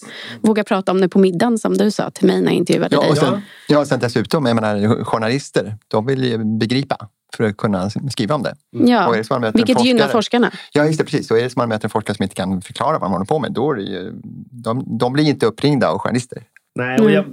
Våga 0.41 0.65
prata 0.65 0.93
om 0.93 1.01
det 1.01 1.09
på 1.09 1.19
middagen 1.19 1.59
som 1.59 1.77
du 1.77 1.91
sa 1.91 2.11
till 2.11 2.27
mig 2.27 2.37
när 2.41 2.47
jag 2.47 2.55
intervjuade 2.55 2.97
Ja, 2.97 3.01
dig. 3.03 3.11
och 3.11 3.17
sen, 3.19 3.41
ja, 3.69 3.79
och 3.79 3.87
sen 3.87 4.01
dessutom, 4.01 4.47
jag 4.47 4.55
menar, 4.55 5.05
journalister, 5.05 5.77
de 5.89 6.07
vill 6.07 6.25
ju 6.25 6.59
begripa 6.59 7.09
för 7.37 7.45
att 7.45 7.57
kunna 7.57 7.91
skriva 7.91 8.35
om 8.35 8.43
det. 8.43 8.55
Ja, 8.71 9.09
Och 9.09 9.15
är 9.15 9.19
det 9.19 9.25
som 9.25 9.35
man 9.35 9.41
möter 9.41 9.59
en 9.59 9.65
vilket 9.67 9.85
gynnar 9.85 9.99
forskare- 10.01 10.13
forskarna. 10.13 10.51
Ja, 10.73 10.85
just 10.85 10.99
det. 10.99 11.05
Precis. 11.05 11.31
Och 11.31 11.39
är 11.39 11.43
det 11.43 11.51
som 11.51 11.61
man 11.61 11.69
möter 11.69 11.87
en 11.87 11.91
forskare 11.91 12.17
som 12.17 12.23
inte 12.23 12.35
kan 12.35 12.63
förklara 12.63 12.93
vad 12.93 13.01
man 13.01 13.11
håller 13.13 13.25
på 13.25 13.39
med, 13.39 13.53
då 13.53 13.71
är 13.73 13.77
det 13.77 13.83
ju, 13.83 14.13
de, 14.51 14.99
de 14.99 15.13
blir 15.13 15.25
inte 15.25 15.47
uppringda 15.47 15.89
av 15.89 15.99
journalister. 15.99 16.43
Nej, 16.77 17.01
och 17.01 17.11
jag 17.11 17.25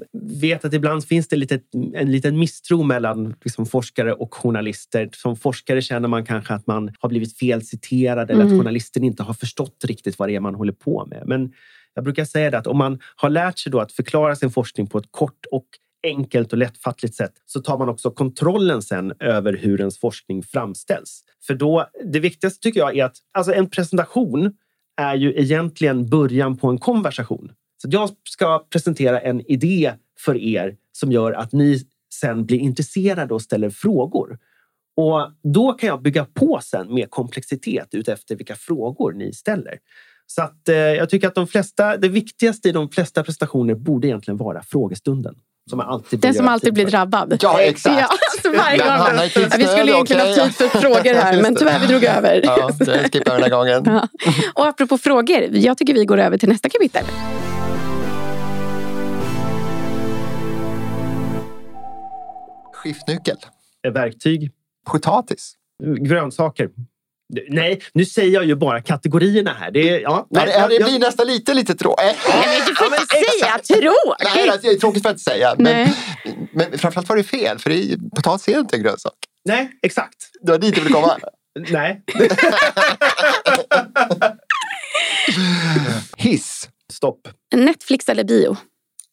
vet 0.41 0.65
att 0.65 0.73
ibland 0.73 1.05
finns 1.05 1.27
det 1.27 1.35
lite, 1.35 1.59
en 1.93 2.11
liten 2.11 2.39
misstro 2.39 2.83
mellan 2.83 3.35
liksom, 3.43 3.65
forskare 3.65 4.13
och 4.13 4.33
journalister. 4.33 5.09
Som 5.13 5.35
forskare 5.35 5.81
känner 5.81 6.07
man 6.07 6.25
kanske 6.25 6.53
att 6.53 6.67
man 6.67 6.91
har 6.99 7.09
blivit 7.09 7.37
fel 7.37 7.65
citerad 7.65 8.31
eller 8.31 8.43
att 8.43 8.47
Mm. 8.49 8.59
journalisten 8.59 9.03
inte 9.03 9.23
har 9.23 9.33
förstått 9.33 9.85
riktigt 9.85 10.19
vad 10.19 10.29
det 10.29 10.35
är 10.35 10.39
man 10.39 10.55
håller 10.55 10.73
på 10.73 11.05
med. 11.05 11.23
Men 11.25 11.53
jag 11.93 12.03
brukar 12.03 12.25
säga 12.25 12.51
det 12.51 12.57
att 12.57 12.67
om 12.67 12.77
man 12.77 12.99
har 13.15 13.29
lärt 13.29 13.59
sig 13.59 13.71
då 13.71 13.79
att 13.79 13.91
förklara 13.91 14.35
sin 14.35 14.51
forskning 14.51 14.87
på 14.87 14.97
ett 14.97 15.11
kort 15.11 15.45
och 15.51 15.65
enkelt 16.03 16.51
och 16.51 16.57
lättfattligt 16.57 17.15
sätt 17.15 17.33
så 17.45 17.61
tar 17.61 17.77
man 17.77 17.89
också 17.89 18.11
kontrollen 18.11 18.81
sen 18.81 19.13
över 19.19 19.53
hur 19.53 19.79
ens 19.79 19.99
forskning 19.99 20.43
framställs. 20.43 21.23
För 21.47 21.53
då, 21.53 21.87
det 22.13 22.19
viktigaste 22.19 22.59
tycker 22.59 22.79
jag 22.79 22.97
är 22.97 23.05
att 23.05 23.17
alltså 23.33 23.53
en 23.53 23.69
presentation 23.69 24.53
är 25.01 25.15
ju 25.15 25.33
egentligen 25.39 26.09
början 26.09 26.57
på 26.57 26.67
en 26.67 26.77
konversation. 26.77 27.51
Så 27.83 27.89
jag 27.91 28.09
ska 28.29 28.65
presentera 28.69 29.19
en 29.19 29.51
idé 29.51 29.93
för 30.19 30.37
er 30.37 30.75
som 30.91 31.11
gör 31.11 31.31
att 31.31 31.51
ni 31.51 31.81
sen 32.13 32.45
blir 32.45 32.57
intresserade 32.57 33.33
och 33.33 33.41
ställer 33.41 33.69
frågor. 33.69 34.37
Och 34.95 35.31
då 35.53 35.73
kan 35.73 35.87
jag 35.87 36.01
bygga 36.01 36.25
på 36.25 36.59
sen 36.63 36.93
med 36.93 37.09
komplexitet 37.09 37.87
utefter 37.91 38.35
vilka 38.35 38.55
frågor 38.55 39.13
ni 39.13 39.33
ställer. 39.33 39.77
Så 40.27 40.41
att, 40.41 40.69
eh, 40.69 40.75
jag 40.75 41.09
tycker 41.09 41.27
att 41.27 41.35
de 41.35 41.47
flesta, 41.47 41.97
det 41.97 42.07
viktigaste 42.09 42.69
i 42.69 42.71
de 42.71 42.89
flesta 42.89 43.23
presentationer 43.23 43.75
borde 43.75 44.07
egentligen 44.07 44.37
vara 44.37 44.63
frågestunden. 44.63 45.35
Som 45.69 45.79
alltid 45.79 46.19
Den 46.19 46.33
som 46.33 46.47
alltid 46.47 46.67
tid 46.67 46.73
blir 46.73 46.85
drabbad. 46.85 47.37
Ja, 47.41 47.61
exakt. 47.61 47.99
Ja, 47.99 48.07
alltså 48.07 48.51
varje 48.51 49.57
vi 49.57 49.65
skulle 49.65 49.91
egentligen 49.91 50.21
ha 50.21 50.31
okej. 50.31 50.43
tid 50.43 50.55
för 50.55 50.79
frågor 50.79 51.13
här, 51.13 51.41
men 51.41 51.55
tyvärr 51.55 51.79
vi 51.79 51.87
drog 51.87 52.03
över. 52.03 52.41
Ja, 52.43 52.69
det 52.79 53.09
skippar 53.13 53.33
den 53.33 53.43
här 53.43 53.49
gången. 53.49 53.83
Ja. 53.93 54.07
Och 54.53 54.67
apropå 54.67 54.97
frågor, 54.97 55.49
jag 55.51 55.77
tycker 55.77 55.93
vi 55.93 56.05
går 56.05 56.19
över 56.19 56.37
till 56.37 56.49
nästa 56.49 56.69
kapitel. 56.69 57.03
Skiftnyckel. 62.83 63.37
Verktyg, 63.93 64.51
Potatis. 64.91 65.53
grönsaker. 65.99 66.69
Nej, 67.49 67.81
nu 67.93 68.05
säger 68.05 68.31
jag 68.33 68.45
ju 68.45 68.55
bara 68.55 68.81
kategorierna 68.81 69.53
här. 69.53 69.71
Det, 69.71 69.89
är- 69.89 69.99
ja, 69.99 70.09
Ja, 70.09 70.27
nej, 70.29 70.45
det, 70.45 70.51
jag- 70.51 70.69
det 70.69 70.75
jag- 70.75 70.89
blir 70.89 70.99
nästan 70.99 71.27
lite, 71.27 71.53
lite 71.53 71.75
tråkigt. 71.75 72.15
Du 72.67 72.75
får 72.75 72.85
inte 72.87 73.05
säga 73.05 73.59
Nej, 73.69 73.81
tråkigt! 73.81 74.61
det 74.61 74.67
är 74.67 74.75
tråkigt 74.79 75.03
för 75.03 75.09
att 75.09 75.19
säga. 75.19 75.55
Men, 75.57 75.63
Nej. 75.63 75.93
men 76.53 76.77
framförallt 76.77 77.09
var 77.09 77.15
det 77.17 77.23
fel, 77.23 77.59
för 77.59 77.69
det 77.69 77.75
är, 77.93 77.97
potatis 78.15 78.47
är 78.47 78.59
inte 78.59 78.75
en 78.75 78.83
grönsak. 78.83 79.13
nej, 79.45 79.71
exakt. 79.81 80.29
Det 80.41 80.51
var 80.51 80.59
dit 80.59 80.77
jag 80.77 80.83
ville 80.83 80.95
komma. 80.95 81.17
Nej. 81.69 82.03
Hiss. 86.17 86.69
Stopp. 86.93 87.27
Netflix 87.55 88.09
eller 88.09 88.23
bio? 88.23 88.57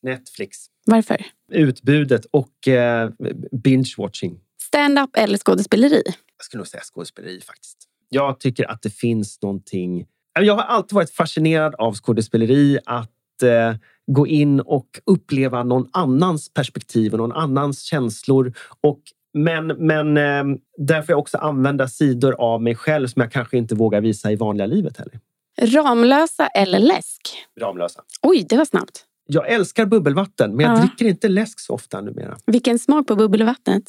Netflix. 0.02 0.58
Varför? 0.86 1.26
Utbudet 1.52 2.26
och 2.30 2.68
eh, 2.68 3.10
binge-watching. 3.52 4.38
Stand-up 4.62 5.10
eller 5.16 5.38
skådespeleri? 5.38 6.02
Jag 6.36 6.44
skulle 6.44 6.58
nog 6.58 6.66
säga 6.66 6.82
skådespeleri 6.82 7.40
faktiskt. 7.40 7.78
Jag 8.08 8.40
tycker 8.40 8.70
att 8.70 8.82
det 8.82 8.90
finns 8.90 9.42
någonting... 9.42 10.06
Jag 10.40 10.54
har 10.54 10.62
alltid 10.62 10.92
varit 10.92 11.10
fascinerad 11.10 11.74
av 11.74 11.94
skådespeleri. 11.94 12.78
Att 12.86 13.42
eh, 13.42 13.74
gå 14.06 14.26
in 14.26 14.60
och 14.60 14.86
uppleva 15.06 15.62
någon 15.62 15.88
annans 15.92 16.54
perspektiv 16.54 17.12
och 17.12 17.18
någon 17.18 17.32
annans 17.32 17.82
känslor. 17.82 18.52
Och, 18.80 19.00
men 19.34 19.66
men 19.66 20.16
eh, 20.16 20.58
där 20.78 21.02
får 21.02 21.12
jag 21.12 21.18
också 21.18 21.38
använda 21.38 21.88
sidor 21.88 22.34
av 22.38 22.62
mig 22.62 22.74
själv 22.74 23.06
som 23.06 23.22
jag 23.22 23.32
kanske 23.32 23.58
inte 23.58 23.74
vågar 23.74 24.00
visa 24.00 24.32
i 24.32 24.36
vanliga 24.36 24.66
livet 24.66 24.96
heller. 24.96 25.20
Ramlösa 25.60 26.46
eller 26.46 26.78
läsk? 26.78 27.20
Ramlösa. 27.60 28.02
Oj, 28.22 28.46
det 28.48 28.56
var 28.56 28.64
snabbt. 28.64 29.06
Jag 29.32 29.48
älskar 29.48 29.86
bubbelvatten, 29.86 30.56
men 30.56 30.66
jag 30.66 30.76
Ja. 30.78 30.80
dricker 30.80 31.04
inte 31.06 31.28
läsk 31.28 31.60
så 31.60 31.74
ofta 31.74 32.00
numera. 32.00 32.36
Vilken 32.46 32.78
smak 32.78 33.06
på 33.06 33.16
bubbelvattnet? 33.16 33.82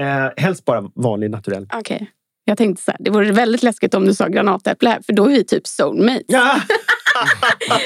Eh, 0.00 0.28
helst 0.36 0.64
bara 0.64 0.90
vanlig 0.94 1.30
naturell. 1.30 1.68
Okej. 1.74 2.10
Jag 2.44 2.58
tänkte 2.58 2.84
så 2.84 2.90
här, 2.90 2.98
det 3.00 3.10
vore 3.10 3.32
väldigt 3.32 3.62
läskigt 3.62 3.94
om 3.94 4.04
du 4.06 4.14
sa 4.14 4.26
granatäpple 4.28 4.88
här, 4.90 5.00
för 5.06 5.12
då 5.12 5.24
är 5.24 5.28
vi 5.28 5.44
typ 5.44 5.66
soulmates. 5.66 6.24
Ja! 6.28 6.60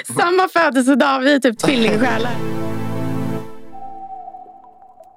Samma 0.17 0.49
födelsedag, 0.49 1.21
vi 1.21 1.35
är 1.35 1.39
typ 1.39 1.59
tvillingsjälar. 1.59 2.33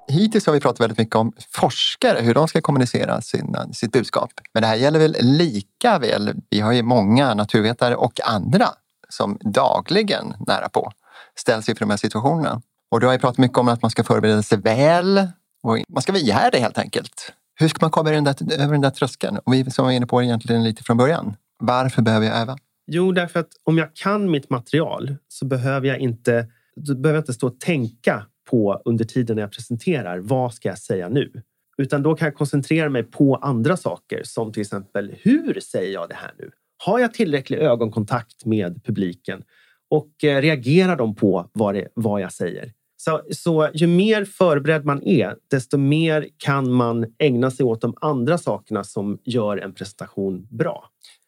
Hittills 0.08 0.46
har 0.46 0.54
vi 0.54 0.60
pratat 0.60 0.80
väldigt 0.80 0.98
mycket 0.98 1.16
om 1.16 1.32
forskare, 1.50 2.20
hur 2.20 2.34
de 2.34 2.48
ska 2.48 2.60
kommunicera 2.60 3.20
sina, 3.20 3.72
sitt 3.72 3.92
budskap. 3.92 4.30
Men 4.54 4.60
det 4.62 4.66
här 4.66 4.76
gäller 4.76 4.98
väl 4.98 5.16
lika 5.20 5.98
väl, 5.98 6.32
vi 6.50 6.60
har 6.60 6.72
ju 6.72 6.82
många 6.82 7.34
naturvetare 7.34 7.96
och 7.96 8.20
andra 8.24 8.66
som 9.08 9.38
dagligen 9.40 10.34
nära 10.46 10.68
på 10.68 10.92
ställs 11.38 11.68
inför 11.68 11.80
de 11.80 11.90
här 11.90 11.96
situationerna. 11.96 12.62
Och 12.90 13.00
du 13.00 13.06
har 13.06 13.12
ju 13.12 13.18
pratat 13.18 13.38
mycket 13.38 13.58
om 13.58 13.68
att 13.68 13.82
man 13.82 13.90
ska 13.90 14.04
förbereda 14.04 14.42
sig 14.42 14.58
väl 14.58 15.28
och 15.62 15.78
man 15.88 16.02
ska 16.02 16.12
vara 16.12 16.22
ihärdig 16.22 16.58
helt 16.58 16.78
enkelt. 16.78 17.32
Hur 17.54 17.68
ska 17.68 17.78
man 17.80 17.90
komma 17.90 18.08
över 18.08 18.14
den 18.14 18.24
där, 18.24 18.60
över 18.60 18.72
den 18.72 18.80
där 18.80 18.90
tröskeln? 18.90 19.38
Och 19.44 19.54
vi 19.54 19.70
som 19.70 19.84
var 19.84 19.92
inne 19.92 20.06
på 20.06 20.20
det 20.20 20.26
egentligen 20.26 20.64
lite 20.64 20.84
från 20.84 20.96
början. 20.96 21.36
Varför 21.58 22.02
behöver 22.02 22.26
jag 22.26 22.36
öva? 22.36 22.58
Jo, 22.86 23.12
därför 23.12 23.40
att 23.40 23.48
om 23.64 23.78
jag 23.78 23.96
kan 23.96 24.30
mitt 24.30 24.50
material 24.50 25.16
så 25.28 25.44
behöver 25.44 25.88
jag 25.88 25.98
inte, 25.98 26.46
behöver 26.76 27.14
jag 27.14 27.22
inte 27.22 27.32
stå 27.32 27.46
och 27.46 27.60
tänka 27.60 28.26
på 28.50 28.82
under 28.84 29.04
tiden 29.04 29.36
när 29.36 29.42
jag 29.42 29.52
presenterar. 29.52 30.18
Vad 30.18 30.54
ska 30.54 30.68
jag 30.68 30.78
säga 30.78 31.08
nu? 31.08 31.42
Utan 31.78 32.02
då 32.02 32.14
kan 32.14 32.26
jag 32.26 32.34
koncentrera 32.34 32.88
mig 32.88 33.02
på 33.02 33.36
andra 33.36 33.76
saker 33.76 34.22
som 34.24 34.52
till 34.52 34.60
exempel 34.60 35.14
hur 35.22 35.60
säger 35.60 35.92
jag 35.92 36.08
det 36.08 36.14
här 36.14 36.34
nu? 36.38 36.50
Har 36.84 36.98
jag 36.98 37.14
tillräcklig 37.14 37.58
ögonkontakt 37.58 38.44
med 38.44 38.84
publiken 38.84 39.42
och 39.90 40.24
eh, 40.24 40.40
reagerar 40.40 40.96
de 40.96 41.14
på 41.14 41.50
vad, 41.52 41.74
det, 41.74 41.88
vad 41.94 42.20
jag 42.20 42.32
säger? 42.32 42.72
Så, 42.96 43.22
så 43.30 43.68
ju 43.74 43.86
mer 43.86 44.24
förberedd 44.24 44.84
man 44.84 45.02
är, 45.02 45.36
desto 45.50 45.78
mer 45.78 46.28
kan 46.36 46.72
man 46.72 47.06
ägna 47.18 47.50
sig 47.50 47.66
åt 47.66 47.80
de 47.80 47.94
andra 48.00 48.38
sakerna 48.38 48.84
som 48.84 49.18
gör 49.24 49.56
en 49.56 49.74
presentation 49.74 50.46
bra 50.50 50.84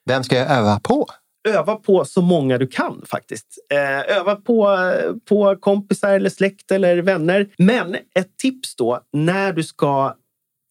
Vem 0.06 0.24
ska 0.24 0.36
jag 0.36 0.50
öva 0.50 0.80
på? 0.80 1.06
öva 1.48 1.76
på 1.76 2.04
så 2.04 2.22
många 2.22 2.58
du 2.58 2.66
kan 2.66 3.02
faktiskt. 3.06 3.46
Eh, 3.72 4.16
öva 4.16 4.36
på, 4.36 4.78
på 5.28 5.56
kompisar 5.56 6.14
eller 6.14 6.30
släkt 6.30 6.70
eller 6.70 6.96
vänner. 7.02 7.48
Men 7.58 7.94
ett 7.94 8.36
tips 8.38 8.76
då 8.76 9.00
när 9.12 9.52
du 9.52 9.62
ska 9.62 10.16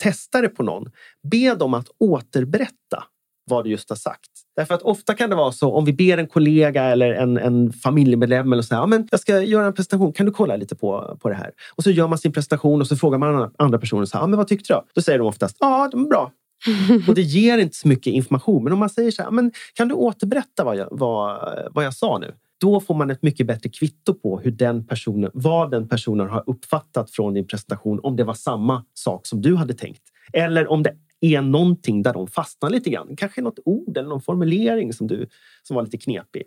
testa 0.04 0.42
det 0.42 0.50
på 0.50 0.64
någon. 0.64 0.92
Be 1.32 1.56
dem 1.56 1.74
att 1.74 1.88
återberätta 2.00 3.04
vad 3.50 3.64
du 3.66 3.70
just 3.70 3.90
har 3.90 3.98
sagt. 3.98 4.30
Därför 4.56 4.76
att 4.76 4.82
ofta 4.82 5.14
kan 5.14 5.30
det 5.30 5.36
vara 5.36 5.52
så 5.52 5.74
om 5.74 5.86
vi 5.86 5.94
ber 5.94 6.18
en 6.18 6.28
kollega 6.28 6.84
eller 6.84 7.12
en, 7.12 7.38
en 7.38 7.74
familjemedlem 7.74 8.54
eller 8.54 8.64
så 8.64 8.76
här, 8.76 8.82
ja, 8.82 8.86
men 8.86 9.08
jag 9.12 9.20
ska 9.20 9.42
göra 9.42 9.68
en 9.68 9.74
presentation, 9.74 10.14
kan 10.14 10.26
du 10.26 10.32
kolla 10.32 10.56
lite 10.56 10.76
på, 10.76 11.18
på 11.22 11.30
det 11.30 11.36
här? 11.36 11.52
Och 11.76 11.84
så 11.84 11.92
gör 11.92 12.08
man 12.08 12.18
sin 12.18 12.32
presentation 12.32 12.82
och 12.82 12.88
så 12.88 12.96
frågar 12.96 13.18
man 13.18 13.52
andra, 13.58 13.80
personer, 13.80 14.06
så 14.06 14.18
här, 14.18 14.24
ja, 14.24 14.28
men 14.28 14.38
vad 14.38 14.48
tyckte 14.48 14.74
du? 14.74 14.82
Då 14.94 15.02
säger 15.02 15.20
de 15.20 15.28
oftast, 15.28 15.58
ja, 15.60 15.90
de 15.92 16.04
är 16.04 16.08
bra. 16.08 16.32
Och 17.08 17.16
det 17.16 17.22
ger 17.22 17.58
inte 17.58 17.76
så 17.76 17.88
mycket 17.88 18.14
information. 18.14 18.64
Men 18.64 18.74
om 18.74 18.80
man 18.80 18.90
säger 18.90 19.12
så 19.12 19.24
här, 19.24 19.32
men 19.32 19.52
kan 19.74 19.88
du 19.88 19.96
återberätta 19.96 20.64
vad 20.64 20.76
jag, 20.76 20.88
vad, 20.92 21.40
vad 21.72 21.86
jag 21.86 21.94
sa 21.94 22.18
nu? 22.18 22.34
Då 22.60 22.80
får 22.80 22.96
man 22.96 23.10
ett 23.10 23.24
mycket 23.24 23.48
bättre 23.48 23.70
kvitto 23.70 24.14
på 24.14 24.40
hur 24.40 24.52
den 24.52 24.88
personen, 24.88 25.32
vad 25.34 25.72
den 25.72 25.88
personen 25.88 26.30
har 26.30 26.44
uppfattat 26.48 27.12
från 27.12 27.34
din 27.34 27.48
presentation. 27.48 28.00
Om 28.04 28.16
det 28.16 28.24
var 28.24 28.34
samma 28.34 28.86
sak 28.94 29.28
som 29.28 29.42
du 29.42 29.56
hade 29.56 29.74
tänkt. 29.74 30.02
Eller 30.34 30.72
om 30.72 30.84
det 30.84 30.94
är 31.22 31.42
någonting 31.42 32.04
där 32.04 32.14
de 32.14 32.28
fastnar 32.28 32.70
lite 32.70 32.90
grann. 32.90 33.16
Kanske 33.16 33.42
något 33.42 33.60
ord 33.66 33.98
eller 33.98 34.10
någon 34.10 34.22
formulering 34.22 34.94
som, 34.94 35.08
du, 35.08 35.28
som 35.64 35.76
var 35.76 35.84
lite 35.84 35.98
knepig. 35.98 36.44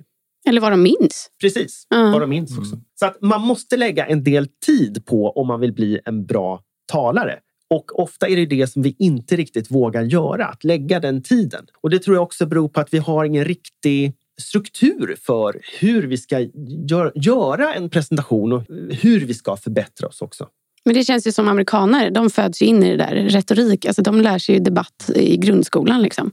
Eller 0.49 0.61
vad 0.61 0.73
de 0.73 0.83
minns. 0.83 1.31
Precis, 1.41 1.87
Ja. 1.91 2.11
vad 2.11 2.21
de 2.21 2.31
minns 2.31 2.59
också. 2.59 2.77
Så 2.95 3.07
att 3.07 3.21
man 3.21 3.41
måste 3.41 3.77
lägga 3.77 4.07
en 4.07 4.25
del 4.25 4.49
tid 4.67 5.07
på 5.07 5.31
om 5.31 5.47
man 5.47 5.61
vill 5.61 5.73
bli 5.73 6.01
en 6.05 6.27
bra 6.27 6.63
talare. 6.93 7.39
Och 7.71 7.99
ofta 8.01 8.29
är 8.29 8.37
det 8.37 8.47
det 8.47 8.67
som 8.67 8.83
vi 8.83 8.97
inte 8.99 9.37
riktigt 9.37 9.71
vågar 9.71 10.03
göra, 10.03 10.47
att 10.47 10.65
lägga 10.65 11.01
den 11.01 11.23
tiden. 11.23 11.67
Och 11.81 11.91
det 11.91 11.99
tror 11.99 12.17
jag 12.17 12.23
också 12.23 12.47
beror 12.47 12.69
på 12.69 12.81
att 12.81 12.95
vi 12.95 12.99
har 12.99 13.25
ingen 13.25 13.45
riktig 13.45 14.13
struktur 14.41 15.17
för 15.19 15.61
hur 15.81 16.03
vi 16.07 16.17
ska 16.17 16.41
gör, 16.89 17.13
göra 17.15 17.75
en 17.75 17.91
presentation 17.91 18.53
och 18.53 18.63
hur 18.91 19.27
vi 19.27 19.35
ska 19.35 19.57
förbättra 19.57 20.09
oss 20.09 20.23
också. 20.23 20.49
Men 20.85 20.95
det 20.95 21.05
känns 21.05 21.27
ju 21.27 21.33
som 21.33 21.49
amerikaner, 21.49 22.11
de 22.11 22.31
föds 22.31 22.63
ju 22.63 22.67
in 22.67 22.83
i 22.83 22.91
det 22.91 22.97
där. 22.97 23.15
Retorik, 23.15 23.87
alltså 23.87 24.03
de 24.03 24.21
lär 24.21 24.39
sig 24.39 24.55
ju 24.55 24.61
debatt 24.61 25.11
i 25.15 25.37
grundskolan. 25.37 26.03
Liksom. 26.03 26.31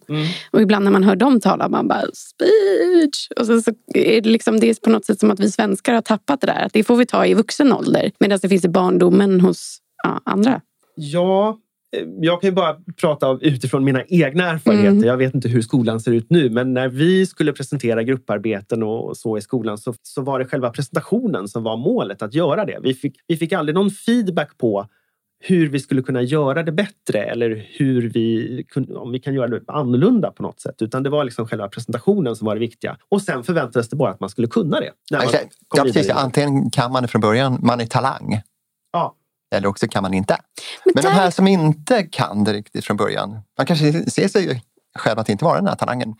Och 0.51 0.61
ibland 0.61 0.83
när 0.85 0.91
man 0.91 1.03
hör 1.03 1.15
dem 1.15 1.39
tala, 1.39 1.69
man 1.69 1.87
bara 1.87 2.01
speech. 2.01 3.27
Och 3.39 3.45
så, 3.45 3.61
så 3.61 3.71
är 3.93 4.21
det, 4.21 4.29
liksom, 4.29 4.59
det 4.59 4.69
är 4.69 4.73
på 4.83 4.89
något 4.89 5.05
sätt 5.05 5.19
som 5.19 5.31
att 5.31 5.39
vi 5.39 5.51
svenskar 5.51 5.93
har 5.93 6.01
tappat 6.01 6.41
det 6.41 6.47
där. 6.47 6.65
Att 6.65 6.73
det 6.73 6.83
får 6.83 6.95
vi 6.95 7.05
ta 7.05 7.25
i 7.25 7.33
vuxen 7.33 7.73
ålder. 7.73 8.11
Medan 8.19 8.39
det 8.41 8.49
finns 8.49 8.65
i 8.65 8.69
barndomen 8.69 9.41
hos 9.41 9.77
ja, 10.03 10.21
andra. 10.25 10.61
Ja, 10.95 11.57
jag 12.21 12.41
kan 12.41 12.47
ju 12.47 12.55
bara 12.55 12.75
prata 13.01 13.37
utifrån 13.41 13.83
mina 13.83 14.03
egna 14.03 14.49
erfarenheter. 14.49 14.91
Mm. 14.91 15.07
Jag 15.07 15.17
vet 15.17 15.35
inte 15.35 15.49
hur 15.49 15.61
skolan 15.61 15.99
ser 15.99 16.11
ut 16.11 16.29
nu, 16.29 16.49
men 16.49 16.73
när 16.73 16.89
vi 16.89 17.25
skulle 17.25 17.53
presentera 17.53 18.03
grupparbeten 18.03 18.83
och 18.83 19.17
så 19.17 19.37
i 19.37 19.41
skolan 19.41 19.77
så, 19.77 19.93
så 20.01 20.21
var 20.21 20.39
det 20.39 20.45
själva 20.45 20.69
presentationen 20.69 21.47
som 21.47 21.63
var 21.63 21.77
målet 21.77 22.21
att 22.21 22.33
göra 22.33 22.65
det. 22.65 22.79
Vi 22.81 22.93
fick, 22.93 23.15
vi 23.27 23.37
fick 23.37 23.53
aldrig 23.53 23.75
någon 23.75 23.91
feedback 23.91 24.57
på 24.57 24.87
hur 25.39 25.69
vi 25.69 25.79
skulle 25.79 26.01
kunna 26.01 26.21
göra 26.21 26.63
det 26.63 26.71
bättre 26.71 27.23
eller 27.23 27.67
hur 27.69 28.09
vi, 28.09 28.65
om 28.95 29.11
vi 29.11 29.19
kan 29.19 29.33
göra 29.33 29.47
det 29.47 29.61
annorlunda 29.67 30.31
på 30.31 30.43
något 30.43 30.59
sätt. 30.59 30.81
Utan 30.81 31.03
det 31.03 31.09
var 31.09 31.23
liksom 31.23 31.47
själva 31.47 31.67
presentationen 31.67 32.35
som 32.35 32.45
var 32.45 32.55
det 32.55 32.59
viktiga. 32.59 32.97
Och 33.09 33.21
sen 33.21 33.43
förväntades 33.43 33.89
det 33.89 33.95
bara 33.95 34.11
att 34.11 34.19
man 34.19 34.29
skulle 34.29 34.47
kunna 34.47 34.79
det. 34.79 34.91
ja, 35.75 35.83
precis. 35.83 36.09
Antingen 36.09 36.71
kan 36.71 36.91
man 36.91 37.01
det 37.01 37.07
från 37.07 37.21
början, 37.21 37.59
man 37.61 37.79
är 37.79 37.85
talang. 37.85 38.41
Ja. 38.91 39.15
Eller 39.55 39.67
också 39.67 39.87
kan 39.87 40.03
man 40.03 40.13
inte. 40.13 40.37
Men, 40.85 40.91
Men 40.95 41.03
de 41.03 41.09
här 41.09 41.31
som 41.31 41.47
inte 41.47 42.03
kan 42.03 42.43
det 42.43 42.53
riktigt 42.53 42.85
från 42.85 42.97
början, 42.97 43.39
man 43.57 43.65
kanske 43.65 44.11
ser 44.11 44.27
sig 44.27 44.63
själv 44.97 45.19
att 45.19 45.29
inte 45.29 45.45
vara 45.45 45.57
den 45.57 45.67
här 45.67 45.75
talangen. 45.75 46.15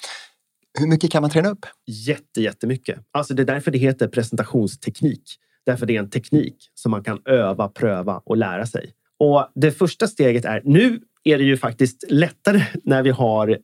Hur 0.79 0.87
mycket 0.87 1.11
kan 1.11 1.21
man 1.21 1.31
träna 1.31 1.49
upp? 1.49 1.65
Jätte, 1.87 2.41
jättemycket. 2.41 2.99
Alltså 3.11 3.33
det 3.33 3.41
är 3.41 3.45
därför 3.45 3.71
det 3.71 3.77
heter 3.77 4.07
presentationsteknik. 4.07 5.23
Därför 5.65 5.85
det 5.85 5.95
är 5.95 5.99
en 5.99 6.09
teknik 6.09 6.55
som 6.73 6.91
man 6.91 7.03
kan 7.03 7.21
öva, 7.25 7.67
pröva 7.67 8.21
och 8.25 8.37
lära 8.37 8.65
sig. 8.65 8.93
Och 9.19 9.51
det 9.55 9.71
första 9.71 10.07
steget 10.07 10.45
är, 10.45 10.61
nu 10.65 10.99
är 11.23 11.38
det 11.38 11.43
ju 11.43 11.58
faktiskt 11.58 12.03
lättare 12.10 12.65
när 12.84 13.03
vi, 13.03 13.10
har, 13.10 13.49
eh, 13.49 13.55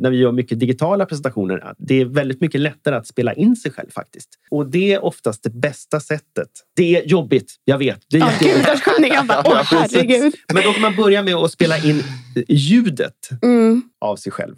när 0.00 0.10
vi 0.10 0.16
gör 0.16 0.32
mycket 0.32 0.60
digitala 0.60 1.06
presentationer. 1.06 1.74
Det 1.78 2.00
är 2.00 2.04
väldigt 2.04 2.40
mycket 2.40 2.60
lättare 2.60 2.96
att 2.96 3.06
spela 3.06 3.32
in 3.34 3.56
sig 3.56 3.72
själv 3.72 3.90
faktiskt. 3.90 4.28
Och 4.50 4.70
det 4.70 4.92
är 4.92 5.04
oftast 5.04 5.42
det 5.42 5.50
bästa 5.50 6.00
sättet. 6.00 6.48
Det 6.76 6.96
är 6.96 7.06
jobbigt, 7.06 7.54
jag 7.64 7.78
vet. 7.78 8.00
Det 8.10 8.16
är 8.16 8.22
oh, 8.22 8.38
Gud, 8.40 9.12
jag 9.12 9.26
bara, 9.26 9.40
oh, 9.40 9.62
herregud. 9.64 10.34
Men 10.52 10.62
då 10.62 10.72
kan 10.72 10.82
man 10.82 10.96
börja 10.96 11.22
med 11.22 11.34
att 11.34 11.52
spela 11.52 11.78
in 11.78 12.02
ljudet 12.48 13.28
mm. 13.42 13.82
av 14.00 14.16
sig 14.16 14.32
själv 14.32 14.56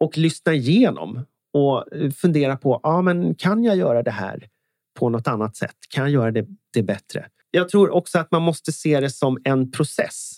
och 0.00 0.18
lyssna 0.18 0.54
igenom 0.54 1.24
och 1.52 1.84
fundera 2.16 2.56
på, 2.56 2.80
ja, 2.82 3.02
men 3.02 3.34
kan 3.34 3.64
jag 3.64 3.76
göra 3.76 4.02
det 4.02 4.10
här 4.10 4.46
på 4.98 5.08
något 5.08 5.28
annat 5.28 5.56
sätt? 5.56 5.76
Kan 5.88 6.04
jag 6.04 6.12
göra 6.12 6.30
det, 6.30 6.46
det 6.72 6.82
bättre? 6.82 7.24
jag 7.54 7.68
tror 7.68 7.90
också 7.90 8.18
att 8.18 8.30
man 8.30 8.42
måste 8.42 8.72
se 8.72 9.00
det 9.00 9.10
som 9.10 9.38
en 9.44 9.70
process. 9.70 10.32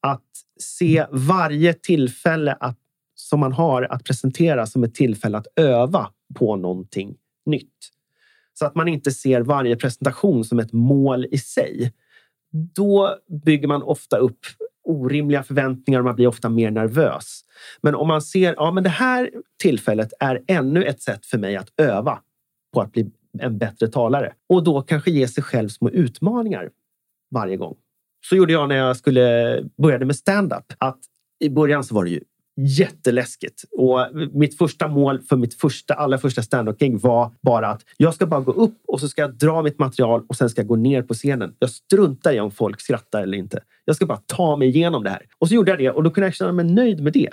Att 0.00 0.24
se 0.60 1.06
varje 1.10 1.72
tillfälle 1.72 2.52
att, 2.60 2.78
som 3.14 3.40
man 3.40 3.52
har 3.52 3.82
att 3.82 4.04
presentera 4.04 4.66
som 4.66 4.84
ett 4.84 4.94
tillfälle 4.94 5.38
att 5.38 5.46
öva 5.56 6.10
på 6.34 6.56
någonting 6.56 7.16
nytt. 7.46 7.90
Så 8.54 8.66
att 8.66 8.74
man 8.74 8.88
inte 8.88 9.10
ser 9.10 9.40
varje 9.40 9.76
presentation 9.76 10.44
som 10.44 10.58
ett 10.58 10.72
mål 10.72 11.26
i 11.30 11.38
sig. 11.38 11.92
Då 12.74 13.16
bygger 13.44 13.68
man 13.68 13.82
ofta 13.82 14.16
upp 14.16 14.38
orimliga 14.84 15.42
förväntningar 15.42 15.98
och 15.98 16.04
man 16.04 16.14
blir 16.14 16.26
ofta 16.26 16.48
mer 16.48 16.70
nervös. 16.70 17.40
Men 17.80 17.94
om 17.94 18.08
man 18.08 18.22
ser 18.22 18.54
ja, 18.54 18.70
men 18.70 18.84
det 18.84 18.90
här 18.90 19.30
tillfället 19.62 20.12
är 20.20 20.42
ännu 20.46 20.84
ett 20.84 21.02
sätt 21.02 21.26
för 21.26 21.38
mig 21.38 21.56
att 21.56 21.72
öva 21.76 22.18
på 22.74 22.80
att 22.80 22.92
bli 22.92 23.10
en 23.38 23.58
bättre 23.58 23.88
talare. 23.88 24.32
Och 24.48 24.64
då 24.64 24.82
kanske 24.82 25.10
ge 25.10 25.28
sig 25.28 25.42
själv 25.42 25.68
små 25.68 25.90
utmaningar 25.90 26.70
varje 27.30 27.56
gång. 27.56 27.76
Så 28.20 28.36
gjorde 28.36 28.52
jag 28.52 28.68
när 28.68 28.76
jag 28.76 28.96
skulle 28.96 29.62
började 29.82 30.04
med 30.04 30.16
stand-up. 30.16 30.64
Att 30.78 30.98
I 31.40 31.50
början 31.50 31.84
så 31.84 31.94
var 31.94 32.04
det 32.04 32.10
ju 32.10 32.20
jätteläskigt. 32.60 33.64
Och 33.72 34.06
mitt 34.32 34.58
första 34.58 34.88
mål 34.88 35.20
för 35.20 35.36
mitt 35.36 35.54
första, 35.54 35.94
allra 35.94 36.18
första 36.18 36.42
standup-gig 36.42 37.00
var 37.00 37.32
bara 37.42 37.68
att 37.68 37.82
jag 37.96 38.14
ska 38.14 38.26
bara 38.26 38.40
gå 38.40 38.52
upp 38.52 38.78
och 38.88 39.00
så 39.00 39.08
ska 39.08 39.20
jag 39.20 39.34
dra 39.34 39.62
mitt 39.62 39.78
material 39.78 40.24
och 40.28 40.36
sen 40.36 40.50
ska 40.50 40.60
jag 40.60 40.68
gå 40.68 40.76
ner 40.76 41.02
på 41.02 41.14
scenen. 41.14 41.54
Jag 41.58 41.70
struntar 41.70 42.32
i 42.32 42.40
om 42.40 42.50
folk 42.50 42.80
skrattar 42.80 43.22
eller 43.22 43.38
inte. 43.38 43.60
Jag 43.84 43.96
ska 43.96 44.06
bara 44.06 44.20
ta 44.26 44.56
mig 44.56 44.68
igenom 44.68 45.04
det 45.04 45.10
här. 45.10 45.22
Och 45.38 45.48
så 45.48 45.54
gjorde 45.54 45.70
jag 45.70 45.78
det 45.78 45.90
och 45.90 46.02
då 46.02 46.10
kunde 46.10 46.26
jag 46.26 46.34
känna 46.34 46.52
mig 46.52 46.64
nöjd 46.64 47.02
med 47.02 47.12
det. 47.12 47.30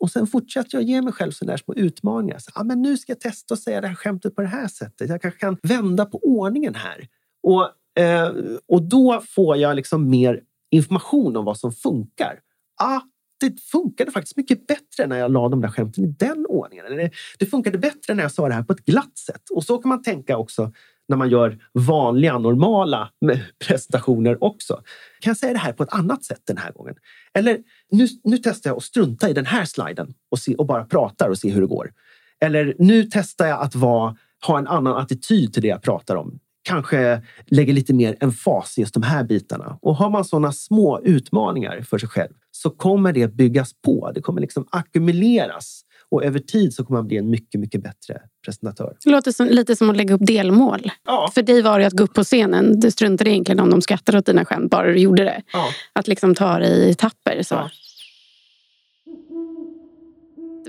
Och 0.00 0.10
sen 0.10 0.26
fortsatte 0.26 0.68
jag 0.72 0.82
ge 0.82 1.02
mig 1.02 1.12
själv 1.12 1.30
sådana 1.30 1.58
små 1.58 1.74
utmaningar. 1.74 2.38
Så, 2.38 2.50
ah, 2.54 2.64
men 2.64 2.82
nu 2.82 2.96
ska 2.96 3.12
jag 3.12 3.20
testa 3.20 3.54
att 3.54 3.60
säga 3.60 3.80
det 3.80 3.88
här 3.88 3.94
skämtet 3.94 4.34
på 4.34 4.42
det 4.42 4.48
här 4.48 4.68
sättet. 4.68 5.08
Jag 5.08 5.22
kanske 5.22 5.40
kan 5.40 5.56
vända 5.62 6.04
på 6.04 6.18
ordningen 6.18 6.74
här. 6.74 7.08
Och, 7.42 7.70
eh, 7.98 8.32
och 8.68 8.82
då 8.82 9.22
får 9.28 9.56
jag 9.56 9.76
liksom 9.76 10.10
mer 10.10 10.42
information 10.70 11.36
om 11.36 11.44
vad 11.44 11.58
som 11.58 11.72
funkar. 11.72 12.40
Ah, 12.82 13.00
det 13.40 13.60
funkade 13.60 14.10
faktiskt 14.10 14.36
mycket 14.36 14.66
bättre 14.66 15.06
när 15.06 15.18
jag 15.18 15.30
la 15.30 15.48
de 15.48 15.60
där 15.60 15.68
skämten 15.68 16.04
i 16.04 16.06
den 16.06 16.46
ordningen. 16.46 16.86
Eller 16.86 16.98
eh, 16.98 17.10
det 17.38 17.46
funkade 17.46 17.78
bättre 17.78 18.14
när 18.14 18.22
jag 18.22 18.32
sa 18.32 18.48
det 18.48 18.54
här 18.54 18.62
på 18.62 18.72
ett 18.72 18.84
glatt 18.84 19.18
sätt. 19.18 19.42
Och 19.50 19.64
så 19.64 19.78
kan 19.78 19.88
man 19.88 20.02
tänka 20.02 20.36
också 20.36 20.72
när 21.08 21.16
man 21.16 21.28
gör 21.28 21.58
vanliga, 21.72 22.38
normala 22.38 23.10
presentationer 23.66 24.44
också. 24.44 24.74
Kan 25.20 25.30
jag 25.30 25.36
säga 25.36 25.52
det 25.52 25.58
här 25.58 25.72
på 25.72 25.82
ett 25.82 25.92
annat 25.92 26.24
sätt 26.24 26.40
den 26.44 26.58
här 26.58 26.72
gången? 26.72 26.94
Eller 27.34 27.58
nu, 27.90 28.08
nu 28.24 28.38
testar 28.38 28.70
jag 28.70 28.76
att 28.76 28.82
strunta 28.82 29.30
i 29.30 29.32
den 29.32 29.46
här 29.46 29.64
sliden 29.64 30.14
och, 30.30 30.38
se, 30.38 30.54
och 30.54 30.66
bara 30.66 30.84
pratar 30.84 31.28
och 31.28 31.38
se 31.38 31.50
hur 31.50 31.60
det 31.60 31.66
går. 31.66 31.92
Eller 32.40 32.74
nu 32.78 33.08
testar 33.10 33.46
jag 33.46 33.60
att 33.60 33.74
vara, 33.74 34.16
ha 34.46 34.58
en 34.58 34.66
annan 34.66 34.96
attityd 34.96 35.52
till 35.52 35.62
det 35.62 35.68
jag 35.68 35.82
pratar 35.82 36.16
om. 36.16 36.38
Kanske 36.66 37.22
lägger 37.46 37.72
lite 37.72 37.94
mer 37.94 38.16
emfas 38.20 38.78
i 38.78 38.80
just 38.80 38.94
de 38.94 39.02
här 39.02 39.24
bitarna. 39.24 39.78
Och 39.82 39.96
har 39.96 40.10
man 40.10 40.24
sådana 40.24 40.52
små 40.52 41.00
utmaningar 41.04 41.82
för 41.82 41.98
sig 41.98 42.08
själv 42.08 42.32
så 42.50 42.70
kommer 42.70 43.12
det 43.12 43.28
byggas 43.28 43.70
på. 43.84 44.12
Det 44.14 44.20
kommer 44.20 44.40
liksom 44.40 44.66
ackumuleras 44.70 45.82
och 46.10 46.24
över 46.24 46.38
tid 46.38 46.74
så 46.74 46.84
kommer 46.84 47.00
man 47.00 47.08
bli 47.08 47.16
en 47.16 47.30
mycket, 47.30 47.60
mycket 47.60 47.82
bättre 47.82 48.20
presentatör. 48.44 48.96
Det 49.04 49.10
låter 49.10 49.32
som, 49.32 49.46
lite 49.46 49.76
som 49.76 49.90
att 49.90 49.96
lägga 49.96 50.14
upp 50.14 50.26
delmål. 50.26 50.90
Ja. 51.06 51.30
För 51.34 51.42
dig 51.42 51.62
var 51.62 51.78
det 51.78 51.86
att 51.86 51.92
gå 51.92 52.04
upp 52.04 52.14
på 52.14 52.24
scenen. 52.24 52.80
Du 52.80 52.90
struntade 52.90 53.30
egentligen 53.30 53.60
om 53.60 53.70
de 53.70 53.82
skrattade 53.82 54.18
åt 54.18 54.26
dina 54.26 54.44
skämt, 54.44 54.70
bara 54.70 54.86
du 54.86 54.98
gjorde 54.98 55.24
det. 55.24 55.42
Ja. 55.52 55.68
Att 55.92 56.08
liksom 56.08 56.34
ta 56.34 56.58
det 56.58 56.68
i 56.68 56.90
etapper. 56.90 57.42
Så. 57.42 57.54
Ja. 57.54 57.70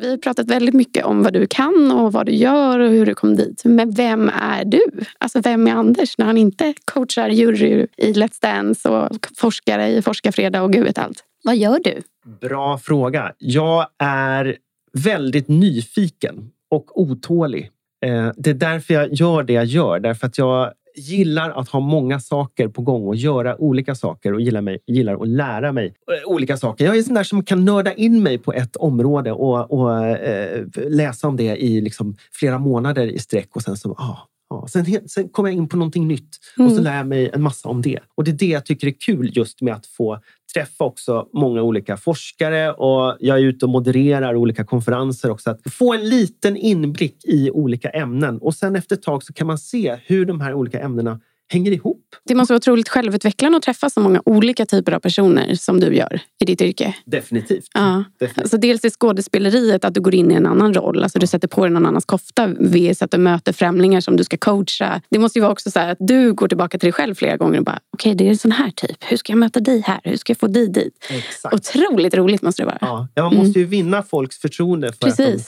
Vi 0.01 0.09
har 0.09 0.17
pratat 0.17 0.47
väldigt 0.47 0.75
mycket 0.75 1.05
om 1.05 1.23
vad 1.23 1.33
du 1.33 1.47
kan 1.47 1.91
och 1.91 2.13
vad 2.13 2.25
du 2.25 2.31
gör 2.31 2.79
och 2.79 2.89
hur 2.89 3.05
du 3.05 3.15
kom 3.15 3.35
dit. 3.35 3.61
Men 3.65 3.91
vem 3.91 4.29
är 4.29 4.65
du? 4.65 4.81
Alltså 5.17 5.41
vem 5.41 5.67
är 5.67 5.71
Anders 5.71 6.17
när 6.17 6.25
han 6.25 6.37
inte 6.37 6.73
coachar 6.85 7.29
jury 7.29 7.87
i 7.97 8.13
Let's 8.13 8.41
Dance 8.41 8.89
och 8.89 9.27
forskare 9.37 9.87
i 9.87 10.01
Forskarfredag 10.01 10.63
och 10.63 10.73
gud 10.73 10.83
vet 10.83 10.97
allt? 10.97 11.23
Vad 11.43 11.57
gör 11.57 11.79
du? 11.83 12.01
Bra 12.47 12.77
fråga. 12.77 13.33
Jag 13.37 13.87
är 13.99 14.57
väldigt 14.93 15.47
nyfiken 15.47 16.51
och 16.71 17.01
otålig. 17.01 17.71
Eh, 18.05 18.31
det 18.37 18.49
är 18.49 18.53
därför 18.53 18.93
jag 18.93 19.13
gör 19.13 19.43
det 19.43 19.53
jag 19.53 19.65
gör. 19.65 19.99
Därför 19.99 20.27
att 20.27 20.37
jag 20.37 20.71
gillar 20.97 21.49
att 21.49 21.69
ha 21.69 21.79
många 21.79 22.19
saker 22.19 22.67
på 22.67 22.81
gång 22.81 23.07
och 23.07 23.15
göra 23.15 23.61
olika 23.61 23.95
saker 23.95 24.33
och 24.33 24.41
gillar, 24.41 24.61
mig, 24.61 24.79
gillar 24.87 25.21
att 25.21 25.27
lära 25.27 25.71
mig 25.71 25.85
eh, 25.85 26.31
olika 26.31 26.57
saker. 26.57 26.85
Jag 26.85 26.97
är 26.97 27.01
sån 27.01 27.15
där 27.15 27.23
som 27.23 27.43
kan 27.43 27.65
nörda 27.65 27.93
in 27.93 28.23
mig 28.23 28.37
på 28.37 28.53
ett 28.53 28.75
område 28.75 29.31
och, 29.31 29.71
och 29.71 30.05
eh, 30.05 30.65
läsa 30.75 31.27
om 31.27 31.37
det 31.37 31.55
i 31.57 31.81
liksom 31.81 32.15
flera 32.31 32.59
månader 32.59 33.07
i 33.07 33.19
sträck 33.19 33.55
och 33.55 33.61
sen 33.61 33.77
så 33.77 33.91
ah, 33.91 34.17
Ja, 34.49 34.67
sen, 34.67 34.85
sen 35.09 35.29
kommer 35.29 35.49
jag 35.49 35.57
in 35.57 35.69
på 35.69 35.77
någonting 35.77 36.07
nytt 36.07 36.37
och 36.59 36.69
så 36.69 36.71
mm. 36.71 36.83
lär 36.83 36.97
jag 36.97 37.07
mig 37.07 37.29
en 37.33 37.41
massa 37.41 37.69
om 37.69 37.81
det. 37.81 37.99
Och 38.15 38.23
det 38.23 38.31
är 38.31 38.35
det 38.35 38.45
jag 38.45 38.65
tycker 38.65 38.87
är 38.87 38.93
kul 38.99 39.37
just 39.37 39.61
med 39.61 39.73
att 39.73 39.85
få 39.85 40.19
träffa 40.53 40.83
också 40.83 41.27
många 41.33 41.61
olika 41.61 41.97
forskare 41.97 42.71
och 42.71 43.17
jag 43.19 43.37
är 43.37 43.43
ute 43.43 43.65
och 43.65 43.71
modererar 43.71 44.35
olika 44.35 44.65
konferenser 44.65 45.29
också. 45.29 45.49
Att 45.49 45.61
få 45.71 45.93
en 45.93 46.09
liten 46.09 46.57
inblick 46.57 47.25
i 47.25 47.51
olika 47.51 47.89
ämnen 47.89 48.37
och 48.37 48.55
sen 48.55 48.75
efter 48.75 48.95
ett 48.95 49.01
tag 49.01 49.23
så 49.23 49.33
kan 49.33 49.47
man 49.47 49.57
se 49.57 49.97
hur 50.05 50.25
de 50.25 50.41
här 50.41 50.53
olika 50.53 50.79
ämnena 50.79 51.19
hänger 51.49 51.71
ihop. 51.71 52.15
Det 52.25 52.35
måste 52.35 52.53
vara 52.53 52.57
otroligt 52.57 52.89
självutvecklande 52.89 53.57
att 53.57 53.63
träffa 53.63 53.89
så 53.89 53.99
många 53.99 54.21
olika 54.25 54.65
typer 54.65 54.91
av 54.91 54.99
personer 54.99 55.55
som 55.55 55.79
du 55.79 55.95
gör 55.95 56.19
i 56.39 56.45
ditt 56.45 56.61
yrke. 56.61 56.95
Definitivt. 57.05 57.67
Ja. 57.73 58.03
Definitivt. 58.19 58.41
Alltså 58.41 58.57
dels 58.57 58.85
i 58.85 58.89
skådespeleriet, 58.89 59.85
att 59.85 59.93
du 59.93 60.01
går 60.01 60.15
in 60.15 60.31
i 60.31 60.35
en 60.35 60.45
annan 60.45 60.73
roll. 60.73 61.03
Alltså 61.03 61.19
du 61.19 61.27
sätter 61.27 61.47
på 61.47 61.61
dig 61.61 61.71
någon 61.71 61.85
annans 61.85 62.05
kofta 62.05 62.47
vis 62.47 63.01
att 63.01 63.11
du 63.11 63.17
möter 63.17 63.53
främlingar 63.53 64.01
som 64.01 64.15
du 64.15 64.23
ska 64.23 64.37
coacha. 64.37 65.01
Det 65.09 65.19
måste 65.19 65.39
ju 65.39 65.41
vara 65.41 65.51
också 65.51 65.71
så 65.71 65.79
att 65.79 65.97
du 65.99 66.33
går 66.33 66.47
tillbaka 66.47 66.77
till 66.77 66.87
dig 66.87 66.93
själv 66.93 67.15
flera 67.15 67.37
gånger 67.37 67.59
och 67.59 67.65
bara 67.65 67.79
okej, 67.93 68.09
okay, 68.09 68.17
det 68.17 68.25
är 68.25 68.29
en 68.29 68.37
sån 68.37 68.51
här 68.51 68.71
typ. 68.71 68.97
Hur 68.99 69.17
ska 69.17 69.31
jag 69.31 69.39
möta 69.39 69.59
dig 69.59 69.81
här? 69.85 69.99
Hur 70.03 70.17
ska 70.17 70.31
jag 70.31 70.37
få 70.37 70.47
dig 70.47 70.67
dit? 70.67 71.05
Exakt. 71.09 71.55
Otroligt 71.55 72.13
roligt 72.13 72.41
måste 72.41 72.61
det 72.61 72.65
vara. 72.65 73.07
Ja, 73.13 73.23
man 73.23 73.35
måste 73.35 73.59
ju 73.59 73.65
vinna 73.65 74.03
folks 74.03 74.37
förtroende 74.37 74.93
för 74.93 74.99
Precis. 74.99 75.19
att 75.19 75.35
de 75.35 75.43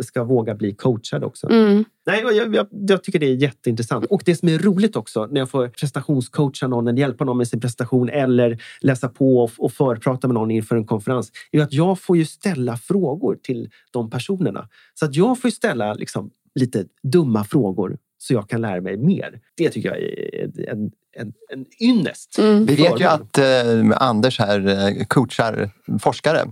ska 0.00 0.24
våga 0.24 0.54
bli 0.54 0.74
coachad 0.74 1.24
också. 1.24 1.50
Mm. 1.50 1.84
Nej, 2.06 2.20
jag, 2.20 2.54
jag, 2.54 2.66
jag, 2.70 3.04
tycker 3.04 3.18
det 3.18 3.26
är 3.26 3.34
jätteintressant. 3.34 4.04
Och 4.04 4.22
det 4.24 4.36
som 4.36 4.48
är 4.48 4.58
roligt 4.58 4.96
också 4.96 5.26
när 5.26 5.40
jag 5.40 5.50
får 5.50 5.68
prestationscoacha 5.68 6.66
någon, 6.66 6.88
eller 6.88 6.98
hjälpa 6.98 7.24
någon 7.24 7.36
med 7.36 7.48
sin 7.48 7.60
prestation 7.60 8.08
eller 8.08 8.62
läsa 8.80 9.08
på 9.08 9.38
och, 9.38 9.50
och 9.58 9.72
förprata 9.72 10.28
med 10.28 10.34
någon 10.34 10.50
inför 10.50 10.76
en 10.76 10.86
konferens, 10.86 11.32
är 11.52 11.60
att 11.60 11.72
jag 11.72 12.00
får 12.00 12.16
ju 12.16 12.24
ställa 12.24 12.76
frågor 12.76 13.38
till 13.42 13.70
de 13.90 14.10
personerna. 14.10 14.68
Så 14.94 15.04
att 15.04 15.14
jag 15.14 15.40
får 15.40 15.50
ställa 15.50 15.94
liksom, 15.94 16.30
lite 16.54 16.84
dumma 17.02 17.44
frågor 17.44 17.98
så 18.18 18.34
jag 18.34 18.48
kan 18.48 18.60
lära 18.60 18.80
mig 18.80 18.96
mer. 18.96 19.40
Det 19.56 19.70
tycker 19.70 19.88
jag 19.88 19.98
är 19.98 20.70
en, 20.70 20.90
en, 21.16 21.32
en 21.48 21.66
ynnest. 21.80 22.38
Mm. 22.38 22.66
Vi 22.66 22.74
vet 22.74 23.00
ju 23.00 23.04
att 23.04 23.38
eh, 23.38 24.02
Anders 24.02 24.38
här 24.38 24.68
eh, 24.68 25.04
coachar 25.04 25.70
forskare 26.00 26.44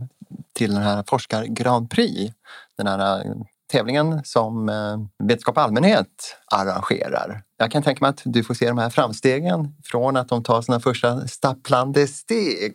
till 0.52 0.70
den 0.70 0.82
här 0.82 1.04
Forskar 1.06 1.44
Grand 1.44 1.90
Prix. 1.90 2.32
Den 2.80 2.86
här 3.00 3.26
eh, 3.26 3.32
tävlingen 3.72 4.20
som 4.24 4.68
eh, 4.68 5.26
Vetenskap 5.26 5.56
och 5.56 5.62
allmänhet 5.62 6.36
arrangerar. 6.52 7.42
Jag 7.58 7.70
kan 7.70 7.82
tänka 7.82 8.04
mig 8.04 8.08
att 8.08 8.22
du 8.24 8.44
får 8.44 8.54
se 8.54 8.68
de 8.68 8.78
här 8.78 8.90
framstegen 8.90 9.74
från 9.84 10.16
att 10.16 10.28
de 10.28 10.42
tar 10.42 10.62
sina 10.62 10.80
första 10.80 11.28
stapplande 11.28 12.06
steg 12.06 12.74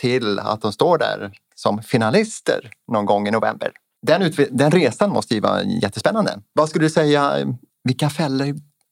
till 0.00 0.38
att 0.38 0.62
de 0.62 0.72
står 0.72 0.98
där 0.98 1.32
som 1.54 1.82
finalister 1.82 2.70
någon 2.92 3.06
gång 3.06 3.28
i 3.28 3.30
november. 3.30 3.72
Den, 4.06 4.32
den 4.50 4.70
resan 4.70 5.10
måste 5.10 5.34
ju 5.34 5.40
vara 5.40 5.62
jättespännande. 5.62 6.40
Vad 6.52 6.68
skulle 6.68 6.84
du 6.84 6.90
säga, 6.90 7.38
eh, 7.38 7.48
vilka 7.84 8.10
fällor 8.10 8.46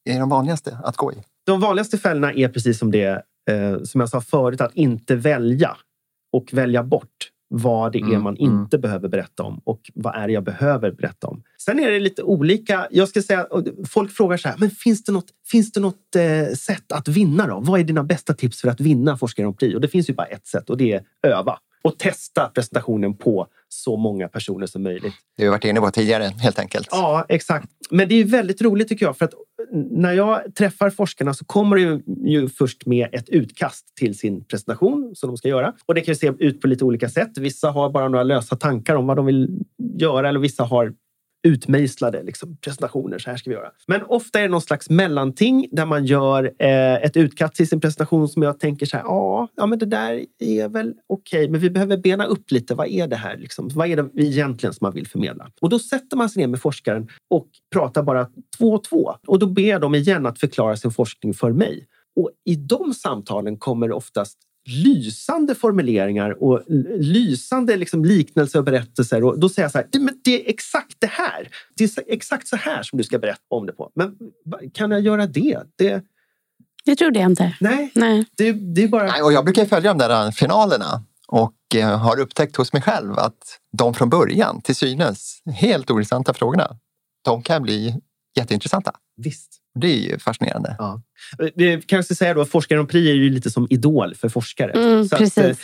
är 0.05 0.21
de 0.21 0.29
vanligaste 0.29 0.79
att 0.85 0.97
gå 0.97 1.13
i? 1.13 1.17
De 1.47 1.61
vanligaste 1.61 1.99
fällorna 1.99 2.33
är 2.33 2.49
precis 2.49 2.79
som 2.79 2.91
det 2.91 3.23
eh, 3.51 3.83
som 3.85 4.01
jag 4.01 4.09
sa 4.09 4.21
förut, 4.21 4.61
att 4.61 4.75
inte 4.75 5.17
välja 5.17 5.77
och 6.33 6.49
välja 6.53 6.83
bort 6.83 7.31
vad 7.53 7.93
det 7.93 7.99
är 7.99 8.05
mm, 8.05 8.23
man 8.23 8.37
mm. 8.37 8.53
inte 8.53 8.79
behöver 8.79 9.09
berätta 9.09 9.43
om 9.43 9.61
och 9.65 9.91
vad 9.95 10.15
är 10.15 10.27
det 10.27 10.33
jag 10.33 10.45
behöver 10.45 10.93
berätta 10.93 11.27
om. 11.27 11.43
Sen 11.59 11.79
är 11.79 11.91
det 11.91 12.01
lite 12.01 12.23
olika. 12.23 12.89
Jag 12.91 13.09
ska 13.09 13.23
säga, 13.23 13.47
folk 13.89 14.13
frågar 14.13 14.37
så 14.37 14.49
här, 14.49 14.57
men 14.59 14.71
finns 14.71 15.05
det 15.05 15.13
något, 15.13 15.27
finns 15.51 15.73
det 15.73 15.81
något 15.81 16.17
eh, 16.17 16.55
sätt 16.55 16.93
att 16.93 17.09
vinna? 17.09 17.47
Då? 17.47 17.61
Vad 17.61 17.81
är 17.81 17.85
dina 17.85 18.05
bästa 18.05 18.35
tips 18.35 18.61
för 18.61 18.69
att 18.69 18.81
vinna 18.81 19.17
Forskare 19.17 19.47
om 19.47 19.57
Prix? 19.57 19.75
Och 19.75 19.81
det 19.81 19.89
finns 19.89 20.11
ju 20.11 20.15
bara 20.15 20.27
ett 20.27 20.47
sätt 20.47 20.71
och 20.71 20.77
det 20.77 20.93
är 20.93 21.03
öva 21.23 21.59
och 21.83 21.99
testa 21.99 22.49
presentationen 22.49 23.17
på 23.17 23.47
så 23.69 23.97
många 23.97 24.29
personer 24.29 24.67
som 24.67 24.83
möjligt. 24.83 25.15
Det 25.37 25.43
har 25.43 25.47
vi 25.47 25.51
varit 25.51 25.65
inne 25.65 25.81
på 25.81 25.91
tidigare 25.91 26.25
helt 26.25 26.59
enkelt. 26.59 26.89
Ja, 26.91 27.27
exakt. 27.29 27.67
Men 27.91 28.09
det 28.09 28.15
är 28.15 28.25
väldigt 28.25 28.63
roligt 28.63 28.89
tycker 28.89 29.07
jag 29.07 29.17
för 29.17 29.25
att 29.25 29.35
när 29.91 30.13
jag 30.13 30.55
träffar 30.55 30.91
forskarna 30.91 31.35
så 31.35 31.45
kommer 31.45 31.77
de 31.77 32.03
ju 32.31 32.49
först 32.49 32.87
med 32.87 33.09
ett 33.13 33.29
utkast 33.29 33.97
till 33.97 34.19
sin 34.19 34.45
presentation 34.45 35.13
som 35.15 35.31
de 35.31 35.37
ska 35.37 35.49
göra. 35.49 35.75
Och 35.87 35.95
det 35.95 36.01
kan 36.01 36.17
se 36.17 36.33
ut 36.39 36.61
på 36.61 36.67
lite 36.67 36.85
olika 36.85 37.09
sätt. 37.09 37.39
Vissa 37.39 37.71
har 37.71 37.91
bara 37.91 38.09
några 38.09 38.25
lösa 38.25 38.57
tankar 38.57 38.95
om 38.95 39.07
vad 39.07 39.17
de 39.17 39.27
vill 39.27 39.65
göra 39.99 40.29
eller 40.29 40.41
vissa 40.41 40.65
har 40.65 40.93
utmejslade 41.43 42.23
liksom, 42.23 42.57
presentationer. 42.57 43.19
Så 43.19 43.31
här 43.31 43.37
ska 43.37 43.51
vi 43.51 43.57
göra. 43.57 43.71
Men 43.87 44.03
ofta 44.03 44.39
är 44.39 44.43
det 44.43 44.49
någon 44.49 44.61
slags 44.61 44.91
mellanting 44.91 45.69
där 45.73 45.87
man 45.87 46.05
gör 46.05 46.53
eh, 46.59 46.95
ett 46.95 47.17
utkast 47.17 47.55
till 47.55 47.69
sin 47.69 47.81
presentation 47.81 48.29
som 48.29 48.43
jag 48.43 48.61
tänker 48.61 48.87
så 48.87 48.97
här. 48.97 49.05
Ja, 49.05 49.67
men 49.67 49.79
det 49.79 49.87
där 49.87 50.25
är 50.39 50.69
väl 50.69 50.95
okej, 51.07 51.39
okay, 51.39 51.51
men 51.51 51.61
vi 51.61 51.71
behöver 51.71 51.97
bena 51.97 52.25
upp 52.25 52.51
lite. 52.51 52.75
Vad 52.75 52.89
är 52.89 53.07
det 53.07 53.17
här? 53.17 53.37
Liksom? 53.37 53.69
Vad 53.75 53.89
är 53.89 53.97
det 53.97 54.23
egentligen 54.23 54.75
som 54.75 54.85
man 54.85 54.93
vill 54.93 55.07
förmedla? 55.07 55.51
Och 55.61 55.69
då 55.69 55.79
sätter 55.79 56.17
man 56.17 56.31
sig 56.31 56.41
ner 56.41 56.49
med 56.49 56.61
forskaren 56.61 57.09
och 57.31 57.49
pratar 57.73 58.03
bara 58.03 58.27
två 58.59 58.73
och 58.73 58.85
två. 58.85 59.15
Och 59.27 59.39
då 59.39 59.47
ber 59.47 59.69
jag 59.69 59.81
dem 59.81 59.95
igen 59.95 60.27
att 60.27 60.39
förklara 60.39 60.77
sin 60.77 60.91
forskning 60.91 61.35
för 61.35 61.53
mig. 61.53 61.87
Och 62.17 62.31
i 62.45 62.55
de 62.55 62.95
samtalen 62.95 63.57
kommer 63.57 63.93
oftast 63.93 64.39
lysande 64.71 65.55
formuleringar 65.55 66.43
och 66.43 66.63
lysande 66.99 67.77
liksom 67.77 68.05
liknelser 68.05 68.59
och 68.59 68.65
berättelser. 68.65 69.25
Och 69.25 69.39
då 69.39 69.49
säger 69.49 69.65
jag 69.65 69.73
så 69.73 69.79
här, 69.79 69.87
det, 69.93 70.15
det 70.25 70.47
är 70.47 70.51
exakt 70.51 70.97
det 70.99 71.11
här. 71.11 71.49
Det 71.77 71.85
är 71.85 72.05
exakt 72.07 72.49
så 72.49 72.57
här 72.57 72.83
som 72.83 72.97
du 72.97 73.05
ska 73.05 73.19
berätta 73.19 73.43
om 73.51 73.67
det 73.67 73.73
på. 73.73 73.91
Men 73.95 74.17
kan 74.75 74.91
jag 74.91 75.01
göra 75.01 75.27
det? 75.27 75.63
det 75.77 76.05
jag 76.85 76.99
tror 76.99 77.11
det 77.11 77.21
inte. 77.21 77.57
Nej, 77.61 77.93
Nej. 77.95 78.27
Det, 78.37 78.53
det 78.53 78.83
är 78.83 78.89
bara... 78.89 79.07
Nej, 79.07 79.23
och 79.23 79.33
jag 79.33 79.45
brukar 79.45 79.65
följa 79.65 79.95
de 79.95 79.99
där 79.99 80.31
finalerna 80.31 81.05
och 81.29 81.55
eh, 81.75 81.99
har 81.99 82.21
upptäckt 82.21 82.57
hos 82.57 82.73
mig 82.73 82.83
själv 82.83 83.19
att 83.19 83.59
de 83.73 83.95
från 83.95 84.11
början, 84.11 84.61
till 84.61 84.77
synes 84.77 85.43
helt 85.55 85.91
ointressanta 85.91 86.35
frågorna, 86.35 86.77
de 87.25 87.43
kan 87.43 87.63
bli 87.63 88.01
jätteintressanta. 88.37 88.93
Visst. 89.17 89.60
Det 89.75 89.87
är 89.87 90.11
ju 90.11 90.19
fascinerande. 90.19 90.77
Ja. 90.79 91.03
Vi 91.55 91.83
kanske 91.87 92.15
säga 92.15 92.35
då 92.35 92.45
Forskare 92.45 92.85
Prix 92.85 93.09
är 93.09 93.15
ju 93.15 93.31
lite 93.31 93.51
som 93.51 93.67
idol 93.71 94.15
för 94.15 94.29
forskare. 94.29 94.71
Mm, 94.71 95.05
så 95.05 95.17
att, 95.17 95.39
eh, 95.39 95.57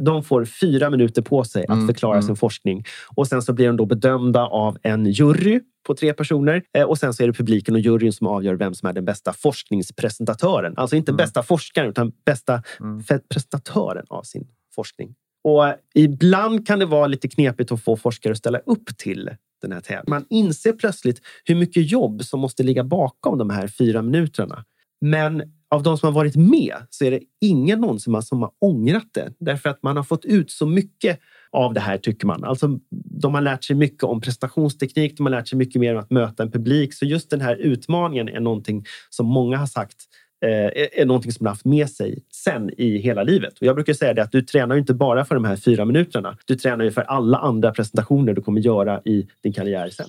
de 0.00 0.24
får 0.24 0.44
fyra 0.44 0.90
minuter 0.90 1.22
på 1.22 1.44
sig 1.44 1.62
att 1.62 1.70
mm, 1.70 1.86
förklara 1.86 2.14
mm. 2.14 2.22
sin 2.22 2.36
forskning. 2.36 2.84
Och 3.16 3.28
sen 3.28 3.42
så 3.42 3.52
blir 3.52 3.66
de 3.66 3.76
då 3.76 3.86
bedömda 3.86 4.46
av 4.46 4.78
en 4.82 5.06
jury 5.06 5.60
på 5.86 5.94
tre 5.94 6.12
personer. 6.12 6.62
Eh, 6.76 6.84
och 6.84 6.98
sen 6.98 7.14
så 7.14 7.22
är 7.22 7.26
det 7.26 7.32
publiken 7.32 7.74
och 7.74 7.80
juryn 7.80 8.12
som 8.12 8.26
avgör 8.26 8.54
vem 8.54 8.74
som 8.74 8.88
är 8.88 8.92
den 8.92 9.04
bästa 9.04 9.32
forskningspresentatören. 9.32 10.74
Alltså 10.76 10.96
inte 10.96 11.10
mm. 11.10 11.16
bästa 11.16 11.42
forskaren 11.42 11.90
utan 11.90 12.12
bästa 12.26 12.62
mm. 12.80 13.02
presentatören 13.28 14.04
av 14.08 14.22
sin 14.22 14.48
forskning. 14.74 15.14
Och 15.44 15.74
ibland 15.94 16.66
kan 16.66 16.78
det 16.78 16.86
vara 16.86 17.06
lite 17.06 17.28
knepigt 17.28 17.72
att 17.72 17.82
få 17.82 17.96
forskare 17.96 18.30
att 18.30 18.38
ställa 18.38 18.58
upp 18.58 18.98
till 18.98 19.30
den 19.62 19.72
här 19.72 19.80
tävlingen. 19.80 20.04
Man 20.06 20.24
inser 20.30 20.72
plötsligt 20.72 21.20
hur 21.44 21.54
mycket 21.54 21.90
jobb 21.90 22.24
som 22.24 22.40
måste 22.40 22.62
ligga 22.62 22.84
bakom 22.84 23.38
de 23.38 23.50
här 23.50 23.68
fyra 23.68 24.02
minuterna. 24.02 24.64
Men 25.00 25.42
av 25.70 25.82
de 25.82 25.98
som 25.98 26.06
har 26.06 26.12
varit 26.12 26.36
med 26.36 26.74
så 26.90 27.04
är 27.04 27.10
det 27.10 27.20
ingen 27.40 27.80
någonsin 27.80 28.22
som, 28.22 28.42
har 28.42 28.50
ångrat 28.58 29.08
det. 29.14 29.32
Därför 29.38 29.68
att 29.68 29.82
man 29.82 29.96
har 29.96 30.04
fått 30.04 30.24
ut 30.24 30.50
så 30.50 30.66
mycket 30.66 31.20
av 31.50 31.74
det 31.74 31.80
här 31.80 31.98
tycker 31.98 32.26
man. 32.26 32.44
Alltså, 32.44 32.78
de 33.20 33.34
har 33.34 33.40
lärt 33.40 33.64
sig 33.64 33.76
mycket 33.76 34.02
om 34.02 34.20
prestationsteknik, 34.20 35.16
de 35.16 35.26
har 35.26 35.30
lärt 35.30 35.48
sig 35.48 35.58
mycket 35.58 35.80
mer 35.80 35.94
om 35.94 36.00
att 36.00 36.10
möta 36.10 36.42
en 36.42 36.50
publik. 36.50 36.94
Så 36.94 37.04
just 37.04 37.30
den 37.30 37.40
här 37.40 37.56
utmaningen 37.56 38.28
är 38.28 38.40
någonting 38.40 38.84
som 39.10 39.26
många 39.26 39.56
har 39.56 39.66
sagt 39.66 39.96
är 40.40 41.04
någonting 41.04 41.32
som 41.32 41.46
har 41.46 41.52
haft 41.52 41.64
med 41.64 41.90
sig 41.90 42.24
sen 42.32 42.70
i 42.80 42.98
hela 42.98 43.22
livet. 43.22 43.58
Och 43.58 43.66
jag 43.66 43.74
brukar 43.74 43.92
säga 43.92 44.14
det 44.14 44.22
att 44.22 44.32
du 44.32 44.42
tränar 44.42 44.76
inte 44.76 44.94
bara 44.94 45.24
för 45.24 45.34
de 45.34 45.44
här 45.44 45.56
fyra 45.56 45.84
minuterna. 45.84 46.36
Du 46.44 46.56
tränar 46.56 46.84
ju 46.84 46.90
för 46.90 47.02
alla 47.02 47.38
andra 47.38 47.72
presentationer 47.72 48.32
du 48.34 48.42
kommer 48.42 48.60
göra 48.60 49.00
i 49.04 49.26
din 49.42 49.52
karriär 49.52 49.90
sen. 49.90 50.06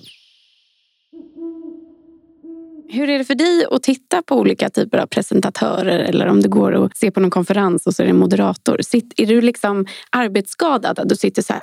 Hur 2.92 3.10
är 3.10 3.18
det 3.18 3.24
för 3.24 3.34
dig 3.34 3.66
att 3.70 3.82
titta 3.82 4.22
på 4.22 4.36
olika 4.36 4.70
typer 4.70 4.98
av 4.98 5.06
presentatörer 5.06 5.98
eller 5.98 6.26
om 6.26 6.40
du 6.40 6.48
går 6.48 6.72
och 6.72 6.96
ser 6.96 7.10
på 7.10 7.20
någon 7.20 7.30
konferens 7.30 7.86
och 7.86 7.94
så 7.94 8.02
är 8.02 8.04
det 8.04 8.10
en 8.10 8.18
moderator? 8.18 8.80
är 9.16 9.26
du 9.26 9.40
liksom 9.40 9.86
arbetsskadad? 10.10 11.08
Du 11.08 11.16
sitter 11.16 11.42
så 11.42 11.52
här, 11.52 11.62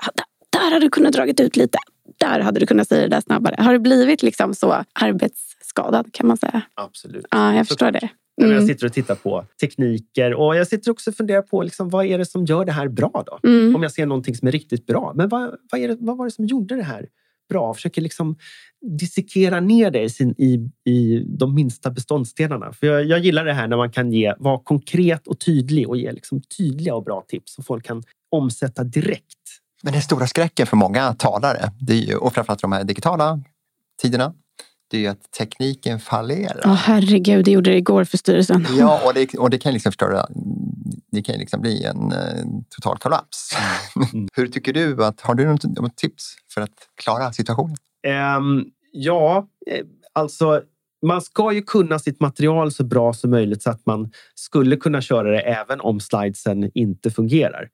där 0.49 0.73
hade 0.73 0.85
du 0.85 0.89
kunnat 0.89 1.13
dragit 1.13 1.39
ut 1.39 1.55
lite. 1.55 1.77
Där 2.17 2.39
hade 2.39 2.59
du 2.59 2.65
kunnat 2.65 2.87
säga 2.87 3.01
det 3.01 3.07
där 3.07 3.21
snabbare. 3.21 3.55
Har 3.59 3.73
du 3.73 3.79
blivit 3.79 4.23
liksom 4.23 4.53
så 4.53 4.83
arbetsskadad 4.93 6.13
kan 6.13 6.27
man 6.27 6.37
säga? 6.37 6.61
Absolut. 6.73 7.25
Ja, 7.31 7.55
jag 7.55 7.67
förstår 7.67 7.91
det. 7.91 8.09
Mm. 8.41 8.53
Jag 8.53 8.65
sitter 8.65 8.85
och 8.85 8.93
tittar 8.93 9.15
på 9.15 9.45
tekniker 9.61 10.33
och 10.33 10.55
jag 10.55 10.67
sitter 10.67 10.91
också 10.91 11.09
och 11.09 11.15
funderar 11.15 11.41
på 11.41 11.63
liksom, 11.63 11.89
vad 11.89 12.05
är 12.05 12.17
det 12.17 12.25
som 12.25 12.45
gör 12.45 12.65
det 12.65 12.71
här 12.71 12.87
bra 12.87 13.23
då? 13.25 13.49
Mm. 13.49 13.75
Om 13.75 13.83
jag 13.83 13.91
ser 13.91 14.05
någonting 14.05 14.35
som 14.35 14.47
är 14.47 14.51
riktigt 14.51 14.85
bra. 14.85 15.13
Men 15.15 15.29
vad, 15.29 15.55
vad, 15.71 15.81
är 15.81 15.87
det, 15.87 15.97
vad 15.99 16.17
var 16.17 16.25
det 16.25 16.31
som 16.31 16.45
gjorde 16.45 16.75
det 16.75 16.83
här 16.83 17.07
bra? 17.49 17.73
Försöker 17.73 18.01
liksom 18.01 18.35
dissekera 18.81 19.59
ner 19.59 19.91
det 19.91 20.01
i, 20.01 20.09
sin, 20.09 20.35
i, 20.37 20.69
i 20.91 21.23
de 21.27 21.55
minsta 21.55 21.89
beståndsdelarna. 21.89 22.73
För 22.73 22.87
jag, 22.87 23.05
jag, 23.05 23.19
gillar 23.19 23.45
det 23.45 23.53
här 23.53 23.67
när 23.67 23.77
man 23.77 23.91
kan 23.91 24.11
ge, 24.11 24.33
vara 24.39 24.59
konkret 24.59 25.27
och 25.27 25.39
tydlig 25.39 25.89
och 25.89 25.97
ge 25.97 26.11
liksom 26.11 26.41
tydliga 26.57 26.95
och 26.95 27.03
bra 27.03 27.25
tips 27.27 27.55
som 27.55 27.63
folk 27.63 27.85
kan 27.85 28.03
omsätta 28.31 28.83
direkt. 28.83 29.23
Men 29.83 29.93
den 29.93 30.01
stora 30.01 30.27
skräcken 30.27 30.67
för 30.67 30.77
många 30.77 31.13
talare, 31.13 31.71
det 31.79 31.93
är 31.93 32.07
ju, 32.07 32.15
och 32.15 32.33
framförallt 32.33 32.61
de 32.61 32.71
här 32.71 32.83
digitala 32.83 33.39
tiderna, 34.01 34.33
det 34.89 34.97
är 34.97 35.01
ju 35.01 35.07
att 35.07 35.31
tekniken 35.31 35.99
fallerar. 35.99 36.61
Ja, 36.63 36.71
oh, 36.71 36.75
herregud, 36.75 37.45
det 37.45 37.51
gjorde 37.51 37.69
det 37.69 37.77
igår 37.77 38.03
för 38.03 38.17
styrelsen. 38.17 38.65
Ja, 38.77 39.01
och 39.05 39.13
det, 39.13 39.33
och 39.33 39.49
det 39.49 39.57
kan 39.57 39.73
liksom 39.73 39.91
förstöra. 39.91 40.25
Det 41.11 41.21
kan 41.21 41.35
liksom 41.37 41.61
bli 41.61 41.83
en 41.83 42.11
eh, 42.11 42.45
total 42.69 42.97
kollaps. 42.97 43.51
Mm. 44.13 44.27
Hur 44.33 44.47
tycker 44.47 44.73
du 44.73 45.05
att, 45.05 45.21
har 45.21 45.35
du 45.35 45.45
något 45.45 45.97
tips 45.97 46.35
för 46.53 46.61
att 46.61 46.75
klara 46.95 47.33
situationen? 47.33 47.77
Um, 48.37 48.65
ja, 48.91 49.47
eh, 49.71 49.85
alltså 50.13 50.61
man 51.05 51.21
ska 51.21 51.53
ju 51.53 51.61
kunna 51.61 51.99
sitt 51.99 52.19
material 52.19 52.71
så 52.71 52.83
bra 52.83 53.13
som 53.13 53.29
möjligt 53.29 53.63
så 53.63 53.69
att 53.69 53.85
man 53.85 54.11
skulle 54.35 54.75
kunna 54.75 55.01
köra 55.01 55.31
det 55.31 55.39
även 55.39 55.81
om 55.81 55.99
slidesen 55.99 56.71
inte 56.73 57.11
fungerar. 57.11 57.69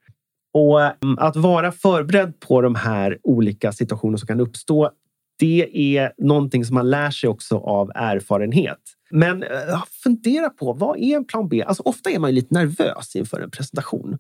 Och 0.54 0.80
um, 0.80 1.18
att 1.20 1.36
vara 1.36 1.72
förberedd 1.72 2.40
på 2.40 2.62
de 2.62 2.76
här 2.76 3.20
olika 3.24 3.72
situationer 3.72 4.18
som 4.18 4.28
kan 4.28 4.40
uppstå 4.40 4.92
det 5.40 5.98
är 5.98 6.14
någonting 6.18 6.66
som 6.66 6.74
man 6.74 6.90
lär 6.90 7.12
sig 7.12 7.30
också 7.30 7.58
av 7.58 7.92
erfarenhet. 7.96 8.80
Men 9.12 9.44
eh, 9.44 9.84
fundera 10.04 10.50
på 10.50 10.74
vad 10.74 10.98
är 10.98 11.16
en 11.16 11.26
plan 11.26 11.50
B? 11.50 11.64
Alltså, 11.64 11.84
ofta 11.84 12.10
är 12.10 12.20
man 12.20 12.30
ju 12.30 12.36
lite 12.36 12.54
nervös 12.54 13.16
inför 13.16 13.42
en 13.42 13.52
presentation. 13.52 14.18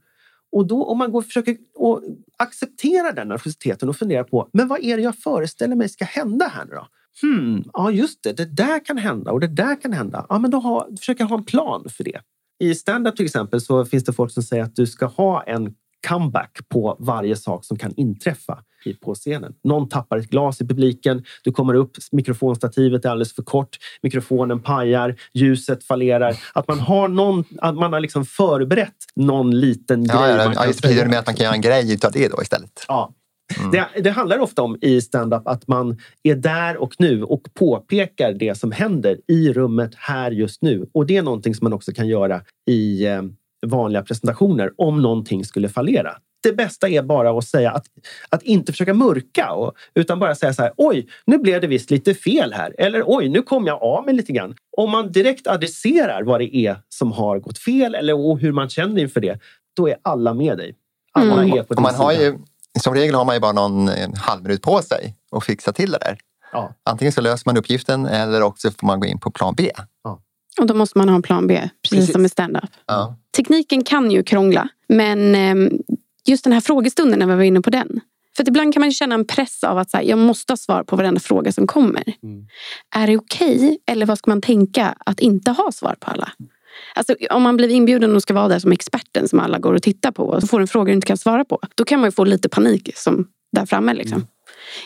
Och 0.51 0.67
då 0.67 0.85
om 0.85 0.97
man 0.97 1.11
går 1.11 1.19
och 1.19 1.25
försöker 1.25 1.57
och 1.75 2.01
acceptera 2.37 3.11
den 3.11 3.27
nervositeten 3.27 3.89
och 3.89 3.95
fundera 3.95 4.23
på 4.23 4.49
men 4.53 4.67
vad 4.67 4.83
är 4.83 4.97
det 4.97 5.03
jag 5.03 5.17
föreställer 5.17 5.75
mig 5.75 5.89
ska 5.89 6.05
hända 6.05 6.47
här 6.47 6.65
nu 6.65 6.71
då? 6.71 6.87
Hmm, 7.21 7.63
ja 7.73 7.91
just 7.91 8.23
det, 8.23 8.33
det 8.33 8.45
där 8.45 8.85
kan 8.85 8.97
hända 8.97 9.31
och 9.31 9.39
det 9.39 9.47
där 9.47 9.81
kan 9.81 9.93
hända. 9.93 10.25
Ja, 10.29 10.39
men 10.39 10.51
då 10.51 10.59
ha, 10.59 10.87
jag 11.07 11.25
ha 11.25 11.37
en 11.37 11.43
plan 11.43 11.85
för 11.89 12.03
det. 12.03 12.19
I 12.59 12.75
standup 12.75 13.15
till 13.15 13.25
exempel 13.25 13.61
så 13.61 13.85
finns 13.85 14.03
det 14.03 14.13
folk 14.13 14.31
som 14.31 14.43
säger 14.43 14.63
att 14.63 14.75
du 14.75 14.87
ska 14.87 15.05
ha 15.05 15.43
en 15.43 15.73
comeback 16.07 16.59
på 16.69 16.97
varje 16.99 17.35
sak 17.35 17.65
som 17.65 17.77
kan 17.77 17.93
inträffa 17.95 18.63
på 19.01 19.15
scenen. 19.15 19.53
Någon 19.63 19.89
tappar 19.89 20.17
ett 20.17 20.29
glas 20.29 20.61
i 20.61 20.67
publiken, 20.67 21.23
du 21.43 21.51
kommer 21.51 21.73
upp, 21.73 21.91
mikrofonstativet 22.11 23.05
är 23.05 23.09
alldeles 23.09 23.35
för 23.35 23.43
kort, 23.43 23.77
mikrofonen 24.01 24.59
pajar, 24.59 25.15
ljuset 25.33 25.83
fallerar. 25.83 26.35
Att 26.53 26.67
man 26.67 26.79
har, 26.79 27.07
någon, 27.07 27.43
att 27.57 27.75
man 27.75 27.93
har 27.93 27.99
liksom 27.99 28.25
förberett 28.25 28.95
någon 29.15 29.59
liten 29.59 30.05
ja, 30.05 30.21
grej. 30.21 30.35
Ja, 30.35 30.51
ja, 30.55 30.65
just 30.65 30.81
det 30.81 31.07
med 31.07 31.19
att 31.19 31.25
man 31.25 31.35
kan 31.35 31.43
göra 31.43 31.55
en 31.55 31.61
grej 31.61 31.99
av 32.05 32.11
det 32.11 32.27
då 32.27 32.41
istället. 32.41 32.85
Ja, 32.87 33.13
Mm. 33.59 33.71
Det, 33.71 34.01
det, 34.01 34.09
handlar 34.09 34.39
ofta 34.39 34.61
om 34.61 34.77
i 34.81 35.01
stand-up 35.01 35.47
att 35.47 35.67
man 35.67 35.97
är 36.23 36.35
där 36.35 36.77
och 36.77 36.95
nu 36.99 37.23
och 37.23 37.41
påpekar 37.53 38.33
det 38.33 38.57
som 38.57 38.71
händer 38.71 39.17
i 39.27 39.53
rummet 39.53 39.91
här 39.95 40.31
just 40.31 40.61
nu. 40.61 40.89
Och 40.93 41.05
det 41.05 41.17
är 41.17 41.21
någonting 41.21 41.55
som 41.55 41.65
man 41.65 41.73
också 41.73 41.91
kan 41.91 42.07
göra 42.07 42.41
i 42.67 43.05
eh, 43.05 43.21
vanliga 43.63 44.03
presentationer 44.03 44.71
om 44.77 45.01
någonting 45.01 45.45
skulle 45.45 45.69
fallera. 45.69 46.11
Det 46.43 46.53
bästa 46.53 46.89
är 46.89 47.01
bara 47.03 47.37
att 47.37 47.45
säga 47.45 47.71
att, 47.71 47.85
att 48.29 48.43
inte 48.43 48.71
försöka 48.71 48.93
mörka 48.93 49.51
och, 49.51 49.73
utan 49.95 50.19
bara 50.19 50.35
säga 50.35 50.53
så 50.53 50.61
här. 50.61 50.71
Oj, 50.77 51.07
nu 51.25 51.37
blev 51.37 51.61
det 51.61 51.67
visst 51.67 51.91
lite 51.91 52.13
fel 52.13 52.53
här. 52.53 52.75
Eller 52.77 53.03
oj, 53.05 53.29
nu 53.29 53.41
kom 53.41 53.67
jag 53.67 53.83
av 53.83 54.05
mig 54.05 54.13
lite 54.13 54.31
grann. 54.31 54.55
Om 54.77 54.91
man 54.91 55.11
direkt 55.11 55.47
adresserar 55.47 56.23
vad 56.23 56.39
det 56.41 56.55
är 56.55 56.77
som 56.89 57.11
har 57.11 57.39
gått 57.39 57.57
fel 57.57 57.95
eller 57.95 58.37
hur 58.37 58.51
man 58.51 58.69
känner 58.69 59.01
inför 59.01 59.19
det, 59.21 59.39
då 59.77 59.89
är 59.89 59.95
alla 60.01 60.33
med 60.33 60.57
dig. 60.57 60.75
Alla 61.13 61.33
Mm. 61.33 61.57
är 61.57 61.63
på 61.63 61.69
Och 61.69 61.75
din 61.75 61.83
man 61.83 61.95
har 61.95 62.11
sida. 62.11 62.23
ju, 62.23 62.37
som 62.79 62.93
regel 62.95 63.15
har 63.15 63.25
man 63.25 63.35
ju 63.35 63.39
bara 63.41 63.51
någon 63.51 63.89
halv 64.15 64.43
minut 64.43 64.61
på 64.61 64.81
sig 64.81 65.15
att 65.31 65.43
fixa 65.45 65.71
till 65.73 65.91
det 65.91 65.97
där. 66.01 66.17
Ja. 66.51 66.73
Antingen 66.83 67.11
så 67.11 67.21
löser 67.21 67.43
man 67.49 67.57
uppgiften 67.57 68.05
eller 68.05 68.41
också 68.41 68.71
får 68.79 68.87
man 68.87 68.99
gå 68.99 69.05
in 69.07 69.19
på 69.19 69.31
plan 69.31 69.53
B. 69.57 69.71
Och 70.59 70.67
då 70.67 70.73
måste 70.73 70.97
man 70.97 71.09
ha 71.09 71.15
en 71.15 71.21
plan 71.21 71.47
B, 71.47 71.69
precis, 71.81 71.97
Precis. 71.97 72.11
som 72.11 72.21
med 72.21 72.31
stand-up. 72.31 72.69
Ja. 72.85 73.17
Tekniken 73.35 73.83
kan 73.83 74.11
ju 74.11 74.23
krångla, 74.23 74.69
men 74.87 75.35
eh, 75.35 75.79
just 76.25 76.43
den 76.43 76.53
här 76.53 76.61
frågestunden 76.61 77.19
när 77.19 77.25
vi 77.25 77.35
var 77.35 77.43
inne 77.43 77.61
på 77.61 77.69
den. 77.69 77.99
För 78.37 78.47
ibland 78.47 78.73
kan 78.73 78.81
man 78.81 78.89
ju 78.89 78.93
känna 78.93 79.15
en 79.15 79.27
press 79.27 79.63
av 79.63 79.77
att 79.77 79.89
så 79.89 79.97
här, 79.97 80.03
jag 80.03 80.19
måste 80.19 80.51
ha 80.53 80.57
svar 80.57 80.83
på 80.83 80.95
varenda 80.95 81.19
fråga 81.19 81.51
som 81.51 81.67
kommer. 81.67 82.03
Mm. 82.23 82.47
Är 82.95 83.07
det 83.07 83.17
okej 83.17 83.77
eller 83.85 84.05
vad 84.05 84.17
ska 84.17 84.31
man 84.31 84.41
tänka 84.41 84.95
att 85.05 85.19
inte 85.19 85.51
ha 85.51 85.71
svar 85.71 85.95
på 85.99 86.11
alla? 86.11 86.31
Alltså, 86.95 87.15
om 87.29 87.43
man 87.43 87.57
blir 87.57 87.69
inbjuden 87.69 88.15
och 88.15 88.21
ska 88.21 88.33
vara 88.33 88.47
där 88.47 88.59
som 88.59 88.71
experten 88.71 89.27
som 89.27 89.39
alla 89.39 89.59
går 89.59 89.73
och 89.73 89.81
tittar 89.83 90.11
på 90.11 90.23
och 90.23 90.41
så 90.41 90.47
får 90.47 90.61
en 90.61 90.67
fråga 90.67 90.85
du 90.85 90.93
inte 90.93 91.07
kan 91.07 91.17
svara 91.17 91.45
på. 91.45 91.59
Då 91.75 91.85
kan 91.85 91.99
man 91.99 92.07
ju 92.07 92.11
få 92.11 92.23
lite 92.23 92.49
panik 92.49 92.89
som 92.95 93.27
där 93.51 93.65
framme. 93.65 93.93
Liksom. 93.93 94.15
Mm. 94.15 94.27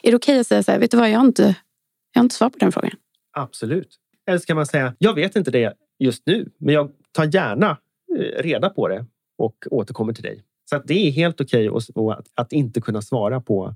Är 0.03 0.11
det 0.11 0.15
okej 0.17 0.39
att 0.39 0.47
säga 0.47 0.63
så 0.63 0.71
här, 0.71 0.79
vet 0.79 0.91
du 0.91 0.97
vad, 0.97 1.09
jag 1.09 1.19
har 1.19 1.25
inte, 1.25 1.55
jag 2.13 2.19
har 2.19 2.23
inte 2.23 2.35
svar 2.35 2.49
på 2.49 2.57
den 2.57 2.71
frågan. 2.71 2.91
Absolut. 3.37 3.89
Eller 4.27 4.39
så 4.39 4.45
kan 4.45 4.55
man 4.55 4.65
säga, 4.65 4.95
jag 4.99 5.13
vet 5.13 5.35
inte 5.35 5.51
det 5.51 5.73
just 5.99 6.25
nu, 6.25 6.49
men 6.57 6.73
jag 6.73 6.91
tar 7.11 7.25
gärna 7.35 7.77
eh, 8.17 8.43
reda 8.43 8.69
på 8.69 8.87
det 8.87 9.05
och 9.37 9.67
återkommer 9.71 10.13
till 10.13 10.23
dig. 10.23 10.43
Så 10.69 10.75
att 10.75 10.87
det 10.87 11.07
är 11.07 11.11
helt 11.11 11.41
okej 11.41 11.69
okay 11.69 12.11
att, 12.11 12.27
att 12.35 12.53
inte 12.53 12.81
kunna 12.81 13.01
svara 13.01 13.41
på 13.41 13.75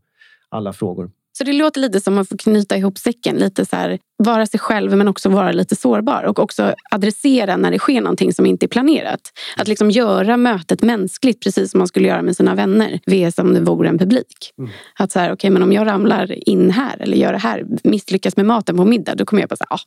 alla 0.49 0.73
frågor. 0.73 1.11
Så 1.37 1.43
det 1.43 1.53
låter 1.53 1.81
lite 1.81 2.01
som 2.01 2.17
att 2.17 2.29
få 2.29 2.37
knyta 2.37 2.77
ihop 2.77 2.97
säcken. 2.97 3.35
Lite 3.35 3.65
så 3.65 3.75
här, 3.75 3.99
vara 4.17 4.45
sig 4.45 4.59
själv 4.59 4.97
men 4.97 5.07
också 5.07 5.29
vara 5.29 5.51
lite 5.51 5.75
sårbar. 5.75 6.23
Och 6.23 6.39
också 6.39 6.75
adressera 6.91 7.57
när 7.57 7.71
det 7.71 7.79
sker 7.79 8.01
någonting 8.01 8.33
som 8.33 8.45
inte 8.45 8.65
är 8.65 8.67
planerat. 8.67 9.21
Att 9.57 9.67
liksom 9.67 9.91
göra 9.91 10.37
mötet 10.37 10.81
mänskligt 10.81 11.43
precis 11.43 11.71
som 11.71 11.77
man 11.77 11.87
skulle 11.87 12.07
göra 12.07 12.21
med 12.21 12.35
sina 12.35 12.55
vänner. 12.55 12.99
Ve 13.05 13.31
som 13.31 13.53
det 13.53 13.61
vore 13.61 13.89
en 13.89 13.97
publik. 13.97 14.53
Mm. 14.57 14.71
Att 14.99 15.11
så 15.11 15.19
här, 15.19 15.33
okay, 15.33 15.49
men 15.49 15.63
om 15.63 15.73
jag 15.73 15.87
ramlar 15.87 16.49
in 16.49 16.71
här 16.71 17.01
eller 17.01 17.17
gör 17.17 17.31
det 17.31 17.39
här, 17.39 17.65
misslyckas 17.83 18.37
med 18.37 18.45
maten 18.45 18.77
på 18.77 18.85
middag. 18.85 19.15
Då 19.15 19.25
kommer 19.25 19.41
jag 19.41 19.49
bara 19.49 19.55
säga, 19.55 19.67
ah, 19.69 19.79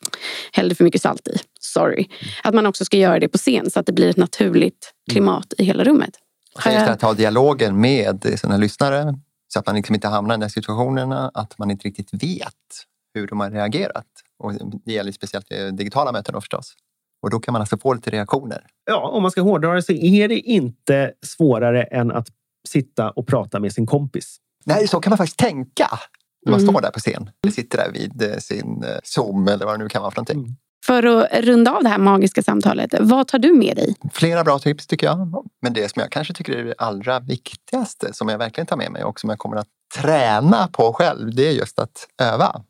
hällde 0.52 0.74
för 0.74 0.84
mycket 0.84 1.02
salt 1.02 1.28
i. 1.28 1.38
Sorry. 1.60 2.06
Att 2.42 2.54
man 2.54 2.66
också 2.66 2.84
ska 2.84 2.96
göra 2.96 3.18
det 3.18 3.28
på 3.28 3.38
scen 3.38 3.70
så 3.70 3.80
att 3.80 3.86
det 3.86 3.92
blir 3.92 4.08
ett 4.08 4.16
naturligt 4.16 4.92
klimat 5.10 5.54
i 5.58 5.64
hela 5.64 5.84
rummet. 5.84 6.10
Och 6.54 6.72
just 6.72 6.88
att 6.88 7.02
ha 7.02 7.12
dialogen 7.12 7.80
med 7.80 8.38
sina 8.38 8.56
lyssnare 8.56 9.14
så 9.54 9.60
att 9.60 9.66
man 9.66 9.76
liksom 9.76 9.94
inte 9.94 10.08
hamnar 10.08 10.34
i 10.34 10.38
de 10.40 10.50
situationerna 10.50 11.30
att 11.34 11.58
man 11.58 11.70
inte 11.70 11.88
riktigt 11.88 12.22
vet 12.22 12.84
hur 13.14 13.26
de 13.26 13.40
har 13.40 13.50
reagerat. 13.50 14.06
Och 14.38 14.52
det 14.84 14.92
gäller 14.92 15.12
speciellt 15.12 15.46
vid 15.50 15.74
digitala 15.74 16.12
möten 16.12 16.32
då 16.34 16.40
förstås. 16.40 16.74
Och 17.22 17.30
då 17.30 17.38
kan 17.40 17.52
man 17.52 17.62
alltså 17.62 17.78
få 17.78 17.94
lite 17.94 18.10
reaktioner. 18.10 18.66
Ja, 18.84 19.08
om 19.08 19.22
man 19.22 19.30
ska 19.30 19.40
hårdra 19.42 19.74
det 19.74 19.82
så 19.82 19.92
är 19.92 20.28
det 20.28 20.38
inte 20.40 21.12
svårare 21.26 21.82
än 21.82 22.10
att 22.12 22.28
sitta 22.68 23.10
och 23.10 23.26
prata 23.26 23.60
med 23.60 23.72
sin 23.72 23.86
kompis. 23.86 24.36
Nej, 24.64 24.88
så 24.88 25.00
kan 25.00 25.10
man 25.10 25.18
faktiskt 25.18 25.38
tänka 25.38 25.88
när 26.46 26.50
man 26.52 26.60
Mm. 26.60 26.72
står 26.72 26.80
där 26.80 26.90
på 26.90 27.00
scen. 27.00 27.30
Eller 27.42 27.52
sitter 27.52 27.78
där 27.78 27.92
vid 27.92 28.22
eh, 28.22 28.36
sin 28.38 28.84
eh, 28.84 28.96
Zoom 29.04 29.48
eller 29.48 29.64
vad 29.66 29.74
det 29.78 29.82
nu 29.82 29.88
kan 29.88 30.02
vara 30.02 30.10
för 30.10 30.16
någonting. 30.20 30.38
Mm. 30.38 30.56
För 30.86 31.02
att 31.02 31.32
runda 31.44 31.70
av 31.72 31.82
det 31.82 31.88
här 31.88 31.98
magiska 31.98 32.42
samtalet, 32.42 32.94
vad 33.00 33.28
tar 33.28 33.38
du 33.38 33.52
med 33.54 33.76
dig? 33.76 33.94
Flera 34.12 34.44
bra 34.44 34.58
tips 34.58 34.86
tycker 34.86 35.06
jag. 35.06 35.44
Men 35.62 35.72
det 35.72 35.90
som 35.92 36.00
jag 36.00 36.10
kanske 36.12 36.34
tycker 36.34 36.52
är 36.52 36.64
det 36.64 36.74
allra 36.78 37.20
viktigaste 37.20 38.12
som 38.14 38.28
jag 38.28 38.38
verkligen 38.38 38.66
tar 38.66 38.76
med 38.76 38.92
mig 38.92 39.04
och 39.04 39.20
som 39.20 39.30
jag 39.30 39.38
kommer 39.38 39.56
att 39.56 39.66
träna 39.96 40.68
på 40.72 40.92
själv, 40.92 41.34
det 41.34 41.48
är 41.48 41.52
just 41.52 41.78
att 41.78 42.08
öva. 42.22 42.62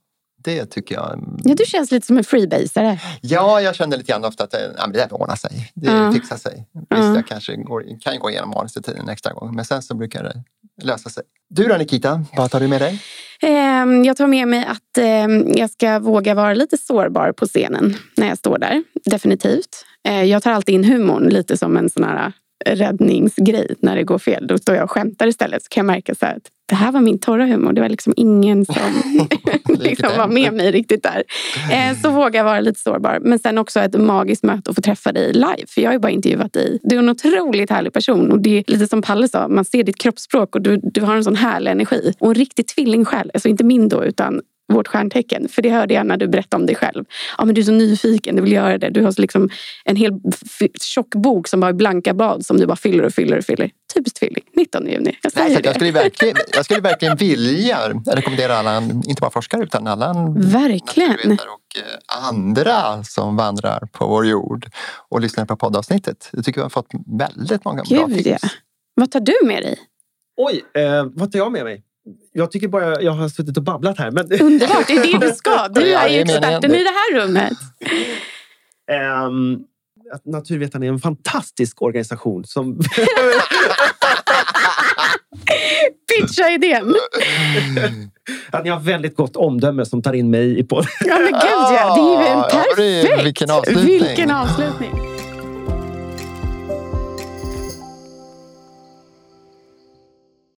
Det 0.44 0.66
tycker 0.66 0.94
jag. 0.94 1.24
Ja, 1.44 1.54
du 1.54 1.64
känns 1.66 1.90
lite 1.90 2.06
som 2.06 2.18
en 2.18 2.24
freebasare. 2.24 3.00
Ja, 3.20 3.60
jag 3.60 3.74
känner 3.74 3.96
lite 3.96 4.12
grann 4.12 4.24
ofta 4.24 4.44
att 4.44 4.54
eh, 4.54 4.60
ja, 4.78 4.86
det 4.86 5.12
ordnar 5.12 5.36
sig. 5.36 5.72
Det 5.74 5.92
Ja. 5.92 6.12
fixar 6.12 6.36
sig. 6.36 6.66
Visst, 6.72 6.86
Ja. 6.88 7.14
jag 7.14 7.26
kanske 7.26 7.56
går, 7.56 8.00
kan 8.00 8.18
gå 8.18 8.30
igenom 8.30 8.50
manuset 8.50 8.88
en 8.88 9.08
extra 9.08 9.32
gång, 9.32 9.54
men 9.56 9.64
sen 9.64 9.82
så 9.82 9.94
brukar 9.94 10.22
det 10.22 10.42
lösa 10.82 11.10
sig. 11.10 11.22
Du 11.50 11.64
då 11.64 11.76
Nikita, 11.76 12.24
vad 12.36 12.50
tar 12.50 12.60
du 12.60 12.68
med 12.68 12.80
dig? 12.80 13.02
Ehm, 13.42 14.04
jag 14.04 14.16
tar 14.16 14.26
med 14.26 14.48
mig 14.48 14.64
att 14.68 14.98
ehm, 14.98 15.48
jag 15.48 15.70
ska 15.70 15.98
våga 15.98 16.34
vara 16.34 16.54
lite 16.54 16.78
sårbar 16.78 17.32
på 17.32 17.46
scenen 17.46 17.96
när 18.16 18.28
jag 18.28 18.38
står 18.38 18.58
där. 18.58 18.84
Definitivt. 19.04 19.84
Eh, 20.08 20.22
jag 20.24 20.42
tar 20.42 20.50
alltid 20.52 20.74
in 20.74 20.84
humorn 20.84 21.28
lite 21.28 21.56
som 21.56 21.76
en 21.76 21.90
sån 21.90 22.04
här 22.04 22.32
eh, 22.66 22.76
räddningsgrej 22.76 23.74
när 23.78 23.96
det 23.96 24.04
går 24.04 24.18
fel. 24.18 24.46
Då 24.46 24.58
står 24.58 24.74
jag 24.74 24.84
och 24.84 24.90
skämtar 24.90 25.26
istället 25.26 25.62
så 25.62 25.68
kan 25.68 25.86
jag 25.86 25.94
märka 25.94 26.14
så 26.14 26.26
här 26.26 26.36
att 26.36 26.48
det 26.68 26.74
här 26.74 26.92
var 26.92 27.00
min 27.00 27.18
torra 27.18 27.46
humor. 27.46 27.72
Det 27.72 27.80
var 27.80 27.88
liksom 27.88 28.12
ingen 28.16 28.64
som 28.64 28.74
liksom 29.78 30.08
var 30.16 30.28
med 30.28 30.52
mig 30.54 30.70
riktigt 30.70 31.02
där. 31.02 31.22
Eh, 31.72 31.96
Så 32.02 32.10
vågar 32.10 32.40
jag 32.40 32.44
vara 32.44 32.60
lite 32.60 32.80
sårbar. 32.80 33.18
Men 33.22 33.38
sen 33.38 33.58
också 33.58 33.80
ett 33.80 34.00
magiskt 34.00 34.42
möte 34.42 34.70
att 34.70 34.76
få 34.76 34.82
träffa 34.82 35.12
dig 35.12 35.32
live. 35.32 35.64
För 35.68 35.80
jag 35.80 35.88
har 35.88 35.92
ju 35.92 35.98
bara 35.98 36.12
intervjuat 36.12 36.52
dig. 36.52 36.78
Du 36.82 36.94
är 36.96 36.98
en 36.98 37.08
otroligt 37.08 37.70
härlig 37.70 37.92
person. 37.92 38.32
Och 38.32 38.40
det 38.40 38.58
är 38.58 38.64
lite 38.66 38.86
som 38.86 39.02
Palle 39.02 39.28
sa, 39.28 39.48
man 39.48 39.64
ser 39.64 39.82
ditt 39.84 39.98
kroppsspråk 39.98 40.54
och 40.54 40.62
du, 40.62 40.80
du 40.82 41.00
har 41.00 41.16
en 41.16 41.24
sån 41.24 41.36
härlig 41.36 41.70
energi. 41.70 42.12
Och 42.18 42.28
en 42.28 42.34
riktig 42.34 42.66
tvillingsjäl. 42.66 43.30
Alltså 43.34 43.48
inte 43.48 43.64
min 43.64 43.88
då, 43.88 44.04
utan 44.04 44.40
vårt 44.72 44.88
stjärntecken. 44.88 45.48
För 45.48 45.62
det 45.62 45.70
hörde 45.70 45.94
jag 45.94 46.06
när 46.06 46.16
du 46.16 46.28
berättade 46.28 46.60
om 46.60 46.66
dig 46.66 46.76
själv. 46.76 47.04
Ja, 47.38 47.44
men 47.44 47.54
du 47.54 47.60
är 47.60 47.64
så 47.64 47.72
nyfiken, 47.72 48.36
du 48.36 48.42
vill 48.42 48.52
göra 48.52 48.78
det. 48.78 48.90
Du 48.90 49.02
har 49.04 49.12
så 49.12 49.20
liksom 49.22 49.50
en 49.84 49.96
hel 49.96 50.12
tjock 50.82 51.14
bok 51.14 51.48
som 51.48 51.60
bara 51.60 51.68
är 51.68 51.72
blanka 51.72 52.14
blad 52.14 52.46
som 52.46 52.56
du 52.56 52.66
bara 52.66 52.76
fyller 52.76 53.04
och 53.04 53.12
fyller 53.12 53.38
och 53.38 53.44
fyller. 53.44 53.70
Typiskt 53.94 54.18
tvilling, 54.18 54.44
19 54.56 54.86
juni. 54.86 55.18
Jag 55.22 55.32
Nej, 55.36 55.44
säger 55.44 55.50
så 55.50 55.58
att 55.58 55.64
jag, 55.64 55.74
det. 55.74 55.78
skulle 55.78 55.90
verkligen, 55.92 56.36
jag 56.56 56.64
skulle 56.64 56.80
verkligen 56.80 57.16
vilja 57.16 57.78
rekommendera 58.06 58.56
alla, 58.56 58.78
inte 58.82 59.20
bara 59.20 59.30
forskare 59.30 59.62
utan 59.62 59.86
alla 59.86 60.14
Verkligen. 60.36 61.32
och 61.32 61.78
eh, 61.78 62.28
andra 62.28 63.04
som 63.04 63.36
vandrar 63.36 63.88
på 63.92 64.06
vår 64.06 64.26
jord 64.26 64.66
och 65.08 65.20
lyssnar 65.20 65.44
på 65.44 65.56
poddavsnittet. 65.56 66.28
Jag 66.32 66.44
tycker 66.44 66.60
vi 66.60 66.62
har 66.62 66.70
fått 66.70 66.88
väldigt 67.18 67.64
många 67.64 67.82
bra 67.90 68.06
Gud, 68.06 68.24
tips. 68.24 68.42
ja. 68.42 68.48
Vad 68.94 69.10
tar 69.10 69.20
du 69.20 69.34
med 69.46 69.62
dig? 69.62 69.78
Oj, 70.36 70.64
eh, 70.82 71.04
vad 71.14 71.32
tar 71.32 71.38
jag 71.38 71.52
med 71.52 71.64
mig? 71.64 71.82
Jag 72.32 72.50
tycker 72.50 72.68
bara 72.68 73.02
jag 73.02 73.12
har 73.12 73.28
suttit 73.28 73.56
och 73.56 73.62
babblat 73.62 73.98
här. 73.98 74.10
Men, 74.10 74.32
Underbart, 74.42 74.86
det 74.86 74.92
är 74.92 75.12
det 75.20 75.26
du 75.26 75.32
ska. 75.34 75.68
Du 75.74 75.86
Ja, 75.86 75.98
är 76.00 76.08
ju 76.08 76.20
experten 76.20 76.74
i 76.74 76.82
det 76.84 76.90
här 76.90 77.14
rummet. 77.20 77.52
Att 80.14 80.24
Naturvetarna 80.26 80.84
är 80.84 80.88
en 80.88 80.98
fantastisk 81.00 81.82
organisation 81.82 82.44
som 82.44 82.78
Pitcha 86.08 86.50
idén. 86.50 86.94
att 88.50 88.64
ni 88.64 88.70
har 88.70 88.80
väldigt 88.80 89.16
gott 89.16 89.36
omdöme 89.36 89.86
som 89.86 90.02
tar 90.02 90.12
in 90.12 90.30
mig 90.30 90.58
i 90.58 90.64
podden. 90.64 90.90
Ja 91.04 91.14
men 91.18 91.26
gud 91.32 91.34
ja, 91.42 91.94
det 91.96 92.00
är 92.00 92.20
ju 92.20 92.26
en 92.26 92.38
Ja, 92.38 92.48
ja, 92.52 92.64
det 92.76 92.82
är- 92.84 93.02
perfekt. 93.02 93.26
vilken 93.26 93.50
avslutning. 93.50 93.86
Vilken 94.02 94.30
avslutning. 94.30 94.90